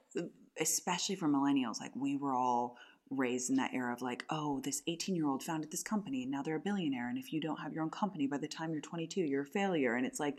especially 0.61 1.17
for 1.17 1.29
millennials, 1.29 1.81
like 1.81 1.93
we 1.97 2.17
were 2.17 2.35
all 2.35 2.77
raised 3.11 3.51
in 3.51 3.57
that 3.57 3.75
era 3.75 3.93
of 3.93 4.03
like, 4.03 4.25
oh, 4.31 4.61
this 4.61 4.83
18 4.87 5.17
year 5.17 5.27
old 5.27 5.43
founded 5.43 5.71
this 5.71 5.83
company 5.83 6.23
and 6.23 6.31
now 6.31 6.43
they're 6.43 6.57
a 6.57 6.61
billionaire. 6.61 7.09
And 7.09 7.19
if 7.19 7.33
you 7.33 7.41
don't 7.41 7.59
have 7.59 7.73
your 7.73 7.83
own 7.83 7.91
company 7.91 8.27
by 8.27 8.39
the 8.39 8.49
time 8.49 8.73
you're 8.73 8.81
22, 8.81 9.21
you're 9.21 9.43
a 9.43 9.47
failure. 9.47 9.97
And 9.97 10.07
it's 10.07 10.21
like, 10.21 10.39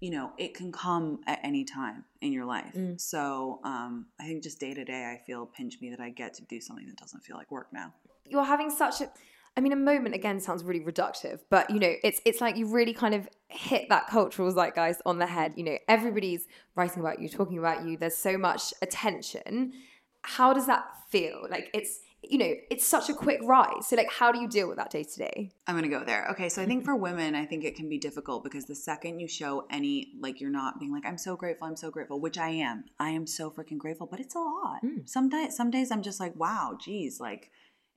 you 0.00 0.10
know, 0.10 0.32
it 0.36 0.52
can 0.52 0.72
come 0.72 1.20
at 1.26 1.38
any 1.42 1.64
time 1.64 2.04
in 2.20 2.32
your 2.32 2.44
life. 2.44 2.74
Mm. 2.74 3.00
So 3.00 3.60
um, 3.64 4.06
I 4.20 4.24
think 4.24 4.42
just 4.42 4.58
day 4.58 4.74
to 4.74 4.84
day, 4.84 5.10
I 5.10 5.22
feel 5.24 5.46
pinch 5.46 5.80
me 5.80 5.90
that 5.90 6.00
I 6.00 6.10
get 6.10 6.34
to 6.34 6.42
do 6.42 6.60
something 6.60 6.86
that 6.86 6.96
doesn't 6.96 7.20
feel 7.20 7.36
like 7.36 7.50
work 7.50 7.68
now. 7.72 7.94
You're 8.32 8.44
having 8.44 8.70
such 8.70 9.00
a 9.00 9.10
I 9.56 9.60
mean, 9.60 9.72
a 9.72 9.76
moment 9.76 10.14
again 10.14 10.40
sounds 10.40 10.64
really 10.64 10.80
reductive, 10.80 11.40
but 11.50 11.68
you 11.68 11.78
know, 11.78 11.92
it's 12.02 12.22
it's 12.24 12.40
like 12.40 12.56
you 12.56 12.66
really 12.66 12.94
kind 12.94 13.14
of 13.14 13.28
hit 13.48 13.88
that 13.90 14.06
cultural 14.06 14.50
zeitgeist 14.50 15.02
on 15.04 15.18
the 15.18 15.26
head. 15.26 15.52
You 15.56 15.64
know, 15.64 15.78
everybody's 15.88 16.46
writing 16.74 17.00
about 17.00 17.20
you, 17.20 17.28
talking 17.28 17.58
about 17.58 17.86
you. 17.86 17.98
There's 17.98 18.16
so 18.16 18.38
much 18.38 18.72
attention. 18.80 19.74
How 20.22 20.54
does 20.54 20.66
that 20.66 20.84
feel? 21.10 21.46
Like 21.50 21.68
it's 21.74 22.00
you 22.24 22.38
know, 22.38 22.54
it's 22.70 22.86
such 22.86 23.10
a 23.10 23.14
quick 23.14 23.40
rise. 23.42 23.88
So 23.88 23.96
like, 23.96 24.10
how 24.10 24.30
do 24.30 24.40
you 24.40 24.48
deal 24.48 24.68
with 24.68 24.76
that 24.76 24.90
day 24.90 25.02
to 25.02 25.18
day? 25.18 25.50
I'm 25.66 25.74
gonna 25.74 25.88
go 25.88 26.04
there. 26.04 26.28
Okay, 26.30 26.48
so 26.48 26.62
I 26.62 26.66
think 26.66 26.84
for 26.84 26.94
women, 26.94 27.34
I 27.34 27.44
think 27.44 27.64
it 27.64 27.74
can 27.74 27.88
be 27.88 27.98
difficult 27.98 28.44
because 28.44 28.64
the 28.64 28.76
second 28.76 29.18
you 29.18 29.26
show 29.26 29.66
any, 29.70 30.12
like, 30.20 30.40
you're 30.40 30.48
not 30.48 30.78
being 30.78 30.92
like, 30.92 31.04
I'm 31.04 31.18
so 31.18 31.34
grateful, 31.34 31.66
I'm 31.66 31.76
so 31.76 31.90
grateful, 31.90 32.20
which 32.20 32.38
I 32.38 32.50
am. 32.50 32.84
I 33.00 33.10
am 33.10 33.26
so 33.26 33.50
freaking 33.50 33.76
grateful, 33.76 34.06
but 34.06 34.20
it's 34.20 34.36
a 34.36 34.38
lot. 34.38 34.84
Mm. 34.84 35.08
Some 35.08 35.28
days, 35.28 35.56
some 35.56 35.70
days 35.72 35.90
I'm 35.90 36.00
just 36.00 36.20
like, 36.20 36.36
wow, 36.36 36.78
geez, 36.80 37.18
like, 37.18 37.50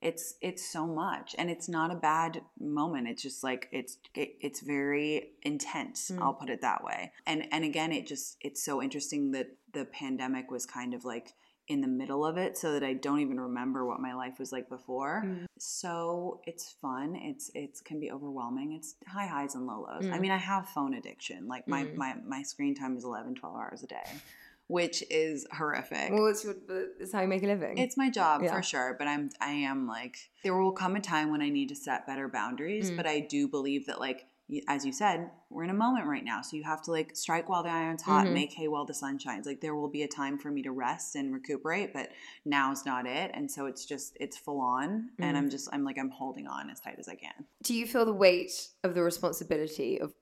it's 0.05 0.35
it's 0.41 0.63
so 0.75 0.85
much, 0.85 1.35
and 1.39 1.49
it's 1.49 1.67
not 1.67 1.89
a 1.91 1.95
bad 1.95 2.41
moment. 2.59 3.07
It's 3.07 3.23
just 3.23 3.43
like 3.43 3.67
it's 3.71 3.97
it, 4.13 4.35
it's 4.39 4.61
very 4.61 5.31
intense. 5.41 6.11
Mm. 6.11 6.21
I'll 6.21 6.33
put 6.33 6.49
it 6.49 6.61
that 6.61 6.83
way. 6.83 7.11
And 7.25 7.47
and 7.51 7.63
again, 7.65 7.91
it 7.91 8.05
just 8.05 8.37
it's 8.41 8.61
so 8.63 8.81
interesting 8.81 9.31
that 9.31 9.47
the 9.73 9.85
pandemic 9.85 10.51
was 10.51 10.65
kind 10.65 10.93
of 10.93 11.05
like 11.05 11.33
in 11.67 11.81
the 11.81 11.87
middle 11.87 12.23
of 12.23 12.37
it 12.37 12.55
so 12.55 12.73
that 12.73 12.83
I 12.83 12.93
don't 12.93 13.21
even 13.21 13.39
remember 13.39 13.83
what 13.87 13.99
my 13.99 14.13
life 14.13 14.37
was 14.37 14.51
like 14.51 14.69
before. 14.69 15.23
Mm. 15.25 15.45
So 15.57 16.41
it's 16.45 16.75
fun. 16.79 17.15
It's 17.15 17.49
it's 17.55 17.81
can 17.81 17.99
be 17.99 18.11
overwhelming. 18.11 18.73
It's 18.73 18.93
high 19.07 19.25
highs 19.25 19.55
and 19.55 19.65
low 19.65 19.81
lows. 19.87 20.05
I 20.05 20.17
Mm. 20.17 20.21
mean, 20.21 20.31
I 20.31 20.37
have 20.37 20.69
phone 20.69 20.93
addiction. 20.93 21.47
Like 21.47 21.67
my 21.67 21.85
Mm. 21.85 21.95
my 21.95 22.15
my 22.35 22.41
screen 22.43 22.75
time 22.75 22.95
is 22.95 23.03
11 23.03 23.33
12 23.33 23.55
hours 23.55 23.81
a 23.81 23.87
day, 23.87 24.09
which 24.67 25.03
is 25.09 25.45
horrific. 25.51 26.11
Well, 26.11 26.27
it's 26.27 26.43
your 26.43 26.55
it's 26.99 27.11
how 27.13 27.21
you 27.21 27.27
make 27.27 27.43
a 27.43 27.47
living. 27.47 27.77
It's 27.77 27.97
my 27.97 28.09
job 28.09 28.41
Yeah. 28.43 28.51
for 28.53 28.61
sure, 28.63 28.95
but 28.97 29.07
I'm 29.07 29.29
I 29.39 29.51
am 29.51 29.87
like 29.87 30.17
there 30.43 30.55
will 30.57 30.71
come 30.71 30.95
a 30.95 31.01
time 31.01 31.29
when 31.31 31.41
I 31.41 31.49
need 31.49 31.69
to 31.69 31.75
set 31.75 32.07
better 32.07 32.27
boundaries, 32.27 32.91
Mm. 32.91 32.97
but 32.97 33.05
I 33.07 33.19
do 33.19 33.47
believe 33.47 33.85
that 33.87 33.99
like 33.99 34.27
as 34.67 34.85
you 34.85 34.91
said, 34.91 35.31
we're 35.49 35.63
in 35.63 35.71
a 35.71 35.73
moment 35.73 36.05
right 36.05 36.23
now, 36.23 36.39
so 36.43 36.55
you 36.55 36.61
have 36.63 36.79
to 36.83 36.91
like 36.91 37.15
strike 37.15 37.49
while 37.49 37.63
the 37.63 37.69
iron's 37.69 38.03
hot, 38.03 38.27
Mhm. 38.27 38.33
make 38.33 38.53
hay 38.53 38.67
while 38.67 38.85
the 38.85 38.93
sun 38.93 39.17
shines. 39.17 39.47
Like 39.47 39.59
there 39.59 39.73
will 39.73 39.87
be 39.87 40.03
a 40.03 40.07
time 40.07 40.37
for 40.37 40.51
me 40.51 40.61
to 40.61 40.71
rest 40.71 41.15
and 41.15 41.33
recuperate, 41.33 41.93
but 41.93 42.11
now's 42.45 42.85
not 42.85 43.07
it, 43.07 43.31
and 43.33 43.49
so 43.49 43.65
it's 43.65 43.85
just 43.85 44.15
it's 44.19 44.37
full 44.37 44.61
on, 44.61 45.09
and 45.17 45.35
Mm. 45.35 45.39
I'm 45.39 45.49
just 45.49 45.67
I'm 45.73 45.83
like 45.83 45.97
I'm 45.97 46.11
holding 46.11 46.45
on 46.45 46.69
as 46.69 46.79
tight 46.79 46.97
as 46.99 47.07
I 47.07 47.15
can. 47.15 47.45
do 47.63 47.73
you 47.73 47.87
feel 47.87 48.05
the 48.05 48.13
weight 48.13 48.69
of 48.83 48.93
the 48.93 49.01
responsibility 49.01 49.99
of 49.99 50.13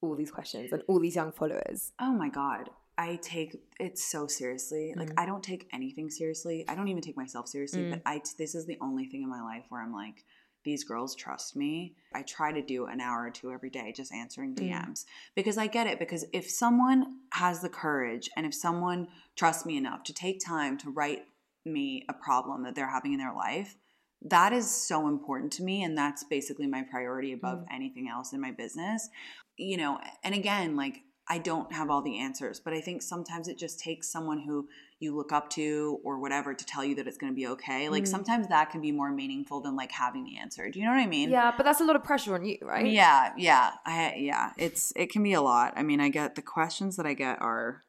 all 0.00 0.14
these 0.14 0.30
questions 0.30 0.72
and 0.72 0.82
all 0.86 1.00
these 1.00 1.16
young 1.16 1.32
followers? 1.32 1.92
Oh 1.98 2.12
my 2.12 2.28
god. 2.28 2.70
I 2.98 3.16
take 3.22 3.56
it 3.80 3.98
so 3.98 4.26
seriously. 4.26 4.92
Like 4.96 5.10
Mm. 5.10 5.14
I 5.22 5.26
don't 5.26 5.42
take 5.42 5.68
anything 5.72 6.10
seriously. 6.10 6.64
I 6.68 6.74
don't 6.74 6.88
even 6.88 7.02
take 7.02 7.16
myself 7.16 7.48
seriously, 7.48 7.82
Mm. 7.84 7.90
but 7.90 8.02
I 8.06 8.20
this 8.38 8.54
is 8.54 8.66
the 8.66 8.78
only 8.80 9.06
thing 9.06 9.22
in 9.22 9.28
my 9.28 9.42
life 9.42 9.64
where 9.68 9.82
I'm 9.82 9.92
like 9.92 10.24
these 10.64 10.84
girls 10.84 11.16
trust 11.16 11.56
me. 11.56 11.96
I 12.14 12.22
try 12.22 12.52
to 12.52 12.62
do 12.62 12.86
an 12.86 13.00
hour 13.00 13.24
or 13.24 13.30
two 13.30 13.50
every 13.50 13.70
day 13.70 13.92
just 13.92 14.12
answering 14.12 14.54
Mm. 14.54 14.70
DMs 14.70 15.04
because 15.34 15.58
I 15.58 15.66
get 15.66 15.86
it 15.88 15.98
because 15.98 16.24
if 16.32 16.48
someone 16.48 17.18
has 17.32 17.62
the 17.62 17.68
courage 17.68 18.30
and 18.36 18.46
if 18.46 18.54
someone 18.54 19.08
trusts 19.34 19.66
me 19.66 19.76
enough 19.76 20.04
to 20.04 20.12
take 20.12 20.38
time 20.38 20.78
to 20.78 20.90
write 20.90 21.26
me 21.64 22.04
a 22.08 22.12
problem 22.12 22.62
that 22.62 22.74
they're 22.76 22.90
having 22.90 23.12
in 23.12 23.18
their 23.18 23.34
life, 23.34 23.76
that 24.24 24.52
is 24.52 24.70
so 24.70 25.08
important 25.08 25.52
to 25.54 25.64
me 25.64 25.82
and 25.82 25.98
that's 25.98 26.22
basically 26.22 26.68
my 26.68 26.82
priority 26.82 27.32
above 27.32 27.64
anything 27.72 28.08
else 28.08 28.32
in 28.32 28.40
my 28.40 28.52
business 28.52 29.08
you 29.56 29.76
know 29.76 29.98
and 30.22 30.32
again 30.32 30.76
like 30.76 31.02
i 31.28 31.38
don't 31.38 31.72
have 31.72 31.90
all 31.90 32.02
the 32.02 32.18
answers 32.18 32.60
but 32.60 32.72
i 32.72 32.80
think 32.80 33.02
sometimes 33.02 33.48
it 33.48 33.58
just 33.58 33.78
takes 33.78 34.10
someone 34.10 34.40
who 34.40 34.68
you 35.02 35.14
look 35.14 35.32
up 35.32 35.50
to 35.50 36.00
or 36.04 36.18
whatever 36.18 36.54
to 36.54 36.64
tell 36.64 36.84
you 36.84 36.94
that 36.94 37.06
it's 37.06 37.18
going 37.18 37.32
to 37.32 37.34
be 37.34 37.46
okay. 37.48 37.86
Mm. 37.86 37.90
Like 37.90 38.06
sometimes 38.06 38.48
that 38.48 38.70
can 38.70 38.80
be 38.80 38.92
more 38.92 39.10
meaningful 39.10 39.60
than 39.60 39.74
like 39.76 39.90
having 39.90 40.24
the 40.24 40.38
answer. 40.38 40.70
Do 40.70 40.78
you 40.78 40.86
know 40.86 40.92
what 40.92 41.00
I 41.00 41.06
mean? 41.06 41.28
Yeah, 41.28 41.52
but 41.54 41.64
that's 41.64 41.80
a 41.80 41.84
lot 41.84 41.96
of 41.96 42.04
pressure 42.04 42.34
on 42.34 42.44
you, 42.44 42.58
right? 42.62 42.86
Yeah, 42.86 43.32
yeah. 43.36 43.72
I 43.84 44.14
yeah, 44.16 44.52
it's 44.56 44.92
it 44.96 45.10
can 45.10 45.22
be 45.22 45.32
a 45.32 45.42
lot. 45.42 45.74
I 45.76 45.82
mean, 45.82 46.00
I 46.00 46.08
get 46.08 46.36
the 46.36 46.42
questions 46.42 46.96
that 46.96 47.06
I 47.06 47.14
get 47.14 47.42
are 47.42 47.82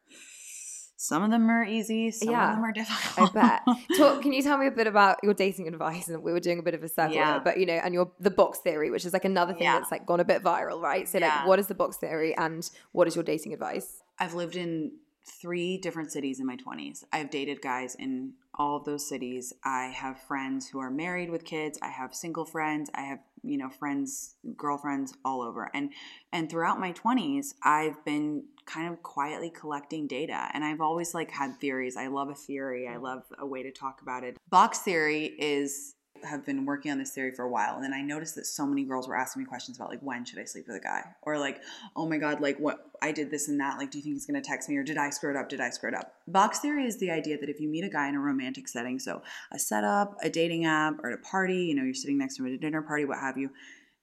some 1.06 1.22
of 1.22 1.30
them 1.30 1.50
are 1.50 1.64
easy, 1.64 2.10
some 2.10 2.30
Yeah, 2.30 2.50
of 2.50 2.56
them 2.56 2.64
are 2.64 2.72
difficult. 2.80 3.36
I 3.36 3.62
bet. 3.64 3.76
Talk, 3.98 4.22
can 4.22 4.32
you 4.32 4.42
tell 4.42 4.56
me 4.58 4.66
a 4.66 4.70
bit 4.70 4.86
about 4.86 5.18
your 5.22 5.34
dating 5.34 5.68
advice? 5.68 6.08
And 6.08 6.22
we 6.22 6.32
were 6.32 6.40
doing 6.40 6.58
a 6.58 6.62
bit 6.62 6.74
of 6.74 6.82
a 6.82 6.88
circle, 6.88 7.14
Yeah. 7.14 7.38
but 7.38 7.58
you 7.58 7.66
know, 7.66 7.74
and 7.84 7.92
your 7.92 8.10
the 8.20 8.30
box 8.30 8.58
theory, 8.60 8.90
which 8.90 9.04
is 9.04 9.12
like 9.12 9.24
another 9.24 9.52
thing 9.52 9.64
Yeah. 9.64 9.78
that's 9.78 9.90
like 9.92 10.06
gone 10.06 10.20
a 10.20 10.24
bit 10.24 10.42
viral, 10.42 10.80
right? 10.80 11.08
So, 11.08 11.18
like, 11.18 11.46
what 11.46 11.58
is 11.58 11.66
the 11.66 11.74
box 11.74 11.96
theory, 11.98 12.34
and 12.36 12.68
what 12.92 13.06
is 13.08 13.14
your 13.14 13.24
dating 13.24 13.52
advice? 13.52 14.02
I've 14.18 14.34
lived 14.34 14.56
in 14.56 14.92
three 15.26 15.78
different 15.78 16.12
cities 16.12 16.38
in 16.40 16.46
my 16.46 16.56
20s. 16.56 17.04
I've 17.12 17.30
dated 17.30 17.62
guys 17.62 17.94
in 17.94 18.34
all 18.54 18.76
of 18.76 18.84
those 18.84 19.08
cities. 19.08 19.52
I 19.64 19.86
have 19.86 20.20
friends 20.20 20.68
who 20.68 20.78
are 20.80 20.90
married 20.90 21.30
with 21.30 21.44
kids. 21.44 21.78
I 21.82 21.88
have 21.88 22.14
single 22.14 22.44
friends. 22.44 22.90
I 22.94 23.02
have, 23.02 23.20
you 23.44 23.58
know, 23.58 23.68
friends, 23.68 24.36
girlfriends 24.56 25.14
all 25.24 25.42
over. 25.42 25.70
And 25.74 25.92
and 26.32 26.50
throughout 26.50 26.80
my 26.80 26.92
20s, 26.92 27.54
I've 27.62 28.04
been 28.04 28.44
kind 28.66 28.90
of 28.90 29.02
quietly 29.02 29.50
collecting 29.50 30.06
data 30.06 30.48
and 30.54 30.64
I've 30.64 30.80
always 30.80 31.14
like 31.14 31.30
had 31.30 31.60
theories. 31.60 31.96
I 31.96 32.06
love 32.06 32.30
a 32.30 32.34
theory. 32.34 32.88
I 32.88 32.94
mm. 32.94 33.02
love 33.02 33.22
a 33.38 33.46
way 33.46 33.62
to 33.62 33.70
talk 33.70 34.00
about 34.02 34.24
it. 34.24 34.36
Box 34.48 34.78
theory 34.78 35.26
is 35.38 35.94
have 36.24 36.44
been 36.44 36.64
working 36.64 36.90
on 36.90 36.98
this 36.98 37.10
theory 37.10 37.30
for 37.30 37.42
a 37.42 37.48
while 37.48 37.74
and 37.74 37.84
then 37.84 37.92
I 37.92 38.00
noticed 38.00 38.34
that 38.36 38.46
so 38.46 38.66
many 38.66 38.84
girls 38.84 39.08
were 39.08 39.16
asking 39.16 39.42
me 39.42 39.46
questions 39.46 39.76
about 39.76 39.90
like 39.90 40.00
when 40.00 40.24
should 40.24 40.38
I 40.38 40.44
sleep 40.44 40.66
with 40.66 40.76
a 40.76 40.80
guy? 40.80 41.04
Or 41.22 41.38
like 41.38 41.60
oh 41.96 42.08
my 42.08 42.18
god 42.18 42.40
like 42.40 42.58
what 42.58 42.90
I 43.02 43.12
did 43.12 43.30
this 43.30 43.48
and 43.48 43.60
that 43.60 43.78
like 43.78 43.90
do 43.90 43.98
you 43.98 44.04
think 44.04 44.14
he's 44.14 44.26
going 44.26 44.40
to 44.40 44.46
text 44.46 44.68
me? 44.68 44.76
Or 44.76 44.82
did 44.82 44.98
I 44.98 45.10
screw 45.10 45.30
it 45.30 45.36
up? 45.36 45.48
Did 45.48 45.60
I 45.60 45.70
screw 45.70 45.88
it 45.88 45.94
up? 45.94 46.14
Box 46.26 46.60
theory 46.60 46.86
is 46.86 46.98
the 46.98 47.10
idea 47.10 47.38
that 47.38 47.48
if 47.48 47.60
you 47.60 47.68
meet 47.68 47.84
a 47.84 47.88
guy 47.88 48.08
in 48.08 48.14
a 48.14 48.20
romantic 48.20 48.68
setting 48.68 48.98
so 48.98 49.22
a 49.52 49.58
setup 49.58 50.16
a 50.22 50.30
dating 50.30 50.64
app 50.64 50.98
or 51.02 51.10
at 51.10 51.18
a 51.18 51.22
party 51.22 51.64
you 51.66 51.74
know 51.74 51.82
you're 51.82 51.94
sitting 51.94 52.18
next 52.18 52.36
to 52.36 52.42
him 52.42 52.48
at 52.48 52.54
a 52.54 52.58
dinner 52.58 52.82
party 52.82 53.04
what 53.04 53.18
have 53.18 53.36
you 53.36 53.50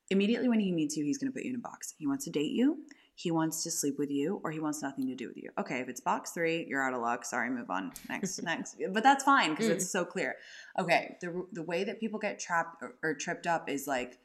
immediately 0.09 0.49
when 0.49 0.59
he 0.59 0.71
meets 0.71 0.97
you 0.97 1.03
he's 1.05 1.17
going 1.17 1.31
to 1.31 1.33
put 1.33 1.43
you 1.43 1.51
in 1.51 1.55
a 1.55 1.59
box. 1.59 1.93
He 1.97 2.07
wants 2.07 2.25
to 2.25 2.31
date 2.31 2.51
you 2.51 2.79
he 3.21 3.31
wants 3.31 3.63
to 3.63 3.71
sleep 3.71 3.99
with 3.99 4.09
you 4.09 4.41
or 4.43 4.51
he 4.51 4.59
wants 4.59 4.81
nothing 4.81 5.07
to 5.07 5.15
do 5.15 5.27
with 5.27 5.37
you. 5.37 5.49
Okay 5.59 5.79
if 5.79 5.89
it's 5.89 6.01
box 6.01 6.31
three 6.31 6.65
you're 6.67 6.81
out 6.81 6.93
of 6.93 7.01
luck. 7.01 7.25
Sorry 7.25 7.49
move 7.49 7.69
on. 7.69 7.91
Next 8.09 8.41
next. 8.43 8.77
But 8.91 9.03
that's 9.03 9.23
fine 9.23 9.51
because 9.51 9.67
it's 9.67 9.89
so 9.89 10.03
clear. 10.05 10.35
Okay 10.79 11.17
the, 11.21 11.45
the 11.51 11.63
way 11.63 11.83
that 11.83 11.99
people 11.99 12.19
get 12.19 12.39
trapped 12.39 12.81
or, 12.81 12.95
or 13.03 13.13
tripped 13.13 13.47
up 13.47 13.69
is 13.69 13.87
like 13.87 14.17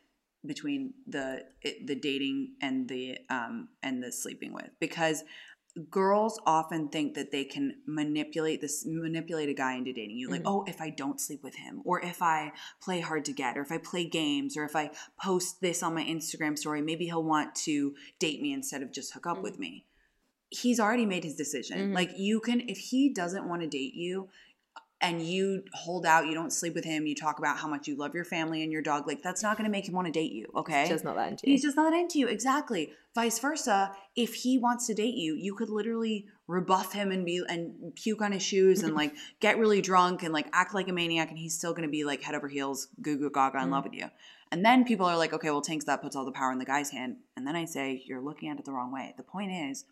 between 0.45 0.95
the 1.07 1.45
it, 1.63 1.87
the 1.87 1.95
dating 1.95 2.55
and 2.63 2.89
the 2.89 3.19
um 3.29 3.69
and 3.83 4.03
the 4.03 4.11
sleeping 4.13 4.53
with. 4.53 4.71
Because 4.81 5.25
girls 5.91 6.41
often 6.47 6.89
think 6.89 7.15
that 7.15 7.31
they 7.31 7.45
can 7.45 7.75
manipulate 7.87 8.61
this 8.61 8.85
manipulate 8.87 9.49
a 9.49 9.55
guy 9.55 9.75
into 9.75 9.93
dating. 9.93 10.17
You 10.17 10.31
like 10.31 10.43
mm-hmm. 10.43 10.49
oh 10.49 10.65
if 10.67 10.81
i 10.81 10.91
don't 10.91 11.21
sleep 11.21 11.43
with 11.43 11.57
him 11.57 11.83
or 11.85 12.01
if 12.01 12.23
i 12.23 12.53
play 12.81 13.01
hard 13.01 13.25
to 13.27 13.33
get 13.33 13.59
or 13.59 13.63
if 13.63 13.71
i 13.71 13.79
play 13.79 14.05
games 14.05 14.57
or 14.57 14.65
if 14.65 14.75
i 14.75 14.91
post 15.21 15.61
this 15.61 15.83
on 15.83 15.95
my 15.95 16.05
instagram 16.05 16.57
story 16.57 16.81
maybe 16.81 17.05
he'll 17.07 17.23
want 17.23 17.55
to 17.55 17.95
date 18.19 18.41
me 18.41 18.53
instead 18.53 18.83
of 18.83 18.93
just 18.93 19.13
hook 19.13 19.27
up 19.27 19.43
with 19.43 19.55
mm-hmm. 19.55 19.63
me. 19.63 19.87
He's 20.49 20.79
already 20.79 21.07
made 21.07 21.25
his 21.25 21.35
decision. 21.35 21.79
Mm-hmm. 21.79 21.93
Like 21.93 22.11
you 22.17 22.41
can 22.41 22.63
if 22.69 22.79
he 22.79 23.13
doesn't 23.13 23.49
want 23.49 23.63
to 23.63 23.69
date 23.69 23.95
you 23.95 24.29
and 25.03 25.21
you 25.21 25.63
hold 25.75 26.07
out 26.07 26.27
you 26.27 26.35
don't 26.35 26.53
sleep 26.53 26.75
with 26.75 26.85
him 26.85 27.07
you 27.07 27.15
talk 27.15 27.39
about 27.39 27.59
how 27.59 27.69
much 27.69 27.87
you 27.87 27.95
love 27.97 28.15
your 28.15 28.25
family 28.25 28.63
and 28.63 28.73
your 28.73 28.81
dog 28.81 29.07
like 29.07 29.23
that's 29.23 29.43
not 29.43 29.59
going 29.59 29.67
to 29.67 29.71
make 29.71 29.87
him 29.87 29.95
want 29.95 30.07
to 30.07 30.13
date 30.13 30.33
you 30.33 30.47
okay 30.57 30.87
He's 30.87 30.95
Just 30.95 31.05
not 31.05 31.17
that 31.17 31.29
into 31.29 31.47
you. 31.47 31.53
He's 31.53 31.63
just 31.63 31.77
not 31.77 31.93
into 31.93 32.19
you. 32.19 32.29
Exactly. 32.29 32.93
Vice 33.15 33.39
versa. 33.39 33.93
If 34.15 34.35
he 34.35 34.59
wants 34.59 34.87
to 34.87 34.95
date 34.95 35.15
you, 35.15 35.35
you 35.35 35.55
could 35.55 35.69
literally 35.69 36.27
rebuff 36.47 36.93
him 36.93 37.11
and 37.11 37.25
be 37.25 37.43
and 37.49 37.95
puke 37.97 38.23
on 38.23 38.33
his 38.33 38.43
shoes 38.43 38.83
and 38.83 38.95
like 38.95 39.15
get 39.41 39.59
really 39.59 39.81
drunk 39.81 40.23
and 40.23 40.33
like 40.33 40.47
act 40.53 40.75
like 40.75 40.89
a 40.89 40.93
maniac 40.93 41.29
and 41.29 41.39
he's 41.39 41.57
still 41.57 41.75
gonna 41.75 41.89
be 41.89 42.05
like 42.05 42.23
head 42.23 42.35
over 42.35 42.49
heels, 42.49 42.89
goo 43.01 43.19
goo 43.19 43.31
gaga 43.31 43.63
in 43.63 43.71
love 43.71 43.85
mm-hmm. 43.85 43.91
with 43.91 44.01
you. 44.01 44.11
And 44.53 44.65
then 44.65 44.85
people 44.85 45.07
are 45.07 45.17
like, 45.17 45.33
okay, 45.33 45.51
well, 45.51 45.63
Tinx, 45.63 45.85
that 45.87 46.03
puts 46.03 46.15
all 46.15 46.25
the 46.25 46.31
power 46.31 46.53
in 46.53 46.59
the 46.59 46.65
guy's 46.65 46.91
hand. 46.91 47.17
And 47.37 47.45
then 47.47 47.57
I 47.57 47.65
say, 47.65 48.03
you're 48.07 48.23
looking 48.23 48.49
at 48.49 48.59
it 48.61 48.65
the 48.65 48.73
wrong 48.73 48.93
way. 48.93 49.13
The 49.17 49.25
point 49.25 49.51
is, 49.51 49.85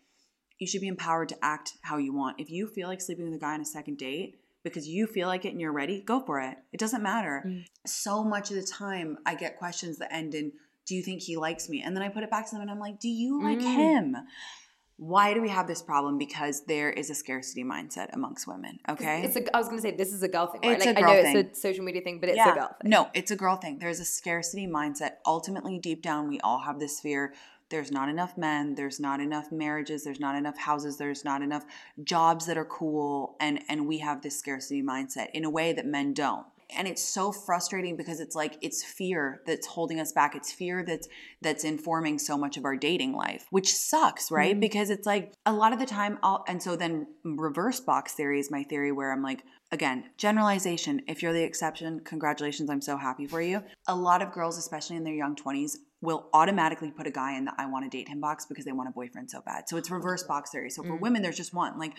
you 0.57 0.65
should 0.65 0.79
be 0.79 0.87
empowered 0.87 1.27
to 1.29 1.37
act 1.41 1.73
how 1.81 1.97
you 1.97 2.13
want. 2.13 2.39
If 2.39 2.49
you 2.49 2.65
feel 2.65 2.87
like 2.87 3.01
sleeping 3.01 3.25
with 3.25 3.33
a 3.33 3.39
guy 3.39 3.53
on 3.53 3.59
a 3.59 3.65
second 3.65 3.97
date 3.97 4.39
because 4.65 4.87
you 4.87 5.05
feel 5.05 5.27
like 5.27 5.45
it 5.45 5.49
and 5.49 5.61
you're 5.61 5.71
ready, 5.71 6.01
go 6.01 6.19
for 6.19 6.41
it. 6.41 6.57
It 6.73 6.79
doesn't 6.79 7.03
matter. 7.03 7.43
Mm. 7.45 7.65
So 7.85 8.23
much 8.23 8.49
of 8.49 8.57
the 8.57 8.63
time, 8.63 9.19
I 9.23 9.35
get 9.35 9.57
questions 9.59 9.99
that 9.99 10.11
end 10.11 10.33
in, 10.33 10.51
do 10.87 10.95
you 10.95 11.03
think 11.03 11.21
he 11.21 11.37
likes 11.37 11.69
me? 11.69 11.83
And 11.83 11.95
then 11.95 12.03
I 12.03 12.09
put 12.09 12.23
it 12.23 12.31
back 12.31 12.47
to 12.49 12.51
them 12.55 12.63
and 12.63 12.71
I'm 12.71 12.79
like, 12.79 12.99
do 12.99 13.07
you 13.07 13.43
like 13.43 13.59
mm. 13.59 13.61
him? 13.61 14.17
Why 14.97 15.33
do 15.35 15.41
we 15.41 15.49
have 15.49 15.67
this 15.67 15.83
problem? 15.83 16.17
Because 16.17 16.65
there 16.65 16.89
is 16.89 17.11
a 17.11 17.15
scarcity 17.15 17.63
mindset 17.63 18.07
amongst 18.13 18.47
women. 18.47 18.79
Okay. 18.89 19.21
It's 19.23 19.35
a, 19.35 19.55
I 19.55 19.59
was 19.59 19.67
going 19.67 19.77
to 19.77 19.81
say 19.83 19.95
this 19.95 20.11
is 20.11 20.23
a 20.23 20.27
girl 20.27 20.47
thing, 20.47 20.61
right? 20.63 20.77
It's 20.77 20.85
like 20.85 20.95
a 20.95 20.99
I 20.99 21.01
girl 21.01 21.13
know 21.13 21.21
thing. 21.21 21.37
it's 21.37 21.59
a 21.59 21.61
social 21.61 21.83
media 21.83 22.01
thing, 22.01 22.19
but 22.19 22.29
it's 22.29 22.39
a 22.39 22.53
girl 22.53 22.75
thing. 22.81 22.89
No, 22.89 23.09
it's 23.13 23.29
a 23.29 23.35
girl 23.35 23.57
thing. 23.57 23.77
There's 23.77 23.99
a 23.99 24.05
scarcity 24.05 24.67
mindset. 24.67 25.17
Ultimately, 25.25 25.77
deep 25.77 26.01
down, 26.01 26.27
we 26.27 26.39
all 26.39 26.59
have 26.59 26.79
this 26.79 26.99
fear. 26.99 27.33
There's 27.69 27.91
not 27.91 28.09
enough 28.09 28.37
men. 28.37 28.75
There's 28.75 28.99
not 28.99 29.19
enough 29.19 29.51
marriages. 29.51 30.03
There's 30.03 30.19
not 30.19 30.35
enough 30.35 30.57
houses. 30.57 30.97
There's 30.97 31.25
not 31.25 31.41
enough 31.41 31.65
jobs 32.03 32.45
that 32.45 32.57
are 32.57 32.65
cool. 32.65 33.35
And 33.39 33.61
and 33.69 33.87
we 33.87 33.99
have 33.99 34.21
this 34.21 34.37
scarcity 34.37 34.83
mindset 34.83 35.27
in 35.33 35.45
a 35.45 35.49
way 35.49 35.73
that 35.73 35.85
men 35.85 36.13
don't. 36.13 36.45
And 36.75 36.87
it's 36.87 37.03
so 37.03 37.31
frustrating 37.31 37.95
because 37.95 38.19
it's 38.19 38.35
like 38.35 38.57
it's 38.61 38.83
fear 38.83 39.41
that's 39.45 39.67
holding 39.67 39.99
us 39.99 40.11
back. 40.11 40.35
It's 40.35 40.51
fear 40.51 40.83
that's 40.83 41.07
that's 41.41 41.63
informing 41.63 42.19
so 42.19 42.37
much 42.37 42.57
of 42.57 42.65
our 42.65 42.75
dating 42.75 43.13
life, 43.13 43.47
which 43.49 43.73
sucks, 43.73 44.31
right? 44.31 44.51
Mm-hmm. 44.51 44.59
Because 44.59 44.89
it's 44.89 45.05
like 45.05 45.33
a 45.45 45.53
lot 45.53 45.73
of 45.73 45.79
the 45.79 45.85
time 45.85 46.19
I'll 46.23 46.43
and 46.47 46.61
so 46.61 46.75
then 46.75 47.07
reverse 47.23 47.79
box 47.79 48.13
theory 48.13 48.39
is 48.39 48.51
my 48.51 48.63
theory 48.63 48.91
where 48.91 49.11
I'm 49.11 49.23
like 49.23 49.43
again, 49.71 50.05
generalization. 50.17 51.01
If 51.07 51.21
you're 51.21 51.33
the 51.33 51.43
exception, 51.43 51.99
congratulations, 52.01 52.69
I'm 52.69 52.81
so 52.81 52.97
happy 52.97 53.25
for 53.27 53.41
you. 53.41 53.63
A 53.87 53.95
lot 53.95 54.21
of 54.21 54.31
girls, 54.31 54.57
especially 54.57 54.95
in 54.95 55.03
their 55.03 55.13
young 55.13 55.35
20s, 55.35 55.77
will 56.05 56.29
automatically 56.33 56.91
put 56.91 57.07
a 57.07 57.11
guy 57.11 57.37
in 57.37 57.45
the 57.45 57.53
I 57.57 57.65
want 57.65 57.89
to 57.89 57.97
date 57.97 58.07
him 58.07 58.21
box 58.21 58.45
because 58.45 58.65
they 58.65 58.71
want 58.71 58.87
a 58.87 58.91
boyfriend 58.91 59.29
so 59.29 59.41
bad. 59.41 59.67
So 59.67 59.77
it's 59.77 59.91
reverse 59.91 60.23
box 60.23 60.51
theory. 60.51 60.69
So 60.69 60.83
for 60.83 60.89
mm-hmm. 60.89 61.01
women, 61.01 61.21
there's 61.21 61.37
just 61.37 61.53
one. 61.53 61.77
Like 61.77 61.93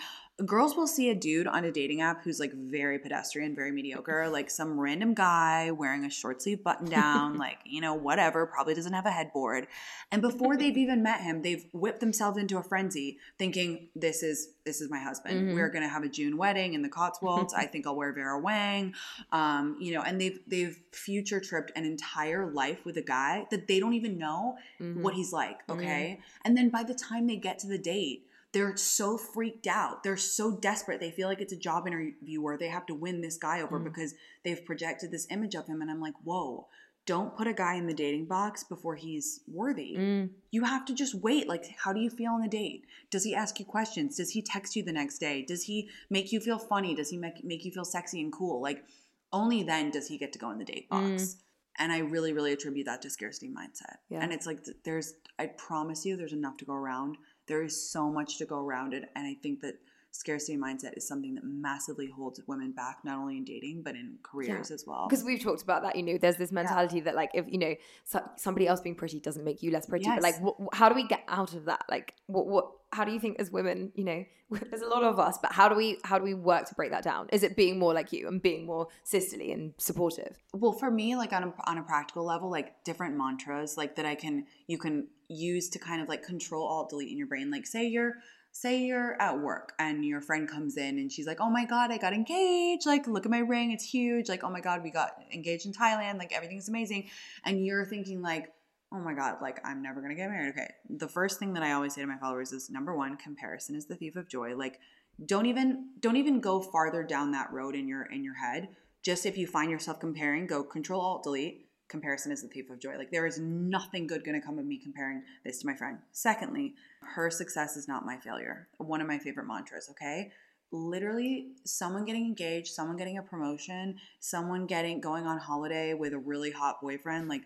girls 0.45 0.77
will 0.77 0.87
see 0.87 1.11
a 1.11 1.15
dude 1.15 1.47
on 1.47 1.65
a 1.65 1.73
dating 1.73 2.01
app 2.01 2.23
who's 2.23 2.41
like 2.41 2.53
very 2.55 2.99
pedestrian, 2.99 3.55
very 3.55 3.73
mediocre, 3.73 4.29
like 4.31 4.51
some 4.51 4.79
random 4.79 5.15
guy 5.15 5.71
wearing 5.71 6.05
a 6.05 6.11
short 6.11 6.41
sleeve 6.43 6.63
button 6.63 6.89
down, 6.89 7.37
like, 7.39 7.59
you 7.65 7.81
know, 7.81 7.95
whatever, 7.95 8.47
probably 8.47 8.75
doesn't 8.75 8.93
have 8.93 9.07
a 9.07 9.11
headboard. 9.11 9.67
And 10.11 10.23
before 10.23 10.57
they've 10.57 10.77
even 10.77 11.03
met 11.03 11.21
him, 11.21 11.43
they've 11.43 11.67
whipped 11.73 12.01
themselves 12.01 12.39
into 12.39 12.57
a 12.57 12.63
frenzy 12.63 13.19
thinking 13.39 13.89
this 13.95 14.23
is 14.23 14.51
this 14.67 14.83
is 14.83 14.91
my 14.91 14.99
husband. 14.99 15.41
Mm-hmm. 15.41 15.55
We're 15.55 15.71
gonna 15.71 15.89
have 15.89 16.03
a 16.03 16.09
June 16.09 16.37
wedding 16.37 16.75
in 16.75 16.83
the 16.83 16.89
Cotswolds. 16.89 17.55
I 17.55 17.65
think 17.65 17.87
I'll 17.87 17.97
wear 17.97 18.13
Vera 18.13 18.39
Wang. 18.39 18.95
Um, 19.33 19.79
you 19.81 19.95
know, 19.95 20.03
and 20.03 20.21
they've 20.21 20.41
they've 20.47 20.79
future 20.93 21.41
tripped 21.41 21.73
an 21.77 21.87
entire 21.87 22.51
life 22.51 22.85
with 22.85 22.99
a 22.99 23.03
guy 23.03 23.47
that 23.51 23.69
they 23.69 23.81
don't 23.81 23.95
even 23.95 24.19
know 24.19 24.59
mm-hmm. 24.79 25.03
what 25.03 25.15
he's 25.15 25.33
like. 25.33 25.67
Mm-hmm. 25.67 25.81
Okay. 25.81 26.21
And 26.45 26.57
then 26.57 26.69
by 26.69 26.83
the 26.83 26.95
time 26.95 27.27
they 27.27 27.37
get 27.37 27.59
to 27.61 27.69
the 27.69 27.79
date, 27.79 28.27
they're 28.53 28.77
so 28.77 29.17
freaked 29.19 29.67
out. 29.67 30.03
They're 30.03 30.17
so 30.17 30.57
desperate. 30.57 30.99
They 30.99 31.11
feel 31.11 31.29
like 31.29 31.41
it's 31.41 31.53
a 31.53 31.59
job 31.59 31.87
interview 31.87 32.41
where 32.41 32.57
they 32.57 32.69
have 32.69 32.87
to 32.87 32.95
win 32.95 33.21
this 33.21 33.37
guy 33.37 33.61
over 33.61 33.79
mm. 33.79 33.85
because 33.85 34.15
they've 34.45 34.65
projected 34.65 35.11
this 35.11 35.27
image 35.31 35.55
of 35.55 35.67
him. 35.67 35.83
And 35.83 35.91
I'm 35.91 36.01
like, 36.01 36.15
whoa, 36.25 36.67
don't 37.07 37.37
put 37.37 37.47
a 37.47 37.53
guy 37.53 37.77
in 37.77 37.87
the 37.87 37.95
dating 37.95 38.27
box 38.27 38.65
before 38.65 38.97
he's 38.97 39.41
worthy. 39.47 39.97
Mm. 39.97 40.31
You 40.51 40.65
have 40.65 40.85
to 40.87 40.95
just 40.95 41.15
wait. 41.15 41.49
Like, 41.49 41.65
how 41.79 41.93
do 41.93 42.01
you 42.01 42.11
feel 42.11 42.33
on 42.33 42.43
the 42.43 42.49
date? 42.49 42.85
Does 43.11 43.25
he 43.25 43.35
ask 43.35 43.59
you 43.59 43.65
questions? 43.65 44.17
Does 44.17 44.31
he 44.31 44.43
text 44.43 44.75
you 44.75 44.83
the 44.83 44.93
next 44.93 45.19
day? 45.19 45.45
Does 45.47 45.63
he 45.63 45.89
make 46.11 46.33
you 46.33 46.41
feel 46.41 46.59
funny? 46.59 46.95
Does 46.95 47.11
he 47.11 47.17
make, 47.17 47.45
make 47.45 47.65
you 47.65 47.71
feel 47.71 47.85
sexy 47.85 48.21
and 48.21 48.33
cool? 48.33 48.61
Like, 48.61 48.85
only 49.33 49.63
then 49.63 49.91
does 49.91 50.09
he 50.09 50.19
get 50.19 50.33
to 50.33 50.39
go 50.39 50.51
in 50.51 50.59
the 50.59 50.65
date 50.65 50.89
box. 50.89 51.05
Mm. 51.05 51.35
And 51.79 51.93
I 51.93 51.99
really, 51.99 52.33
really 52.33 52.53
attribute 52.53 52.87
that 52.87 53.03
to 53.03 53.11
scarcity 53.11 53.51
mindset. 53.51 53.97
Yeah. 54.09 54.21
And 54.21 54.33
it's 54.33 54.47
like, 54.47 54.61
there's, 54.85 55.15
I 55.39 55.47
promise 55.47 56.07
you, 56.07 56.17
there's 56.17 56.33
enough 56.33 56.57
to 56.59 56.65
go 56.65 56.73
around. 56.73 57.19
There 57.47 57.63
is 57.63 57.91
so 57.91 58.11
much 58.11 58.39
to 58.39 58.47
go 58.47 58.59
around 58.59 58.95
it. 58.95 59.11
And 59.15 59.27
I 59.27 59.35
think 59.43 59.61
that 59.61 59.75
scarcity 60.19 60.57
mindset 60.57 60.97
is 60.97 61.07
something 61.07 61.35
that 61.35 61.45
massively 61.45 62.09
holds 62.09 62.41
women 62.47 62.73
back, 62.73 62.99
not 63.05 63.19
only 63.19 63.37
in 63.37 63.45
dating, 63.45 63.83
but 63.83 63.95
in 63.95 64.19
careers 64.23 64.71
as 64.71 64.85
well. 64.87 65.07
Because 65.09 65.25
we've 65.25 65.43
talked 65.43 65.63
about 65.63 65.83
that, 65.83 65.97
you 65.97 66.03
know, 66.03 66.19
there's 66.19 66.37
this 66.37 66.53
mentality 66.53 67.01
that 67.01 67.15
like 67.15 67.31
if 67.35 67.45
you 67.49 67.59
know 67.59 67.75
so, 68.05 68.23
somebody 68.37 68.67
else 68.67 68.81
being 68.81 68.95
pretty 68.95 69.21
doesn't 69.21 69.45
make 69.45 69.63
you 69.63 69.71
less 69.71 69.87
pretty, 69.87 70.07
but 70.09 70.23
like 70.23 70.37
wh- 70.43 70.77
how 70.77 70.89
do 70.89 70.95
we 70.95 71.07
get 71.07 71.23
out 71.29 71.55
of 71.55 71.67
that? 71.67 71.85
Like 71.89 72.15
what 72.27 72.47
what 72.47 72.71
how 72.93 73.05
do 73.05 73.13
you 73.13 73.21
think 73.21 73.39
as 73.39 73.51
women, 73.51 73.93
you 73.95 74.05
know, 74.05 74.25
there's 74.71 74.83
a 74.83 74.89
lot 74.89 75.03
of 75.03 75.19
us, 75.19 75.39
but 75.41 75.53
how 75.53 75.69
do 75.69 75.75
we 75.75 75.99
how 76.05 76.19
do 76.19 76.25
we 76.25 76.35
work 76.35 76.67
to 76.67 76.75
break 76.75 76.91
that 76.91 77.05
down? 77.05 77.29
Is 77.33 77.43
it 77.43 77.57
being 77.57 77.79
more 77.79 77.95
like 77.95 78.13
you 78.13 78.29
and 78.29 78.41
being 78.41 78.67
more 78.67 78.89
sisterly 79.05 79.53
and 79.53 79.75
supportive? 79.79 80.37
well 80.61 80.73
for 80.73 80.91
me 80.91 81.17
like 81.17 81.33
on 81.33 81.45
a, 81.45 81.55
on 81.67 81.79
a 81.79 81.83
practical 81.83 82.25
level 82.25 82.51
like 82.51 82.83
different 82.85 83.17
mantras 83.17 83.77
like 83.77 83.97
that 83.97 84.07
i 84.07 84.15
can 84.15 84.45
you 84.67 84.79
can 84.79 85.07
use 85.29 85.69
to 85.69 85.79
kind 85.79 86.01
of 86.01 86.09
like 86.09 86.23
control 86.23 86.67
alt 86.67 86.91
delete 86.91 87.11
in 87.11 87.19
your 87.19 87.27
brain 87.27 87.51
like 87.51 87.67
say 87.67 87.87
you're 87.87 88.15
say 88.61 88.85
you're 88.85 89.21
at 89.21 89.41
work 89.41 89.73
and 89.79 90.05
your 90.05 90.21
friend 90.21 90.49
comes 90.49 90.77
in 90.77 90.99
and 90.99 91.13
she's 91.13 91.27
like 91.27 91.41
oh 91.41 91.51
my 91.51 91.65
god 91.65 91.91
i 91.91 91.99
got 91.99 92.13
engaged. 92.13 92.87
Like 92.87 93.07
look 93.07 93.27
at 93.27 93.31
my 93.31 93.39
ring. 93.39 93.71
It's 93.71 93.85
huge. 93.85 94.29
Like 94.29 94.45
oh 94.45 94.51
my 94.51 94.61
god 94.61 94.83
we 94.83 94.91
got 94.91 95.13
engaged 95.33 95.67
in 95.67 95.73
thailand. 95.73 96.19
Like 96.19 96.33
everything's 96.33 96.69
amazing. 96.69 97.09
And 97.45 97.65
you're 97.65 97.85
thinking 97.85 98.23
like 98.23 98.53
oh 98.93 98.99
my 98.99 99.15
god 99.15 99.37
like 99.43 99.61
i'm 99.65 99.83
never 99.83 100.01
gonna 100.01 100.15
get 100.15 100.31
married. 100.31 100.51
Okay. 100.51 100.73
The 100.89 101.09
first 101.09 101.39
thing 101.39 101.53
that 101.55 101.63
i 101.63 101.73
always 101.73 101.95
say 101.95 102.01
to 102.01 102.07
my 102.07 102.19
followers 102.19 102.53
is 102.53 102.71
number 102.71 102.97
one 102.97 103.17
comparison 103.17 103.77
is 103.77 103.87
the 103.87 103.97
thief 103.97 104.17
of 104.17 104.29
joy. 104.29 104.57
Like 104.57 104.81
don't 105.25 105.47
even 105.47 105.91
don't 106.01 106.17
even 106.17 106.41
go 106.41 106.61
farther 106.61 107.03
down 107.03 107.33
that 107.33 107.53
road 107.53 107.75
in 107.75 107.89
your 107.89 108.05
in 108.05 108.25
your 108.25 108.35
head. 108.35 108.69
Just 109.03 109.27
if 109.27 109.39
you 109.39 109.47
find 109.47 109.71
yourself 109.71 110.01
comparing, 110.01 110.47
go 110.47 110.65
control 110.65 111.01
alt 111.01 111.23
delete. 111.23 111.66
Comparison 111.89 112.33
is 112.33 112.43
the 112.43 112.49
thief 112.49 112.71
of 112.71 112.79
joy. 112.79 112.97
Like 112.97 113.11
there 113.11 113.27
is 113.27 113.39
nothing 113.39 114.07
good 114.07 114.25
going 114.25 114.41
to 114.41 114.45
come 114.45 114.59
of 114.59 114.67
me 114.67 114.79
comparing 114.79 115.23
this 115.45 115.61
to 115.61 115.67
my 115.67 115.75
friend. 115.75 115.99
Secondly, 116.13 116.75
her 117.01 117.31
success 117.31 117.77
is 117.77 117.89
not 117.89 118.05
my 118.05 118.17
failure. 118.17 118.69
One 118.79 119.01
of 119.01 119.07
my 119.07 119.19
favorite 119.19 119.47
mantras, 119.47 119.89
okay? 119.91 120.33
literally 120.73 121.49
someone 121.65 122.05
getting 122.05 122.27
engaged, 122.27 122.73
someone 122.73 122.97
getting 122.97 123.19
a 123.19 123.23
promotion, 123.23 123.97
someone 124.21 124.67
getting 124.67 125.01
going 125.01 125.27
on 125.27 125.39
holiday 125.39 125.95
with 125.95 126.13
a 126.13 126.19
really 126.19 126.51
hot 126.51 126.81
boyfriend, 126.81 127.29
like 127.29 127.43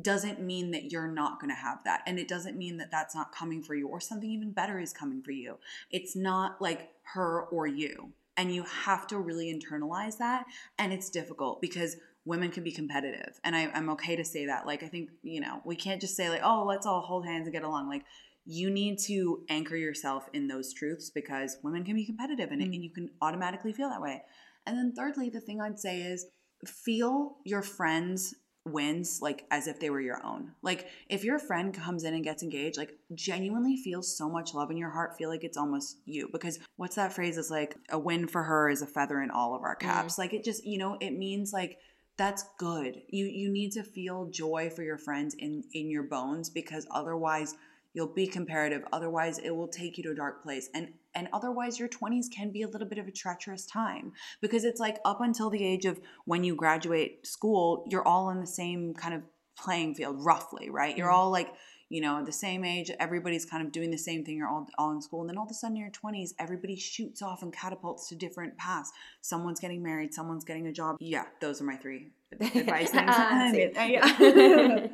doesn't 0.00 0.40
mean 0.40 0.72
that 0.72 0.90
you're 0.90 1.08
not 1.08 1.40
going 1.40 1.50
to 1.50 1.60
have 1.60 1.78
that. 1.84 2.02
And 2.06 2.18
it 2.18 2.26
doesn't 2.26 2.56
mean 2.56 2.78
that 2.78 2.90
that's 2.90 3.14
not 3.14 3.32
coming 3.32 3.62
for 3.62 3.74
you 3.74 3.86
or 3.88 4.00
something 4.00 4.28
even 4.28 4.50
better 4.50 4.80
is 4.80 4.92
coming 4.92 5.22
for 5.22 5.30
you. 5.30 5.58
It's 5.90 6.16
not 6.16 6.60
like 6.60 6.90
her 7.14 7.42
or 7.42 7.66
you. 7.66 8.10
And 8.36 8.52
you 8.52 8.64
have 8.64 9.06
to 9.08 9.18
really 9.18 9.54
internalize 9.54 10.18
that. 10.18 10.46
And 10.78 10.92
it's 10.92 11.10
difficult 11.10 11.60
because 11.60 11.96
women 12.24 12.50
can 12.50 12.64
be 12.64 12.72
competitive. 12.72 13.38
And 13.44 13.54
I, 13.54 13.70
am 13.74 13.90
okay 13.90 14.16
to 14.16 14.24
say 14.24 14.46
that. 14.46 14.66
Like, 14.66 14.82
I 14.82 14.88
think, 14.88 15.10
you 15.22 15.40
know, 15.40 15.60
we 15.64 15.76
can't 15.76 16.00
just 16.00 16.16
say, 16.16 16.28
like, 16.28 16.40
oh, 16.42 16.64
let's 16.66 16.86
all 16.86 17.02
hold 17.02 17.26
hands 17.26 17.46
and 17.46 17.52
get 17.52 17.64
along. 17.64 17.88
Like, 17.88 18.04
you 18.46 18.70
need 18.70 18.98
to 19.06 19.42
anchor 19.48 19.76
yourself 19.76 20.28
in 20.32 20.48
those 20.48 20.72
truths 20.72 21.10
because 21.10 21.58
women 21.62 21.84
can 21.84 21.94
be 21.94 22.04
competitive 22.04 22.52
in 22.52 22.60
it 22.60 22.70
mm. 22.70 22.74
and 22.74 22.84
you 22.84 22.90
can 22.90 23.10
automatically 23.22 23.72
feel 23.72 23.88
that 23.88 24.02
way. 24.02 24.22
And 24.66 24.76
then 24.76 24.92
thirdly, 24.94 25.30
the 25.30 25.40
thing 25.40 25.60
I'd 25.60 25.78
say 25.78 26.02
is 26.02 26.26
feel 26.66 27.36
your 27.44 27.62
friends 27.62 28.34
wins 28.66 29.18
like 29.20 29.44
as 29.50 29.66
if 29.66 29.78
they 29.78 29.90
were 29.90 30.00
your 30.00 30.24
own. 30.24 30.52
Like 30.62 30.88
if 31.08 31.22
your 31.22 31.38
friend 31.38 31.74
comes 31.74 32.04
in 32.04 32.14
and 32.14 32.24
gets 32.24 32.42
engaged, 32.42 32.78
like 32.78 32.94
genuinely 33.14 33.76
feel 33.76 34.02
so 34.02 34.28
much 34.28 34.54
love 34.54 34.70
in 34.70 34.78
your 34.78 34.90
heart, 34.90 35.16
feel 35.18 35.28
like 35.28 35.44
it's 35.44 35.58
almost 35.58 35.98
you. 36.06 36.28
Because 36.32 36.58
what's 36.76 36.96
that 36.96 37.12
phrase? 37.12 37.36
It's 37.36 37.50
like 37.50 37.76
a 37.90 37.98
win 37.98 38.26
for 38.26 38.42
her 38.42 38.70
is 38.70 38.80
a 38.80 38.86
feather 38.86 39.20
in 39.20 39.30
all 39.30 39.54
of 39.54 39.62
our 39.62 39.76
caps. 39.76 40.14
Mm. 40.14 40.18
Like 40.18 40.32
it 40.32 40.44
just, 40.44 40.64
you 40.64 40.78
know, 40.78 40.96
it 41.00 41.12
means 41.12 41.52
like 41.52 41.78
that's 42.16 42.44
good. 42.58 43.02
You 43.08 43.26
you 43.26 43.50
need 43.50 43.72
to 43.72 43.82
feel 43.82 44.26
joy 44.26 44.70
for 44.70 44.82
your 44.82 44.98
friends 44.98 45.34
in 45.34 45.64
in 45.72 45.90
your 45.90 46.04
bones 46.04 46.50
because 46.50 46.86
otherwise 46.90 47.54
You'll 47.94 48.08
be 48.08 48.26
comparative. 48.26 48.82
Otherwise, 48.92 49.38
it 49.38 49.50
will 49.50 49.68
take 49.68 49.96
you 49.96 50.02
to 50.04 50.10
a 50.10 50.14
dark 50.14 50.42
place. 50.42 50.68
And 50.74 50.88
and 51.14 51.28
otherwise 51.32 51.78
your 51.78 51.88
20s 51.88 52.26
can 52.28 52.50
be 52.50 52.62
a 52.62 52.68
little 52.68 52.88
bit 52.88 52.98
of 52.98 53.06
a 53.06 53.12
treacherous 53.12 53.66
time 53.66 54.12
because 54.40 54.64
it's 54.64 54.80
like 54.80 54.98
up 55.04 55.20
until 55.20 55.48
the 55.48 55.64
age 55.64 55.84
of 55.84 56.00
when 56.24 56.42
you 56.42 56.56
graduate 56.56 57.24
school, 57.24 57.84
you're 57.88 58.06
all 58.06 58.30
in 58.30 58.40
the 58.40 58.48
same 58.48 58.94
kind 58.94 59.14
of 59.14 59.22
playing 59.56 59.94
field 59.94 60.16
roughly, 60.18 60.70
right? 60.70 60.98
You're 60.98 61.06
mm-hmm. 61.06 61.16
all 61.16 61.30
like 61.30 61.54
you 61.94 62.00
know, 62.00 62.24
the 62.24 62.32
same 62.32 62.64
age, 62.64 62.90
everybody's 62.98 63.44
kind 63.44 63.64
of 63.64 63.70
doing 63.70 63.92
the 63.92 63.96
same 63.96 64.24
thing, 64.24 64.36
you're 64.36 64.48
all, 64.48 64.66
all 64.78 64.90
in 64.90 65.00
school. 65.00 65.20
And 65.20 65.30
then 65.30 65.38
all 65.38 65.44
of 65.44 65.50
a 65.52 65.54
sudden, 65.54 65.76
in 65.76 65.82
your 65.82 65.92
20s, 65.92 66.30
everybody 66.40 66.74
shoots 66.74 67.22
off 67.22 67.40
and 67.44 67.52
catapults 67.52 68.08
to 68.08 68.16
different 68.16 68.58
paths. 68.58 68.90
Someone's 69.20 69.60
getting 69.60 69.80
married, 69.80 70.12
someone's 70.12 70.42
getting 70.42 70.66
a 70.66 70.72
job. 70.72 70.96
Yeah, 70.98 71.22
those 71.40 71.60
are 71.60 71.64
my 71.64 71.76
three 71.76 72.10
advice 72.40 72.90
things. 72.90 73.10
uh, 73.78 73.82
yeah. 73.84 74.88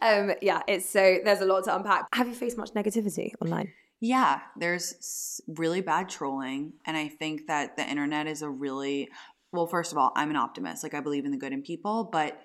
um, 0.00 0.32
yeah, 0.40 0.62
it's 0.66 0.88
so 0.88 1.18
there's 1.22 1.42
a 1.42 1.44
lot 1.44 1.64
to 1.64 1.76
unpack. 1.76 2.06
Have 2.14 2.26
you 2.26 2.34
faced 2.34 2.56
much 2.56 2.70
negativity 2.70 3.32
online? 3.42 3.70
Yeah, 4.00 4.40
there's 4.58 5.42
really 5.46 5.82
bad 5.82 6.08
trolling. 6.08 6.72
And 6.86 6.96
I 6.96 7.08
think 7.08 7.48
that 7.48 7.76
the 7.76 7.86
internet 7.86 8.26
is 8.26 8.40
a 8.40 8.48
really, 8.48 9.10
well, 9.52 9.66
first 9.66 9.92
of 9.92 9.98
all, 9.98 10.10
I'm 10.16 10.30
an 10.30 10.36
optimist. 10.36 10.82
Like, 10.82 10.94
I 10.94 11.00
believe 11.00 11.26
in 11.26 11.32
the 11.32 11.38
good 11.38 11.52
in 11.52 11.60
people, 11.60 12.04
but 12.10 12.40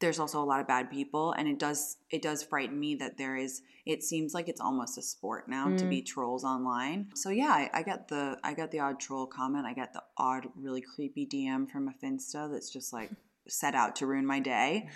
there's 0.00 0.18
also 0.18 0.42
a 0.42 0.44
lot 0.44 0.60
of 0.60 0.66
bad 0.66 0.90
people 0.90 1.32
and 1.32 1.48
it 1.48 1.58
does 1.58 1.96
it 2.10 2.22
does 2.22 2.42
frighten 2.42 2.78
me 2.78 2.94
that 2.96 3.16
there 3.16 3.36
is 3.36 3.62
it 3.84 4.02
seems 4.02 4.34
like 4.34 4.48
it's 4.48 4.60
almost 4.60 4.98
a 4.98 5.02
sport 5.02 5.48
now 5.48 5.68
mm. 5.68 5.78
to 5.78 5.86
be 5.86 6.02
mm. 6.02 6.06
trolls 6.06 6.44
online 6.44 7.08
so 7.14 7.30
yeah 7.30 7.48
I, 7.48 7.70
I 7.72 7.82
get 7.82 8.08
the 8.08 8.38
i 8.44 8.54
get 8.54 8.70
the 8.70 8.80
odd 8.80 9.00
troll 9.00 9.26
comment 9.26 9.66
i 9.66 9.72
get 9.72 9.92
the 9.92 10.02
odd 10.16 10.46
really 10.56 10.82
creepy 10.82 11.26
dm 11.26 11.70
from 11.70 11.88
a 11.88 11.92
finsta 12.04 12.50
that's 12.50 12.70
just 12.70 12.92
like 12.92 13.10
set 13.48 13.74
out 13.74 13.96
to 13.96 14.06
ruin 14.06 14.26
my 14.26 14.40
day 14.40 14.88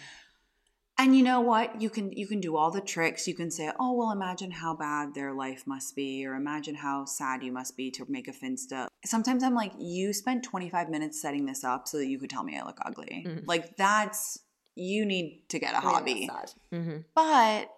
and 0.99 1.17
you 1.17 1.23
know 1.23 1.41
what 1.41 1.81
you 1.81 1.89
can 1.89 2.13
you 2.13 2.27
can 2.27 2.41
do 2.41 2.57
all 2.57 2.71
the 2.71 2.81
tricks 2.81 3.29
you 3.29 3.35
can 3.35 3.51
say 3.51 3.71
oh 3.79 3.93
well 3.95 4.11
imagine 4.11 4.51
how 4.51 4.75
bad 4.75 5.15
their 5.15 5.33
life 5.33 5.63
must 5.67 5.95
be 5.95 6.27
or 6.27 6.35
imagine 6.35 6.75
how 6.75 7.05
sad 7.05 7.45
you 7.45 7.53
must 7.53 7.77
be 7.77 7.93
to 7.93 8.05
make 8.09 8.27
a 8.27 8.33
finsta 8.33 8.89
sometimes 9.05 9.45
i'm 9.45 9.55
like 9.55 9.73
you 9.79 10.13
spent 10.13 10.43
25 10.43 10.91
minutes 10.91 11.23
setting 11.23 11.47
this 11.47 11.63
up 11.63 11.87
so 11.87 11.97
that 11.97 12.09
you 12.09 12.19
could 12.19 12.29
tell 12.29 12.43
me 12.43 12.59
i 12.59 12.67
look 12.67 12.79
ugly 12.85 13.25
mm. 13.27 13.43
like 13.47 13.77
that's 13.77 14.41
you 14.81 15.05
need 15.05 15.43
to 15.51 15.59
get 15.59 15.75
a 15.75 15.81
hobby. 15.81 16.29
Mm-hmm. 16.73 16.99
But 17.15 17.71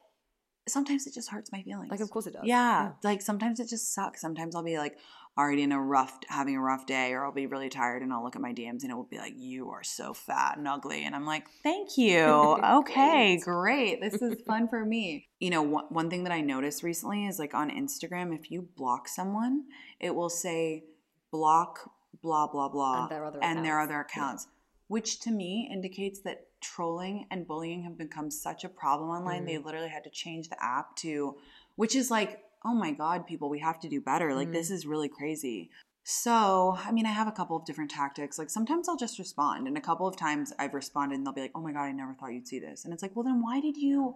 sometimes 0.68 1.06
it 1.06 1.14
just 1.14 1.30
hurts 1.30 1.50
my 1.50 1.62
feelings. 1.62 1.90
Like, 1.90 2.00
of 2.00 2.10
course 2.10 2.26
it 2.26 2.34
does. 2.34 2.42
Yeah. 2.44 2.84
yeah. 2.84 2.92
Like, 3.02 3.22
sometimes 3.22 3.60
it 3.60 3.68
just 3.68 3.92
sucks. 3.92 4.20
Sometimes 4.20 4.54
I'll 4.54 4.62
be 4.62 4.78
like 4.78 4.96
already 5.36 5.62
in 5.62 5.72
a 5.72 5.80
rough, 5.80 6.18
having 6.28 6.56
a 6.56 6.60
rough 6.60 6.86
day, 6.86 7.12
or 7.12 7.24
I'll 7.24 7.32
be 7.32 7.46
really 7.46 7.70
tired 7.70 8.02
and 8.02 8.12
I'll 8.12 8.22
look 8.22 8.36
at 8.36 8.42
my 8.42 8.52
DMs 8.52 8.82
and 8.82 8.90
it 8.90 8.94
will 8.94 9.08
be 9.10 9.18
like, 9.18 9.34
you 9.36 9.70
are 9.70 9.82
so 9.82 10.14
fat 10.14 10.58
and 10.58 10.68
ugly. 10.68 11.04
And 11.04 11.16
I'm 11.16 11.26
like, 11.26 11.46
thank 11.62 11.96
you. 11.96 12.22
okay, 12.64 13.38
great. 13.38 14.00
This 14.00 14.22
is 14.22 14.40
fun 14.46 14.68
for 14.68 14.84
me. 14.84 15.28
You 15.40 15.50
know, 15.50 15.62
one, 15.62 15.86
one 15.88 16.10
thing 16.10 16.24
that 16.24 16.32
I 16.32 16.40
noticed 16.40 16.82
recently 16.82 17.26
is 17.26 17.38
like 17.38 17.54
on 17.54 17.70
Instagram, 17.70 18.34
if 18.34 18.50
you 18.50 18.68
block 18.76 19.08
someone, 19.08 19.64
it 19.98 20.14
will 20.14 20.30
say 20.30 20.84
block 21.32 21.90
blah, 22.22 22.46
blah, 22.46 22.68
blah, 22.68 23.02
and 23.02 23.10
their 23.10 23.24
other 23.24 23.38
and 23.42 23.58
accounts. 23.58 23.68
Their 23.68 23.80
other 23.80 24.00
accounts 24.00 24.46
yeah. 24.46 24.61
Which 24.92 25.20
to 25.20 25.30
me 25.30 25.70
indicates 25.72 26.20
that 26.20 26.48
trolling 26.60 27.26
and 27.30 27.46
bullying 27.46 27.84
have 27.84 27.96
become 27.96 28.30
such 28.30 28.62
a 28.62 28.68
problem 28.68 29.08
online. 29.08 29.44
Mm. 29.44 29.46
They 29.46 29.58
literally 29.58 29.88
had 29.88 30.04
to 30.04 30.10
change 30.10 30.50
the 30.50 30.62
app 30.62 30.96
to, 30.96 31.36
which 31.76 31.96
is 31.96 32.10
like, 32.10 32.40
oh 32.62 32.74
my 32.74 32.90
God, 32.92 33.26
people, 33.26 33.48
we 33.48 33.60
have 33.60 33.80
to 33.80 33.88
do 33.88 34.02
better. 34.02 34.34
Like, 34.34 34.48
mm. 34.48 34.52
this 34.52 34.70
is 34.70 34.84
really 34.84 35.08
crazy. 35.08 35.70
So, 36.04 36.76
I 36.78 36.92
mean, 36.92 37.06
I 37.06 37.12
have 37.12 37.26
a 37.26 37.32
couple 37.32 37.56
of 37.56 37.64
different 37.64 37.90
tactics. 37.90 38.38
Like, 38.38 38.50
sometimes 38.50 38.86
I'll 38.86 38.98
just 38.98 39.18
respond, 39.18 39.66
and 39.66 39.78
a 39.78 39.80
couple 39.80 40.06
of 40.06 40.14
times 40.14 40.52
I've 40.58 40.74
responded, 40.74 41.16
and 41.16 41.26
they'll 41.26 41.32
be 41.32 41.40
like, 41.40 41.52
oh 41.54 41.62
my 41.62 41.72
God, 41.72 41.84
I 41.84 41.92
never 41.92 42.12
thought 42.12 42.34
you'd 42.34 42.46
see 42.46 42.60
this. 42.60 42.84
And 42.84 42.92
it's 42.92 43.02
like, 43.02 43.16
well, 43.16 43.24
then 43.24 43.40
why 43.42 43.60
did 43.60 43.78
you? 43.78 44.14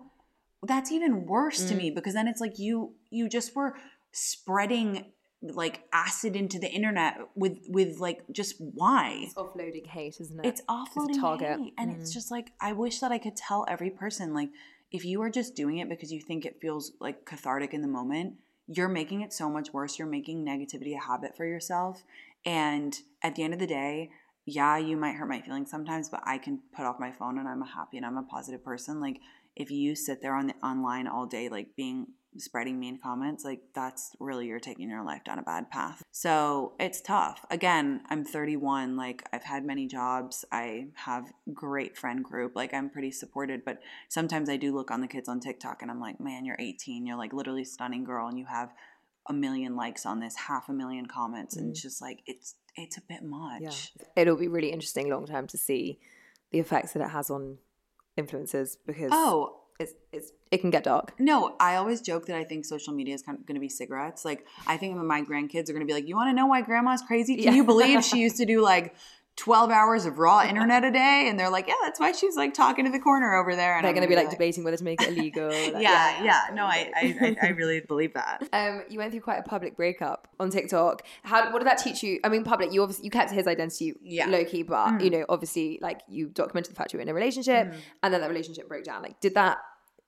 That's 0.63 0.93
even 0.93 1.25
worse 1.25 1.65
mm. 1.65 1.69
to 1.71 1.75
me 1.75 1.91
because 1.91 2.13
then 2.13 2.29
it's 2.29 2.43
like 2.43 2.59
you 2.59 2.93
you 3.09 3.31
just 3.31 3.57
were 3.57 3.77
spreading 4.13 5.07
like 5.55 5.83
acid 5.93 6.37
into 6.37 6.59
the 6.59 6.69
internet 6.69 7.19
with 7.35 7.59
with 7.69 7.99
like 7.99 8.23
just 8.33 8.57
why? 8.59 9.21
It's 9.23 9.35
offloading 9.35 9.87
hate 9.87 10.21
isn't 10.21 10.45
it? 10.45 10.47
It's 10.47 10.63
offloading 10.69 11.11
it's 11.11 11.19
target. 11.19 11.59
hate. 11.59 11.75
and 11.79 11.91
mm. 11.91 12.01
it's 12.01 12.13
just 12.13 12.31
like 12.31 12.53
i 12.61 12.73
wish 12.73 13.01
that 13.01 13.13
i 13.13 13.19
could 13.19 13.37
tell 13.37 13.65
every 13.69 13.91
person 13.91 14.35
like 14.35 14.51
if 14.91 15.05
you 15.05 15.21
are 15.23 15.31
just 15.31 15.55
doing 15.55 15.79
it 15.79 15.89
because 15.89 16.13
you 16.13 16.21
think 16.21 16.45
it 16.45 16.61
feels 16.61 16.93
like 17.01 17.25
cathartic 17.25 17.75
in 17.75 17.83
the 17.83 17.89
moment 17.89 18.35
you're 18.67 18.89
making 18.89 19.21
it 19.21 19.33
so 19.33 19.49
much 19.49 19.73
worse. 19.73 19.99
You're 19.99 20.09
making 20.09 20.45
negativity 20.45 20.97
a 20.97 21.01
habit 21.01 21.37
for 21.37 21.47
yourself. 21.47 22.03
And 22.45 22.99
at 23.23 23.37
the 23.37 23.43
end 23.43 23.55
of 23.55 23.61
the 23.61 23.67
day 23.67 24.11
yeah 24.49 24.79
you 24.79 24.97
might 24.97 25.17
hurt 25.17 25.29
my 25.29 25.41
feelings 25.41 25.69
sometimes 25.69 26.09
but 26.09 26.21
i 26.25 26.39
can 26.39 26.61
put 26.73 26.85
off 26.85 27.01
my 27.01 27.11
phone 27.11 27.37
and 27.37 27.49
i'm 27.49 27.63
a 27.63 27.67
happy 27.67 27.97
and 27.97 28.07
i'm 28.07 28.17
a 28.17 28.23
positive 28.23 28.65
person. 28.65 29.01
Like 29.01 29.21
if 29.57 29.71
you 29.71 29.97
sit 29.97 30.23
there 30.23 30.35
on 30.35 30.47
the 30.47 30.55
online 30.63 31.09
all 31.09 31.27
day 31.27 31.49
like 31.49 31.75
being 31.77 32.07
spreading 32.39 32.79
mean 32.79 32.99
comments, 33.03 33.45
like 33.45 33.61
that's 33.75 34.15
really 34.21 34.47
you're 34.47 34.61
taking 34.61 34.89
your 34.89 35.05
life 35.05 35.25
down 35.25 35.39
a 35.39 35.43
bad 35.43 35.71
path. 35.71 36.03
So 36.13 36.75
it's 36.79 37.01
tough. 37.01 37.45
Again, 37.51 38.03
I'm 38.09 38.25
31. 38.25 38.97
Like 38.97 39.25
I've 39.33 39.45
had 39.45 39.65
many 39.65 39.87
jobs. 39.87 40.45
I 40.53 40.89
have 40.95 41.33
great 41.53 41.97
friend 41.97 42.25
group. 42.25 42.57
Like 42.57 42.75
I'm 42.75 42.91
pretty 42.91 43.11
supported. 43.11 43.65
But 43.65 43.81
sometimes 44.09 44.49
I 44.49 44.57
do 44.57 44.75
look 44.75 44.91
on 44.91 45.01
the 45.01 45.09
kids 45.09 45.29
on 45.29 45.41
TikTok 45.41 45.83
and 45.83 45.91
I'm 45.91 46.01
like, 46.01 46.21
man, 46.21 46.45
you're 46.45 46.57
18. 46.59 47.07
You're 47.07 47.19
like 47.19 47.33
literally 47.33 47.65
stunning 47.65 48.05
girl, 48.05 48.29
and 48.29 48.39
you 48.39 48.47
have 48.47 48.73
a 49.29 49.33
million 49.33 49.77
likes 49.77 50.07
on 50.07 50.21
this, 50.21 50.37
half 50.37 50.69
a 50.69 50.73
million 50.73 51.07
comments, 51.07 51.57
and 51.57 51.71
it's 51.71 51.81
mm. 51.81 51.83
just 51.83 52.01
like 52.01 52.21
it's 52.27 52.55
it's 52.77 52.97
a 52.97 53.03
bit 53.09 53.23
much. 53.23 53.63
Yeah. 53.63 54.07
It'll 54.17 54.37
be 54.37 54.49
really 54.49 54.71
interesting 54.71 55.11
long 55.11 55.27
term 55.27 55.47
to 55.49 55.59
see 55.59 55.99
the 56.51 56.59
effects 56.59 56.93
that 56.93 57.03
it 57.03 57.11
has 57.11 57.31
on 57.31 57.59
influencers 58.19 58.77
because 58.87 59.11
oh 59.13 59.61
it's, 59.79 59.93
it's 60.13 60.33
it 60.51 60.61
can 60.61 60.71
get 60.71 60.85
dark. 60.85 61.13
No, 61.19 61.57
I 61.61 61.77
always 61.77 62.01
joke 62.01 62.27
that 62.27 62.37
I 62.37 62.45
think 62.45 62.65
social 62.65 62.95
media 62.95 63.15
is 63.15 63.23
kind 63.23 63.39
of 63.39 63.47
going 63.47 63.57
to 63.57 63.61
be 63.61 63.69
cigarettes. 63.69 64.25
Like 64.25 64.47
I 64.67 64.77
think 64.77 64.97
my 64.97 65.23
grandkids 65.23 65.69
are 65.69 65.73
going 65.73 65.81
to 65.81 65.87
be 65.87 65.93
like, 65.93 66.09
"You 66.09 66.17
want 66.17 66.31
to 66.31 66.35
know 66.35 66.47
why 66.47 66.63
grandma's 66.63 67.03
crazy? 67.03 67.37
Can 67.37 67.45
yeah. 67.45 67.53
you 67.53 67.65
believe 67.65 68.05
she 68.11 68.19
used 68.19 68.37
to 68.39 68.47
do 68.47 68.63
like 68.63 68.95
12 69.37 69.71
hours 69.71 70.07
of 70.07 70.19
raw 70.19 70.43
internet 70.49 70.85
a 70.85 70.91
day 70.91 71.27
and 71.29 71.39
they're 71.39 71.51
like 71.51 71.69
yeah 71.69 71.75
that's 71.83 72.01
why 72.01 72.13
she's 72.13 72.37
like 72.37 72.55
talking 72.55 72.85
to 72.85 72.91
the 72.91 72.99
corner 72.99 73.35
over 73.35 73.55
there. 73.55 73.77
And 73.77 73.85
they're 73.85 73.93
going 73.93 74.03
to 74.03 74.09
be 74.09 74.17
like, 74.17 74.27
like, 74.27 74.33
debating 74.33 74.65
whether 74.65 74.77
to 74.77 74.85
make 74.85 75.01
it 75.03 75.09
illegal 75.09 75.49
like, 75.49 75.75
yeah, 75.75 75.81
yeah, 75.81 76.25
yeah. 76.25 76.55
No 76.55 76.65
I, 76.65 76.91
I 76.95 77.37
i 77.43 77.49
really 77.49 77.81
believe 77.81 78.15
that. 78.15 78.43
Um 78.53 78.83
you 78.89 78.99
went 78.99 79.11
through 79.11 79.21
quite 79.21 79.39
a 79.39 79.43
public 79.43 79.77
breakup 79.77 80.29
on 80.41 80.51
tiktok. 80.51 81.03
How 81.23 81.53
what 81.53 81.59
did 81.59 81.67
that 81.67 81.79
teach 81.79 82.03
you? 82.03 82.21
I 82.25 82.29
mean 82.29 82.45
public 82.45 82.73
you 82.73 82.83
obviously 82.83 83.05
you 83.05 83.11
kept 83.11 83.31
his 83.31 83.47
identity 83.47 83.95
yeah. 84.03 84.27
low 84.27 84.45
key 84.45 84.63
but 84.63 84.93
mm. 84.93 85.05
you 85.05 85.11
know 85.11 85.25
obviously 85.29 85.79
like 85.83 86.01
you 86.09 86.29
documented 86.29 86.73
the 86.73 86.77
fact 86.77 86.93
you 86.93 86.99
were 86.99 87.03
in 87.03 87.09
a 87.09 87.15
relationship 87.15 87.69
mm. 87.69 87.77
and 88.03 88.15
then 88.15 88.21
that 88.21 88.31
relationship 88.31 88.69
broke 88.69 88.85
down. 88.85 89.03
Like 89.03 89.21
did 89.21 89.35
that 89.35 89.59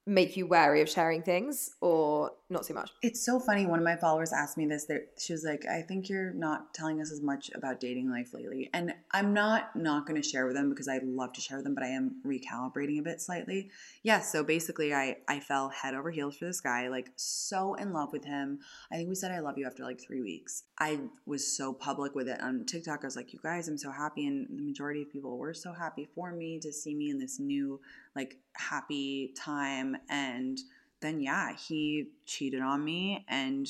make 0.09 0.36
you 0.36 0.46
wary 0.46 0.80
of 0.80 0.88
sharing 0.88 1.22
things 1.22 1.76
or 1.80 2.32
not 2.50 2.64
so 2.64 2.74
much? 2.74 2.90
It's 3.02 3.24
so 3.24 3.38
funny. 3.38 3.66
One 3.66 3.78
of 3.78 3.84
my 3.84 3.96
followers 3.96 4.32
asked 4.32 4.56
me 4.56 4.66
this. 4.66 4.90
She 5.18 5.32
was 5.32 5.44
like, 5.44 5.66
"I 5.66 5.82
think 5.82 6.09
you're 6.09 6.32
not 6.32 6.72
telling 6.72 7.00
us 7.00 7.12
as 7.12 7.20
much 7.20 7.50
about 7.54 7.78
dating 7.78 8.11
life 8.11 8.32
lately." 8.32 8.70
And 8.72 8.94
I'm 9.11 9.34
not 9.34 9.76
not 9.76 10.06
going 10.06 10.20
to 10.20 10.26
share 10.26 10.46
with 10.46 10.56
them 10.56 10.70
because 10.70 10.88
I 10.88 11.00
love 11.04 11.32
to 11.34 11.40
share 11.40 11.59
with 11.59 11.64
them, 11.64 11.74
but 11.74 11.84
I 11.84 11.88
am 11.88 12.22
recalibrating 12.26 12.98
a 12.98 13.02
bit 13.02 13.20
slightly. 13.20 13.70
Yeah. 14.02 14.20
So 14.20 14.42
basically, 14.42 14.94
I 14.94 15.18
I 15.28 15.40
fell 15.40 15.68
head 15.68 15.94
over 15.94 16.11
heels 16.11 16.36
for 16.36 16.46
this 16.46 16.61
guy. 16.61 16.88
Like 16.88 17.12
so 17.16 17.74
in 17.74 17.92
love 17.92 18.12
with 18.12 18.24
him. 18.24 18.61
I 18.90 18.96
think 18.96 19.09
we 19.09 19.14
said 19.14 19.30
I 19.30 19.40
love 19.40 19.59
you 19.59 19.66
after 19.66 19.84
like 19.84 20.00
three 20.00 20.22
weeks. 20.22 20.64
I 20.78 21.00
was 21.26 21.46
so 21.46 21.72
public 21.72 22.14
with 22.14 22.28
it 22.28 22.40
on 22.40 22.64
TikTok. 22.64 23.00
I 23.02 23.06
was 23.06 23.16
like, 23.16 23.32
"You 23.32 23.40
guys, 23.42 23.68
I'm 23.68 23.78
so 23.78 23.90
happy," 23.90 24.26
and 24.26 24.46
the 24.59 24.62
majority 24.62 25.02
of 25.02 25.12
people 25.12 25.36
were 25.36 25.54
so 25.54 25.72
happy 25.72 26.09
for 26.14 26.32
me 26.32 26.59
to 26.61 26.72
see 26.72 26.94
me 26.94 27.11
in 27.11 27.18
this 27.18 27.38
new 27.38 27.80
like 28.19 28.37
happy 28.57 29.33
time 29.37 29.97
and 30.11 30.59
then 31.01 31.21
yeah 31.21 31.55
he 31.55 32.09
cheated 32.27 32.61
on 32.61 32.85
me 32.85 33.25
and 33.29 33.69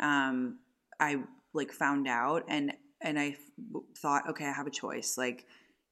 um 0.00 0.58
i 1.00 1.16
like 1.54 1.72
found 1.72 2.06
out 2.06 2.44
and 2.48 2.74
and 3.00 3.18
i 3.18 3.34
thought 3.96 4.28
okay 4.28 4.44
i 4.44 4.52
have 4.52 4.66
a 4.66 4.70
choice. 4.70 5.16
Like 5.16 5.46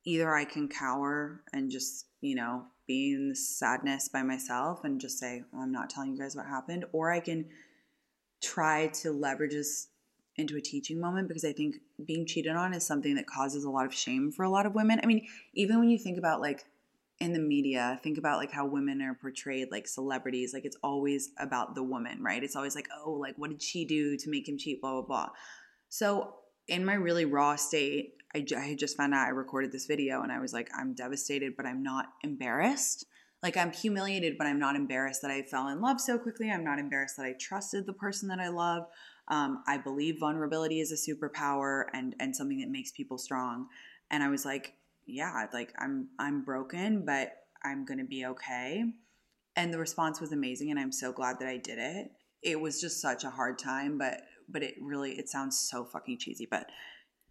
either 0.05 0.35
i 0.35 0.45
can 0.45 0.69
cower 0.69 1.41
and 1.55 1.71
just 1.71 2.07
you 2.21 2.35
know 2.35 2.65
be 2.87 3.15
in 3.15 3.35
sadness 3.35 4.11
by 4.11 4.23
myself 4.23 4.85
and 4.85 5.01
just 5.01 5.19
say 5.19 5.43
well, 5.51 5.63
i'm 5.63 5.73
not 5.73 5.89
telling 5.89 6.13
you 6.13 6.19
guys 6.19 6.37
what 6.37 6.45
happened 6.45 6.85
or 6.93 7.11
i 7.11 7.21
can 7.21 7.47
try 8.43 8.89
to 8.89 9.11
leverage 9.11 9.53
this 9.53 9.89
into 10.37 10.59
a 10.59 10.61
teaching 10.61 11.01
moment 11.01 11.27
because 11.29 11.47
i 11.47 11.53
think 11.55 11.77
being 12.05 12.27
cheated 12.27 12.55
on 12.55 12.75
is 12.75 12.85
something 12.85 13.15
that 13.15 13.27
causes 13.27 13.65
a 13.65 13.71
lot 13.71 13.87
of 13.87 13.95
shame 13.95 14.31
for 14.31 14.43
a 14.43 14.51
lot 14.51 14.67
of 14.67 14.75
women. 14.75 15.01
I 15.03 15.07
mean 15.07 15.27
even 15.55 15.79
when 15.79 15.89
you 15.89 15.99
think 15.99 16.19
about 16.19 16.43
like 16.43 16.67
in 17.21 17.33
the 17.33 17.39
media 17.39 17.99
think 18.03 18.19
about 18.19 18.39
like 18.39 18.51
how 18.51 18.67
women 18.67 19.01
are 19.01 19.15
portrayed 19.15 19.69
like 19.71 19.87
celebrities 19.87 20.53
like 20.53 20.65
it's 20.65 20.77
always 20.83 21.31
about 21.39 21.75
the 21.75 21.83
woman 21.83 22.23
right? 22.23 22.43
It's 22.43 22.57
always 22.57 22.75
like 22.75 22.89
oh 23.05 23.13
like 23.13 23.37
what 23.37 23.51
did 23.51 23.63
she 23.63 23.85
do 23.85 24.17
to 24.17 24.31
make 24.31 24.49
him 24.49 24.59
cheat? 24.59 24.81
blah 24.81 24.93
blah 24.93 25.03
blah. 25.03 25.29
So 25.89 26.35
in 26.67 26.85
my 26.85 26.95
really 26.95 27.25
raw 27.25 27.57
state 27.57 28.15
I, 28.35 28.41
j- 28.41 28.57
I 28.57 28.75
just 28.75 28.97
found 28.97 29.15
out 29.15 29.27
i 29.27 29.31
recorded 29.31 29.71
this 29.71 29.87
video 29.87 30.23
and 30.23 30.33
i 30.33 30.41
was 30.41 30.53
like 30.53 30.69
i'm 30.77 30.95
devastated 30.95 31.55
but 31.57 31.67
i'm 31.67 31.83
not 31.83 32.07
embarrassed. 32.23 33.07
Like 33.43 33.57
i'm 33.57 33.73
humiliated 33.73 34.37
but 34.37 34.47
i'm 34.47 34.59
not 34.59 34.75
embarrassed 34.75 35.23
that 35.23 35.31
i 35.31 35.43
fell 35.43 35.69
in 35.69 35.81
love 35.81 36.01
so 36.01 36.19
quickly. 36.19 36.51
I'm 36.51 36.65
not 36.65 36.79
embarrassed 36.81 37.17
that 37.17 37.27
i 37.27 37.35
trusted 37.39 37.87
the 37.87 37.93
person 37.93 38.29
that 38.29 38.41
i 38.41 38.49
love. 38.49 38.87
Um, 39.29 39.63
i 39.69 39.79
believe 39.79 40.19
vulnerability 40.19 40.81
is 40.81 40.91
a 40.91 41.11
superpower 41.11 41.85
and 41.95 42.17
and 42.19 42.35
something 42.35 42.59
that 42.59 42.71
makes 42.71 42.91
people 42.91 43.19
strong. 43.19 43.69
And 44.11 44.23
i 44.23 44.29
was 44.29 44.45
like 44.45 44.75
yeah, 45.07 45.47
like 45.53 45.73
I'm 45.79 46.09
I'm 46.19 46.43
broken, 46.43 47.05
but 47.05 47.33
I'm 47.63 47.85
going 47.85 47.99
to 47.99 48.05
be 48.05 48.27
okay. 48.27 48.85
And 49.57 49.73
the 49.73 49.79
response 49.79 50.21
was 50.21 50.33
amazing 50.33 50.71
and 50.71 50.79
I'm 50.79 50.93
so 50.93 51.13
glad 51.13 51.39
that 51.39 51.49
I 51.49 51.57
did 51.57 51.79
it. 51.79 52.11
It 52.43 52.61
was 52.61 52.81
just 52.81 53.01
such 53.01 53.25
a 53.25 53.31
hard 53.31 53.59
time, 53.59 53.99
but 53.99 54.23
but 54.49 54.63
it 54.63 54.75
really 54.81 55.13
it 55.13 55.29
sounds 55.29 55.59
so 55.59 55.85
fucking 55.85 56.19
cheesy, 56.19 56.47
but 56.51 56.71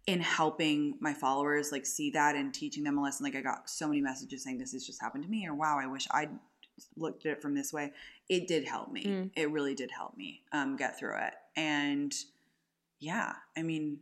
in 0.06 0.20
helping 0.20 0.96
my 1.00 1.14
followers 1.14 1.72
like 1.72 1.86
see 1.86 2.10
that 2.10 2.36
and 2.36 2.52
teaching 2.52 2.84
them 2.84 2.98
a 2.98 3.02
lesson 3.02 3.24
like 3.24 3.36
I 3.36 3.40
got 3.40 3.70
so 3.70 3.88
many 3.88 4.02
messages 4.02 4.44
saying 4.44 4.58
this 4.58 4.72
has 4.72 4.84
just 4.84 5.00
happened 5.00 5.24
to 5.24 5.30
me 5.30 5.46
or 5.46 5.54
wow, 5.54 5.78
I 5.80 5.86
wish 5.86 6.06
I'd 6.10 6.30
looked 6.96 7.24
at 7.24 7.32
it 7.32 7.42
from 7.42 7.54
this 7.54 7.72
way. 7.72 7.92
It 8.28 8.48
did 8.48 8.66
help 8.66 8.90
me. 8.90 9.04
Mm. 9.04 9.30
It 9.36 9.50
really 9.50 9.74
did 9.74 9.90
help 9.90 10.16
me 10.16 10.42
um, 10.52 10.76
get 10.76 10.98
through 10.98 11.16
it. 11.18 11.34
And 11.56 12.14
yeah, 13.00 13.34
I 13.56 13.62
mean, 13.62 13.98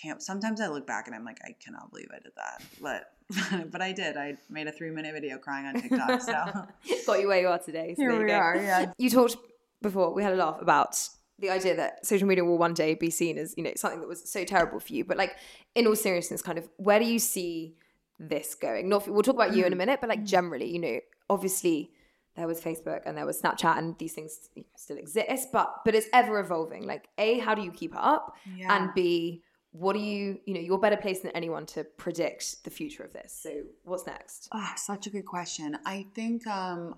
can't. 0.00 0.22
Sometimes 0.22 0.60
I 0.60 0.68
look 0.68 0.86
back 0.86 1.06
and 1.06 1.14
I'm 1.14 1.24
like, 1.24 1.38
I 1.44 1.54
cannot 1.62 1.90
believe 1.90 2.08
I 2.12 2.18
did 2.18 2.32
that, 2.36 2.62
but 2.80 3.70
but 3.70 3.82
I 3.82 3.92
did. 3.92 4.16
I 4.16 4.36
made 4.48 4.66
a 4.66 4.72
three 4.72 4.90
minute 4.90 5.14
video 5.14 5.38
crying 5.38 5.66
on 5.66 5.80
TikTok. 5.80 6.20
So 6.22 6.32
got 7.06 7.20
you 7.20 7.28
where 7.28 7.40
you 7.40 7.48
are 7.48 7.58
today. 7.58 7.94
So 7.96 8.02
Here 8.02 8.18
we 8.18 8.26
go. 8.26 8.34
are. 8.34 8.56
Yeah. 8.56 8.92
You 8.98 9.10
talked 9.10 9.36
before. 9.82 10.12
We 10.12 10.22
had 10.22 10.32
a 10.32 10.36
laugh 10.36 10.60
about 10.60 11.08
the 11.38 11.50
idea 11.50 11.76
that 11.76 12.04
social 12.06 12.28
media 12.28 12.44
will 12.44 12.58
one 12.58 12.74
day 12.74 12.94
be 12.94 13.10
seen 13.10 13.38
as 13.38 13.54
you 13.56 13.64
know 13.64 13.72
something 13.76 14.00
that 14.00 14.08
was 14.08 14.30
so 14.30 14.44
terrible 14.44 14.80
for 14.80 14.92
you. 14.92 15.04
But 15.04 15.16
like 15.16 15.36
in 15.74 15.86
all 15.86 15.96
seriousness, 15.96 16.42
kind 16.42 16.58
of 16.58 16.68
where 16.76 16.98
do 16.98 17.06
you 17.06 17.18
see 17.18 17.76
this 18.18 18.54
going? 18.54 18.88
Not 18.88 19.08
we'll 19.08 19.22
talk 19.22 19.34
about 19.34 19.54
you 19.54 19.64
in 19.64 19.72
a 19.72 19.76
mm. 19.76 19.80
minute, 19.80 20.00
but 20.00 20.08
like 20.08 20.24
generally, 20.24 20.70
you 20.70 20.78
know, 20.78 21.00
obviously 21.28 21.92
there 22.36 22.46
was 22.46 22.60
Facebook 22.60 23.02
and 23.06 23.16
there 23.16 23.26
was 23.26 23.40
Snapchat 23.40 23.76
and 23.78 23.98
these 23.98 24.14
things 24.14 24.48
still 24.76 24.96
exist, 24.96 25.48
but 25.52 25.76
but 25.84 25.94
it's 25.94 26.08
ever 26.12 26.38
evolving. 26.38 26.86
Like 26.86 27.08
A, 27.18 27.38
how 27.38 27.54
do 27.54 27.62
you 27.62 27.72
keep 27.72 27.92
up? 27.96 28.36
Yeah. 28.56 28.76
And 28.76 28.94
B, 28.94 29.42
what 29.72 29.92
do 29.92 30.00
you, 30.00 30.38
you 30.46 30.54
know, 30.54 30.60
you're 30.60 30.78
better 30.78 30.96
placed 30.96 31.22
than 31.22 31.32
anyone 31.32 31.64
to 31.66 31.84
predict 31.84 32.64
the 32.64 32.70
future 32.70 33.04
of 33.04 33.12
this. 33.12 33.38
So 33.40 33.50
what's 33.84 34.06
next? 34.06 34.48
Oh, 34.52 34.72
such 34.76 35.06
a 35.06 35.10
good 35.10 35.26
question. 35.26 35.78
I 35.84 36.06
think 36.14 36.46
um 36.46 36.96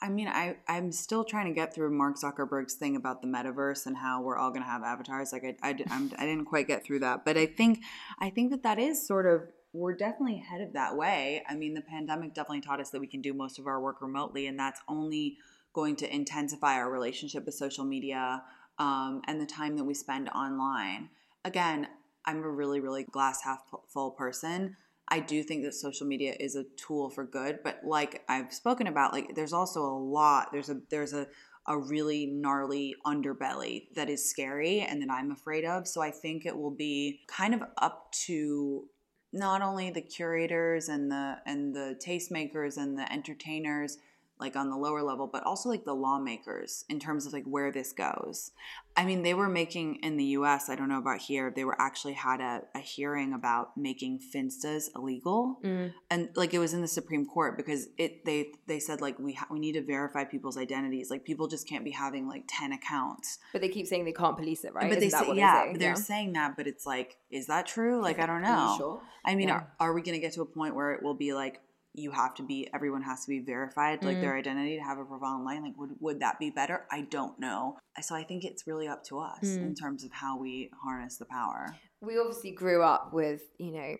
I 0.00 0.08
mean, 0.08 0.28
I, 0.28 0.56
I'm 0.68 0.90
still 0.90 1.22
trying 1.22 1.46
to 1.46 1.52
get 1.52 1.74
through 1.74 1.90
Mark 1.90 2.16
Zuckerberg's 2.16 2.74
thing 2.74 2.96
about 2.96 3.20
the 3.20 3.28
metaverse 3.28 3.84
and 3.84 3.96
how 3.96 4.22
we're 4.22 4.38
all 4.38 4.50
going 4.50 4.62
to 4.62 4.68
have 4.68 4.82
avatars. 4.82 5.32
Like, 5.32 5.44
I, 5.44 5.68
I, 5.70 5.76
I'm, 5.90 6.10
I 6.18 6.24
didn't 6.24 6.46
quite 6.46 6.66
get 6.66 6.82
through 6.82 7.00
that, 7.00 7.26
but 7.26 7.36
I 7.36 7.44
think, 7.44 7.80
I 8.18 8.30
think 8.30 8.52
that 8.52 8.62
that 8.62 8.78
is 8.78 9.06
sort 9.06 9.26
of 9.26 9.42
we're 9.76 9.94
definitely 9.94 10.38
headed 10.38 10.72
that 10.72 10.96
way. 10.96 11.42
I 11.48 11.54
mean, 11.54 11.74
the 11.74 11.82
pandemic 11.82 12.32
definitely 12.32 12.62
taught 12.62 12.80
us 12.80 12.90
that 12.90 13.00
we 13.00 13.06
can 13.06 13.20
do 13.20 13.34
most 13.34 13.58
of 13.58 13.66
our 13.66 13.80
work 13.80 14.00
remotely, 14.00 14.46
and 14.46 14.58
that's 14.58 14.80
only 14.88 15.36
going 15.74 15.96
to 15.96 16.14
intensify 16.14 16.74
our 16.74 16.90
relationship 16.90 17.44
with 17.44 17.54
social 17.54 17.84
media 17.84 18.42
um, 18.78 19.20
and 19.26 19.40
the 19.40 19.46
time 19.46 19.76
that 19.76 19.84
we 19.84 19.92
spend 19.92 20.30
online. 20.30 21.10
Again, 21.44 21.88
I'm 22.26 22.42
a 22.42 22.50
really, 22.50 22.80
really 22.80 23.04
glass 23.04 23.42
half 23.42 23.60
full 23.88 24.10
person. 24.12 24.76
I 25.08 25.20
do 25.20 25.42
think 25.42 25.64
that 25.64 25.74
social 25.74 26.06
media 26.06 26.34
is 26.40 26.56
a 26.56 26.64
tool 26.76 27.10
for 27.10 27.24
good, 27.24 27.60
but 27.62 27.80
like 27.84 28.24
I've 28.28 28.52
spoken 28.52 28.88
about, 28.88 29.12
like 29.12 29.34
there's 29.34 29.52
also 29.52 29.84
a 29.84 29.98
lot. 29.98 30.48
There's 30.52 30.68
a 30.68 30.80
there's 30.90 31.12
a 31.12 31.28
a 31.68 31.78
really 31.78 32.26
gnarly 32.26 32.94
underbelly 33.04 33.88
that 33.94 34.08
is 34.08 34.28
scary 34.28 34.80
and 34.80 35.02
that 35.02 35.10
I'm 35.10 35.32
afraid 35.32 35.64
of. 35.64 35.88
So 35.88 36.00
I 36.00 36.10
think 36.10 36.46
it 36.46 36.56
will 36.56 36.70
be 36.70 37.22
kind 37.26 37.54
of 37.54 37.62
up 37.78 38.12
to 38.26 38.84
not 39.32 39.62
only 39.62 39.90
the 39.90 40.00
curators 40.00 40.88
and 40.88 41.10
the 41.10 41.36
and 41.44 41.74
the 41.74 41.98
tastemakers 42.04 42.76
and 42.76 42.98
the 42.98 43.12
entertainers 43.12 43.98
like 44.38 44.56
on 44.56 44.70
the 44.70 44.76
lower 44.76 45.02
level 45.02 45.26
but 45.26 45.42
also 45.44 45.68
like 45.68 45.84
the 45.84 45.94
lawmakers 45.94 46.84
in 46.88 47.00
terms 47.00 47.26
of 47.26 47.32
like 47.32 47.44
where 47.44 47.72
this 47.72 47.92
goes. 47.92 48.52
I 48.96 49.04
mean 49.04 49.22
they 49.22 49.34
were 49.34 49.48
making 49.48 49.96
in 49.96 50.16
the 50.16 50.24
us 50.24 50.68
i 50.70 50.74
don't 50.74 50.88
know 50.88 50.98
about 50.98 51.20
here 51.20 51.52
they 51.54 51.64
were 51.64 51.78
actually 51.80 52.14
had 52.14 52.40
a, 52.40 52.62
a 52.74 52.78
hearing 52.78 53.32
about 53.32 53.76
making 53.76 54.20
finstas 54.34 54.88
illegal. 54.94 55.58
Mm. 55.62 55.92
and 56.10 56.28
like 56.34 56.54
it 56.54 56.58
was 56.58 56.72
in 56.74 56.82
the 56.82 56.88
supreme 56.88 57.26
court 57.26 57.56
because 57.56 57.88
it 57.98 58.24
they 58.24 58.52
they 58.66 58.78
said 58.78 59.00
like 59.00 59.18
we 59.18 59.34
ha- 59.34 59.48
we 59.50 59.58
need 59.58 59.72
to 59.72 59.82
verify 59.82 60.24
people's 60.24 60.56
identities. 60.56 61.10
Like 61.10 61.24
people 61.24 61.48
just 61.48 61.68
can't 61.68 61.84
be 61.84 61.90
having 61.90 62.28
like 62.28 62.44
10 62.48 62.72
accounts. 62.72 63.38
But 63.52 63.60
they 63.60 63.68
keep 63.68 63.86
saying 63.86 64.04
they 64.04 64.12
can't 64.12 64.36
police 64.36 64.64
it 64.64 64.74
right? 64.74 64.88
But 64.88 64.98
Isn't 64.98 65.20
they 65.20 65.26
say, 65.26 65.36
yeah 65.36 65.72
they 65.74 65.88
are 65.88 65.96
saying 65.96 66.32
that 66.34 66.56
but 66.56 66.66
it's 66.66 66.86
like 66.86 67.16
is 67.30 67.46
that 67.46 67.66
true? 67.66 68.00
Like 68.02 68.18
i 68.18 68.26
don't 68.26 68.42
know. 68.42 68.74
sure? 68.78 69.02
i 69.24 69.34
mean 69.34 69.48
yeah. 69.48 69.54
are, 69.54 69.72
are 69.80 69.92
we 69.92 70.02
going 70.02 70.14
to 70.14 70.20
get 70.20 70.32
to 70.34 70.42
a 70.42 70.46
point 70.46 70.74
where 70.74 70.92
it 70.92 71.02
will 71.02 71.14
be 71.14 71.32
like 71.34 71.60
you 71.96 72.10
have 72.10 72.34
to 72.34 72.42
be 72.42 72.68
everyone 72.74 73.02
has 73.02 73.24
to 73.24 73.28
be 73.28 73.40
verified 73.40 74.04
like 74.04 74.18
mm. 74.18 74.20
their 74.20 74.36
identity 74.36 74.76
to 74.76 74.82
have 74.82 74.98
a 74.98 75.04
profile 75.04 75.34
online 75.34 75.62
like 75.62 75.76
would, 75.76 75.90
would 76.00 76.20
that 76.20 76.38
be 76.38 76.50
better? 76.50 76.84
I 76.90 77.02
don't 77.02 77.38
know. 77.40 77.78
So 78.00 78.14
i 78.14 78.22
think 78.22 78.44
it's 78.44 78.66
really 78.66 78.86
up 78.86 79.02
to 79.04 79.18
us 79.18 79.42
mm. 79.42 79.56
in 79.58 79.74
terms 79.74 80.04
of 80.04 80.12
how 80.12 80.38
we 80.38 80.70
harness 80.82 81.16
the 81.16 81.24
power. 81.24 81.74
We 82.00 82.18
obviously 82.18 82.52
grew 82.52 82.82
up 82.82 83.12
with 83.12 83.42
you 83.58 83.72
know 83.72 83.96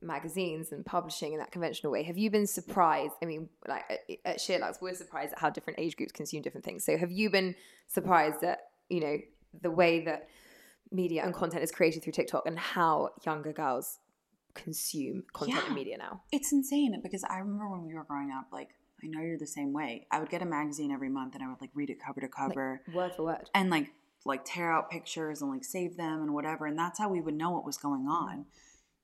magazines 0.00 0.70
and 0.70 0.86
publishing 0.86 1.32
in 1.32 1.38
that 1.38 1.50
conventional 1.50 1.90
way. 1.90 2.02
Have 2.04 2.18
you 2.18 2.30
been 2.30 2.46
surprised 2.46 3.14
i 3.22 3.26
mean 3.26 3.48
like 3.66 3.84
at 4.24 4.40
Sheer 4.40 4.60
SheerLuxe 4.60 4.80
we're 4.80 4.94
surprised 4.94 5.32
at 5.32 5.38
how 5.38 5.50
different 5.50 5.78
age 5.78 5.96
groups 5.96 6.12
consume 6.12 6.42
different 6.42 6.64
things. 6.64 6.84
So 6.84 6.96
have 6.96 7.10
you 7.10 7.30
been 7.30 7.54
surprised 7.86 8.44
at 8.44 8.58
you 8.88 9.00
know 9.00 9.18
the 9.62 9.70
way 9.70 10.04
that 10.04 10.28
media 10.90 11.24
and 11.24 11.34
content 11.34 11.62
is 11.62 11.70
created 11.70 12.02
through 12.02 12.12
tiktok 12.12 12.46
and 12.46 12.58
how 12.58 13.10
younger 13.24 13.52
girls 13.52 13.98
consume 14.62 15.24
content 15.32 15.60
yeah. 15.60 15.66
and 15.66 15.74
media 15.74 15.96
now. 15.96 16.22
It's 16.32 16.52
insane 16.52 16.98
because 17.02 17.24
I 17.24 17.38
remember 17.38 17.68
when 17.70 17.86
we 17.86 17.94
were 17.94 18.04
growing 18.04 18.30
up, 18.30 18.46
like 18.52 18.70
I 19.02 19.06
know 19.06 19.20
you're 19.20 19.38
the 19.38 19.46
same 19.46 19.72
way. 19.72 20.06
I 20.10 20.20
would 20.20 20.28
get 20.28 20.42
a 20.42 20.46
magazine 20.46 20.90
every 20.90 21.08
month 21.08 21.34
and 21.34 21.42
I 21.42 21.48
would 21.48 21.60
like 21.60 21.70
read 21.74 21.90
it 21.90 21.98
cover 22.04 22.20
to 22.20 22.28
cover, 22.28 22.82
like, 22.86 22.96
word 22.96 23.12
for 23.14 23.24
word, 23.24 23.50
and 23.54 23.70
like 23.70 23.90
like 24.24 24.44
tear 24.44 24.70
out 24.70 24.90
pictures 24.90 25.40
and 25.40 25.50
like 25.50 25.64
save 25.64 25.96
them 25.96 26.20
and 26.22 26.34
whatever. 26.34 26.66
And 26.66 26.78
that's 26.78 26.98
how 26.98 27.08
we 27.08 27.20
would 27.20 27.34
know 27.34 27.50
what 27.50 27.64
was 27.64 27.78
going 27.78 28.02
mm-hmm. 28.02 28.10
on. 28.10 28.46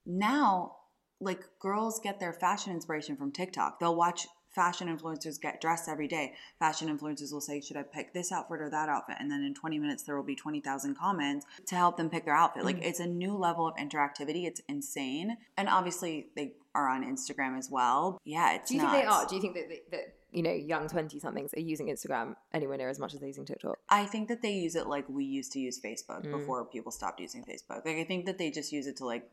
Now, 0.04 0.76
like 1.20 1.40
girls 1.60 2.00
get 2.00 2.20
their 2.20 2.32
fashion 2.32 2.72
inspiration 2.72 3.16
from 3.16 3.32
TikTok. 3.32 3.80
They'll 3.80 3.96
watch 3.96 4.26
fashion 4.54 4.88
influencers 4.88 5.40
get 5.40 5.60
dressed 5.60 5.88
every 5.88 6.08
day. 6.08 6.34
Fashion 6.58 6.88
influencers 6.88 7.32
will 7.32 7.40
say, 7.40 7.60
Should 7.60 7.76
I 7.76 7.82
pick 7.82 8.12
this 8.12 8.32
outfit 8.32 8.60
or 8.60 8.70
that 8.70 8.88
outfit? 8.88 9.16
And 9.18 9.30
then 9.30 9.42
in 9.42 9.54
20 9.54 9.78
minutes, 9.78 10.02
there 10.02 10.16
will 10.16 10.22
be 10.22 10.36
20,000 10.36 10.96
comments 10.96 11.46
to 11.66 11.74
help 11.74 11.96
them 11.96 12.10
pick 12.10 12.24
their 12.24 12.34
outfit. 12.34 12.60
Mm-hmm. 12.60 12.66
Like 12.66 12.80
mm. 12.80 12.86
it's 12.86 13.00
a 13.00 13.06
new 13.06 13.36
level 13.36 13.66
of 13.66 13.74
interactivity. 13.76 14.46
It's 14.46 14.60
insane. 14.68 15.36
And 15.56 15.68
obviously, 15.68 16.28
they 16.36 16.52
are 16.74 16.88
on 16.88 17.04
Instagram 17.04 17.58
as 17.58 17.70
well. 17.70 18.18
Yeah, 18.24 18.54
it's 18.54 18.68
Do 18.68 18.76
you 18.76 18.82
nuts. 18.82 18.92
think 18.92 19.04
they 19.04 19.08
are? 19.08 19.26
Do 19.26 19.34
you 19.36 19.40
think 19.40 19.54
that, 19.54 19.68
that 19.90 20.14
you 20.32 20.42
know, 20.42 20.52
young 20.52 20.88
20 20.88 21.18
somethings 21.20 21.54
are 21.54 21.60
using 21.60 21.86
Instagram 21.86 22.34
anywhere 22.52 22.76
near 22.76 22.88
as 22.88 22.98
much 22.98 23.14
as 23.14 23.20
they're 23.20 23.28
using 23.28 23.46
TikTok? 23.46 23.78
I 23.88 24.04
think 24.04 24.28
that 24.28 24.42
they 24.42 24.52
use 24.52 24.74
it 24.74 24.88
like 24.88 25.08
we 25.08 25.24
used 25.24 25.52
to 25.52 25.60
use 25.60 25.80
Facebook 25.80 26.26
mm. 26.26 26.32
before 26.32 26.64
people 26.64 26.90
stopped 26.90 27.20
using 27.20 27.44
Facebook. 27.44 27.84
Like, 27.84 27.96
I 27.96 28.04
think 28.04 28.26
that 28.26 28.38
they 28.38 28.50
just 28.50 28.72
use 28.72 28.86
it 28.86 28.96
to 28.96 29.06
like 29.06 29.30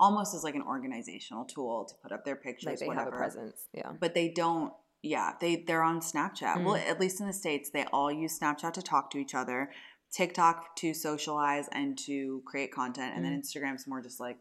almost 0.00 0.34
as 0.34 0.42
like 0.44 0.54
an 0.54 0.62
organizational 0.62 1.44
tool 1.44 1.84
to 1.86 1.94
put 2.02 2.12
up 2.12 2.24
their 2.24 2.36
pictures. 2.36 2.66
Like 2.66 2.78
they 2.80 2.86
whatever. 2.86 3.04
have 3.06 3.14
a 3.14 3.16
presence, 3.16 3.66
yeah. 3.72 3.92
But 3.98 4.14
they 4.14 4.28
don't 4.28 4.72
yeah, 5.02 5.32
they 5.40 5.56
they're 5.56 5.82
on 5.82 6.00
Snapchat. 6.00 6.64
Well, 6.64 6.76
mm. 6.76 6.88
at 6.88 6.98
least 7.00 7.20
in 7.20 7.26
the 7.26 7.32
states, 7.32 7.70
they 7.70 7.84
all 7.92 8.10
use 8.10 8.38
Snapchat 8.38 8.72
to 8.72 8.82
talk 8.82 9.10
to 9.10 9.18
each 9.18 9.34
other, 9.34 9.70
TikTok 10.12 10.76
to 10.76 10.94
socialize 10.94 11.68
and 11.72 11.98
to 12.06 12.42
create 12.46 12.72
content, 12.72 13.12
and 13.14 13.24
then 13.24 13.32
mm. 13.32 13.40
Instagram's 13.40 13.86
more 13.86 14.00
just 14.00 14.18
like 14.18 14.38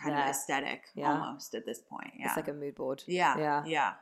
kind 0.00 0.14
there. 0.14 0.24
of 0.24 0.30
aesthetic 0.30 0.84
Yeah. 0.94 1.12
almost 1.12 1.54
at 1.54 1.66
this 1.66 1.80
point. 1.80 2.12
Yeah, 2.18 2.28
It's 2.28 2.36
like 2.36 2.48
a 2.48 2.52
mood 2.54 2.74
board. 2.76 3.02
yeah, 3.06 3.36
Yeah. 3.36 3.62
yeah, 3.66 3.92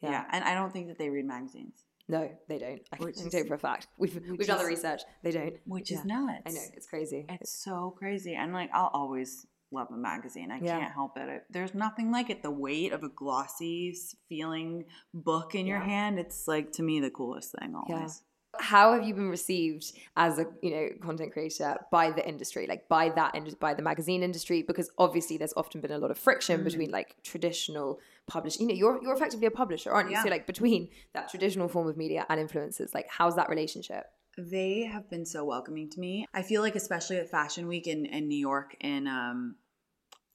yeah, 0.00 0.10
Yeah. 0.10 0.24
And 0.32 0.42
I 0.44 0.54
don't 0.54 0.72
think 0.72 0.88
that 0.88 0.98
they 0.98 1.08
read 1.08 1.24
magazines, 1.26 1.84
No, 2.08 2.30
they 2.48 2.58
don't. 2.58 2.80
I 2.92 2.96
Which 2.96 3.16
can 3.16 3.28
is- 3.28 3.34
you 3.34 3.44
for 3.44 3.54
a 3.54 3.58
fact. 3.58 3.86
We've 3.98 4.14
we've 4.14 4.38
which 4.38 4.46
done 4.48 4.58
the 4.58 4.64
is- 4.64 4.68
research. 4.70 5.02
They 5.22 5.30
don't. 5.32 5.56
which 5.66 5.90
Yeah. 5.90 5.98
is 5.98 6.04
nuts. 6.04 6.42
I 6.46 6.50
know 6.50 6.62
it's 6.74 6.86
crazy. 6.86 7.26
It's 7.28 7.50
so 7.50 7.94
crazy. 7.96 8.34
And 8.34 8.52
like 8.52 8.70
I'll 8.72 8.90
always 8.92 9.46
love 9.72 9.88
a 9.90 9.96
magazine. 9.96 10.50
I 10.50 10.58
Yeah. 10.60 10.78
can't 10.80 10.92
help 10.92 11.16
it. 11.16 11.44
There's 11.50 11.74
nothing 11.74 12.10
like 12.10 12.30
it. 12.30 12.42
The 12.42 12.50
weight 12.50 12.92
of 12.92 13.02
a 13.02 13.08
glossy 13.08 13.94
feeling 14.28 14.84
book 15.12 15.54
in 15.54 15.66
your 15.66 15.78
Yeah. 15.78 15.84
hand, 15.84 16.18
it's 16.18 16.46
like 16.48 16.72
to 16.72 16.82
me 16.82 17.00
the 17.00 17.10
coolest 17.10 17.54
thing 17.58 17.74
always. 17.74 18.22
How 18.58 18.94
have 18.94 19.04
you 19.06 19.12
been 19.12 19.28
received 19.28 19.92
as 20.16 20.38
a 20.38 20.46
you 20.62 20.70
know 20.70 20.88
content 21.02 21.30
creator 21.32 21.76
by 21.90 22.10
the 22.10 22.26
industry, 22.26 22.66
like 22.66 22.88
by 22.88 23.10
that 23.10 23.34
ind- 23.34 23.58
by 23.60 23.74
the 23.74 23.82
magazine 23.82 24.22
industry? 24.22 24.62
Because 24.62 24.90
obviously 24.96 25.36
there's 25.36 25.52
often 25.58 25.82
been 25.82 25.90
a 25.90 25.98
lot 25.98 26.10
of 26.10 26.16
friction 26.18 26.60
Mm. 26.60 26.64
between 26.64 26.90
like 26.90 27.16
traditional 27.22 28.00
publishing. 28.26 28.62
You 28.62 28.68
know, 28.68 28.78
you're 28.78 29.02
you're 29.02 29.12
effectively 29.14 29.46
a 29.46 29.50
publisher, 29.50 29.90
aren't 29.90 30.10
you? 30.10 30.16
So 30.22 30.28
like 30.30 30.46
between 30.46 30.88
that 31.12 31.28
traditional 31.28 31.68
form 31.68 31.86
of 31.86 31.98
media 31.98 32.24
and 32.30 32.40
influencers, 32.40 32.94
like 32.94 33.08
how's 33.10 33.36
that 33.36 33.50
relationship? 33.50 34.06
They 34.38 34.84
have 34.84 35.08
been 35.08 35.24
so 35.24 35.44
welcoming 35.44 35.88
to 35.90 36.00
me. 36.00 36.26
I 36.34 36.42
feel 36.42 36.62
like 36.62 36.76
especially 36.76 37.16
at 37.16 37.30
Fashion 37.30 37.66
Week 37.68 37.86
in, 37.86 38.04
in 38.06 38.28
New 38.28 38.38
York 38.38 38.76
in 38.80 39.06
um 39.06 39.56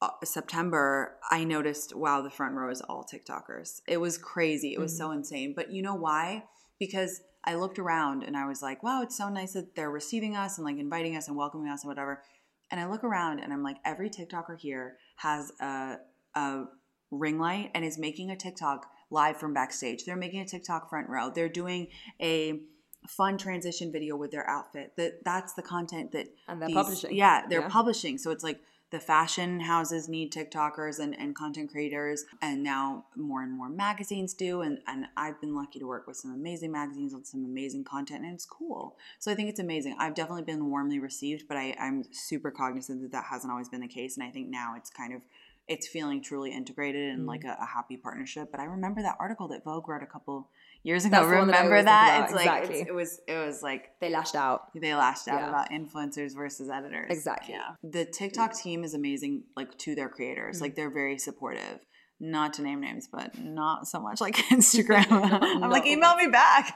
uh, 0.01 0.09
September, 0.23 1.17
I 1.29 1.43
noticed 1.43 1.95
wow, 1.95 2.21
the 2.21 2.31
front 2.31 2.55
row 2.55 2.71
is 2.71 2.81
all 2.81 3.05
TikTokers. 3.05 3.81
It 3.87 3.97
was 3.97 4.17
crazy. 4.17 4.73
It 4.73 4.79
was 4.79 4.97
so 4.97 5.11
insane. 5.11 5.53
But 5.55 5.71
you 5.71 5.83
know 5.83 5.93
why? 5.93 6.45
Because 6.79 7.21
I 7.43 7.55
looked 7.55 7.77
around 7.77 8.23
and 8.23 8.35
I 8.35 8.47
was 8.47 8.63
like, 8.63 8.81
wow, 8.81 9.03
it's 9.03 9.17
so 9.17 9.29
nice 9.29 9.53
that 9.53 9.75
they're 9.75 9.91
receiving 9.91 10.35
us 10.35 10.57
and 10.57 10.65
like 10.65 10.77
inviting 10.77 11.15
us 11.15 11.27
and 11.27 11.37
welcoming 11.37 11.69
us 11.69 11.83
and 11.83 11.89
whatever. 11.89 12.23
And 12.71 12.79
I 12.79 12.87
look 12.87 13.03
around 13.03 13.39
and 13.39 13.53
I'm 13.53 13.63
like, 13.63 13.77
every 13.85 14.09
TikToker 14.09 14.57
here 14.59 14.97
has 15.17 15.51
a 15.59 15.97
a 16.33 16.63
ring 17.11 17.37
light 17.39 17.69
and 17.75 17.85
is 17.85 17.99
making 17.99 18.31
a 18.31 18.35
TikTok 18.35 18.87
live 19.11 19.37
from 19.37 19.53
backstage. 19.53 20.05
They're 20.05 20.15
making 20.15 20.39
a 20.39 20.45
TikTok 20.45 20.89
front 20.89 21.09
row. 21.09 21.29
They're 21.29 21.49
doing 21.49 21.87
a 22.21 22.61
fun 23.07 23.37
transition 23.37 23.91
video 23.91 24.15
with 24.15 24.31
their 24.31 24.47
outfit. 24.49 24.93
That 24.97 25.23
that's 25.23 25.53
the 25.53 25.61
content 25.61 26.11
that 26.11 26.27
And 26.47 26.61
they're 26.61 26.67
these- 26.67 26.75
publishing. 26.75 27.15
Yeah, 27.15 27.45
they're 27.47 27.61
Yeah. 27.61 27.69
publishing. 27.69 28.17
So 28.17 28.31
it's 28.31 28.43
like 28.43 28.61
the 28.91 28.99
fashion 28.99 29.61
houses 29.61 30.09
need 30.09 30.33
TikTokers 30.33 30.99
and, 30.99 31.17
and 31.17 31.33
content 31.33 31.71
creators, 31.71 32.25
and 32.41 32.61
now 32.61 33.05
more 33.15 33.41
and 33.41 33.51
more 33.53 33.69
magazines 33.69 34.33
do. 34.33 34.59
And, 34.61 34.79
and 34.85 35.05
I've 35.15 35.39
been 35.39 35.55
lucky 35.55 35.79
to 35.79 35.87
work 35.87 36.07
with 36.07 36.17
some 36.17 36.33
amazing 36.33 36.73
magazines 36.73 37.13
with 37.13 37.25
some 37.25 37.45
amazing 37.45 37.85
content, 37.85 38.25
and 38.25 38.33
it's 38.33 38.45
cool. 38.45 38.97
So 39.17 39.31
I 39.31 39.35
think 39.35 39.47
it's 39.49 39.61
amazing. 39.61 39.95
I've 39.97 40.13
definitely 40.13 40.43
been 40.43 40.69
warmly 40.69 40.99
received, 40.99 41.47
but 41.47 41.55
I, 41.55 41.73
I'm 41.79 42.03
super 42.11 42.51
cognizant 42.51 43.01
that 43.01 43.13
that 43.13 43.23
hasn't 43.29 43.49
always 43.49 43.69
been 43.69 43.79
the 43.81 43.87
case. 43.87 44.17
And 44.17 44.27
I 44.27 44.29
think 44.29 44.49
now 44.49 44.73
it's 44.75 44.89
kind 44.89 45.13
of 45.13 45.21
it's 45.67 45.87
feeling 45.87 46.21
truly 46.21 46.51
integrated 46.51 47.11
Mm. 47.11 47.13
and 47.13 47.25
like 47.27 47.45
a, 47.45 47.55
a 47.61 47.65
happy 47.65 47.95
partnership. 47.95 48.49
But 48.51 48.59
I 48.59 48.65
remember 48.65 49.01
that 49.03 49.15
article 49.21 49.47
that 49.49 49.63
Vogue 49.63 49.87
wrote 49.87 50.03
a 50.03 50.07
couple 50.07 50.49
years 50.83 51.05
ago. 51.05 51.11
That's 51.17 51.27
that 51.27 51.31
remember 51.39 51.83
that? 51.83 52.17
about, 52.17 52.23
It's 52.25 52.33
like 52.45 52.69
it's, 52.69 52.89
it 52.89 52.93
was 52.93 53.19
it 53.27 53.37
was 53.37 53.61
like 53.63 53.89
They 53.99 54.09
lashed 54.09 54.35
out. 54.35 54.67
they 54.79 54.93
lashed 54.93 55.27
out 55.27 55.41
Yeah. 55.41 55.49
about 55.49 55.69
influencers 55.71 56.35
versus 56.35 56.69
editors. 56.69 57.07
Exactly. 57.09 57.53
Yeah. 57.55 57.75
The 57.83 58.05
TikTok 58.05 58.53
team 58.55 58.83
is 58.83 58.93
amazing, 58.93 59.43
like 59.55 59.77
to 59.79 59.95
their 59.95 60.09
creators. 60.09 60.55
Mm-hmm. 60.57 60.63
Like 60.63 60.75
they're 60.75 60.91
very 60.93 61.17
supportive. 61.17 61.79
Not 62.23 62.53
to 62.55 62.61
name 62.61 62.81
names, 62.81 63.09
but 63.11 63.35
not 63.39 63.87
so 63.87 63.99
much 63.99 64.21
like 64.21 64.35
Instagram. 64.51 65.07
I'm 65.63 65.71
like, 65.71 65.87
email 65.87 66.15
me 66.17 66.27
back. 66.27 66.73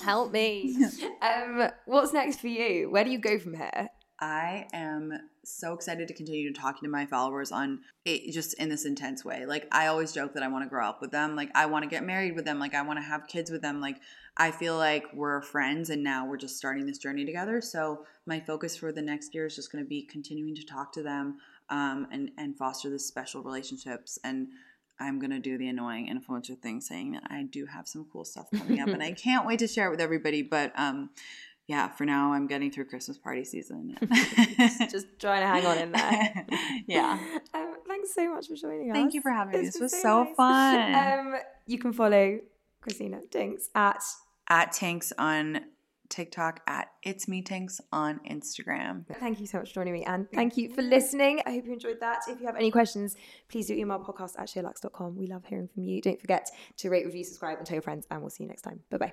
Help 0.00 0.32
me. 0.32 0.74
Um, 1.20 1.68
what's 1.84 2.14
next 2.14 2.40
for 2.40 2.48
you? 2.48 2.90
Where 2.90 3.04
do 3.04 3.10
you 3.10 3.18
go 3.18 3.38
from 3.38 3.52
here? 3.54 3.88
I 4.22 4.68
am 4.72 5.12
so 5.42 5.72
excited 5.72 6.06
to 6.06 6.14
continue 6.14 6.52
talking 6.52 6.86
to 6.86 6.88
my 6.88 7.06
followers 7.06 7.50
on 7.50 7.80
it 8.04 8.32
just 8.32 8.54
in 8.54 8.68
this 8.68 8.84
intense 8.84 9.24
way. 9.24 9.46
Like 9.46 9.66
I 9.72 9.88
always 9.88 10.12
joke 10.12 10.34
that 10.34 10.44
I 10.44 10.48
want 10.48 10.64
to 10.64 10.68
grow 10.68 10.86
up 10.86 11.00
with 11.00 11.10
them. 11.10 11.34
Like 11.34 11.50
I 11.56 11.66
want 11.66 11.82
to 11.82 11.90
get 11.90 12.04
married 12.04 12.36
with 12.36 12.44
them. 12.44 12.60
Like 12.60 12.72
I 12.72 12.82
want 12.82 13.00
to 13.00 13.02
have 13.02 13.26
kids 13.26 13.50
with 13.50 13.62
them. 13.62 13.80
Like 13.80 13.96
I 14.36 14.52
feel 14.52 14.78
like 14.78 15.12
we're 15.12 15.42
friends 15.42 15.90
and 15.90 16.04
now 16.04 16.24
we're 16.24 16.36
just 16.36 16.56
starting 16.56 16.86
this 16.86 16.98
journey 16.98 17.24
together. 17.24 17.60
So 17.60 18.06
my 18.24 18.38
focus 18.38 18.76
for 18.76 18.92
the 18.92 19.02
next 19.02 19.34
year 19.34 19.46
is 19.46 19.56
just 19.56 19.72
going 19.72 19.82
to 19.82 19.88
be 19.88 20.02
continuing 20.02 20.54
to 20.54 20.64
talk 20.64 20.92
to 20.92 21.02
them 21.02 21.38
um, 21.68 22.06
and 22.12 22.30
and 22.38 22.56
foster 22.56 22.90
this 22.90 23.04
special 23.04 23.42
relationships 23.42 24.20
and 24.22 24.46
I'm 25.00 25.18
gonna 25.18 25.40
do 25.40 25.58
the 25.58 25.68
annoying 25.68 26.06
influencer 26.06 26.56
thing, 26.56 26.80
saying 26.80 27.12
that 27.12 27.24
I 27.26 27.42
do 27.42 27.66
have 27.66 27.88
some 27.88 28.06
cool 28.12 28.24
stuff 28.24 28.46
coming 28.54 28.78
up, 28.80 28.88
and 28.88 29.02
I 29.02 29.12
can't 29.24 29.44
wait 29.46 29.58
to 29.58 29.66
share 29.66 29.88
it 29.88 29.90
with 29.90 30.00
everybody. 30.00 30.42
But 30.42 30.72
um, 30.76 31.10
yeah, 31.68 31.88
for 31.88 32.04
now, 32.04 32.32
I'm 32.32 32.46
getting 32.46 32.70
through 32.70 32.86
Christmas 32.86 33.18
party 33.18 33.44
season. 33.44 33.96
Just 34.90 35.06
trying 35.18 35.42
to 35.42 35.46
hang 35.46 35.64
on 35.64 35.78
in 35.78 35.92
there. 35.92 36.46
yeah. 36.86 37.18
Um, 37.54 37.74
thanks 37.86 38.14
so 38.14 38.32
much 38.34 38.48
for 38.48 38.54
joining 38.54 38.90
us. 38.90 38.94
Thank 38.94 39.12
you 39.12 39.20
for 39.20 39.30
having 39.30 39.60
me. 39.60 39.66
This 39.66 39.74
been 39.74 39.82
was 39.82 40.00
so 40.00 40.26
fun. 40.36 40.94
Um, 40.94 41.34
you 41.66 41.78
can 41.78 41.92
follow 41.92 42.40
Christina 42.80 43.20
Tinx 43.30 43.68
at 43.74 44.02
At 44.48 44.72
Tinx 44.72 45.12
on 45.18 45.60
TikTok, 46.08 46.60
at 46.66 46.88
It's 47.02 47.28
Me 47.28 47.42
Tinx 47.42 47.80
on 47.92 48.20
Instagram. 48.20 49.04
Thank 49.20 49.38
you 49.40 49.46
so 49.46 49.58
much 49.58 49.68
for 49.68 49.76
joining 49.76 49.92
me 49.92 50.04
and 50.04 50.30
thank 50.32 50.56
you 50.56 50.70
for 50.70 50.80
listening. 50.82 51.42
I 51.46 51.52
hope 51.52 51.66
you 51.66 51.74
enjoyed 51.74 52.00
that. 52.00 52.20
If 52.26 52.40
you 52.40 52.46
have 52.46 52.56
any 52.56 52.70
questions, 52.70 53.16
please 53.48 53.66
do 53.66 53.74
email 53.74 53.98
podcast 53.98 54.38
at 54.38 54.48
sheerluxe.com. 54.48 55.16
We 55.16 55.26
love 55.26 55.44
hearing 55.44 55.68
from 55.68 55.84
you. 55.84 56.00
Don't 56.00 56.20
forget 56.20 56.50
to 56.78 56.90
rate, 56.90 57.04
review, 57.04 57.24
subscribe, 57.24 57.58
and 57.58 57.66
tell 57.66 57.76
your 57.76 57.82
friends, 57.82 58.06
and 58.10 58.20
we'll 58.22 58.30
see 58.30 58.44
you 58.44 58.48
next 58.48 58.62
time. 58.62 58.80
Bye 58.90 58.98
bye. 58.98 59.12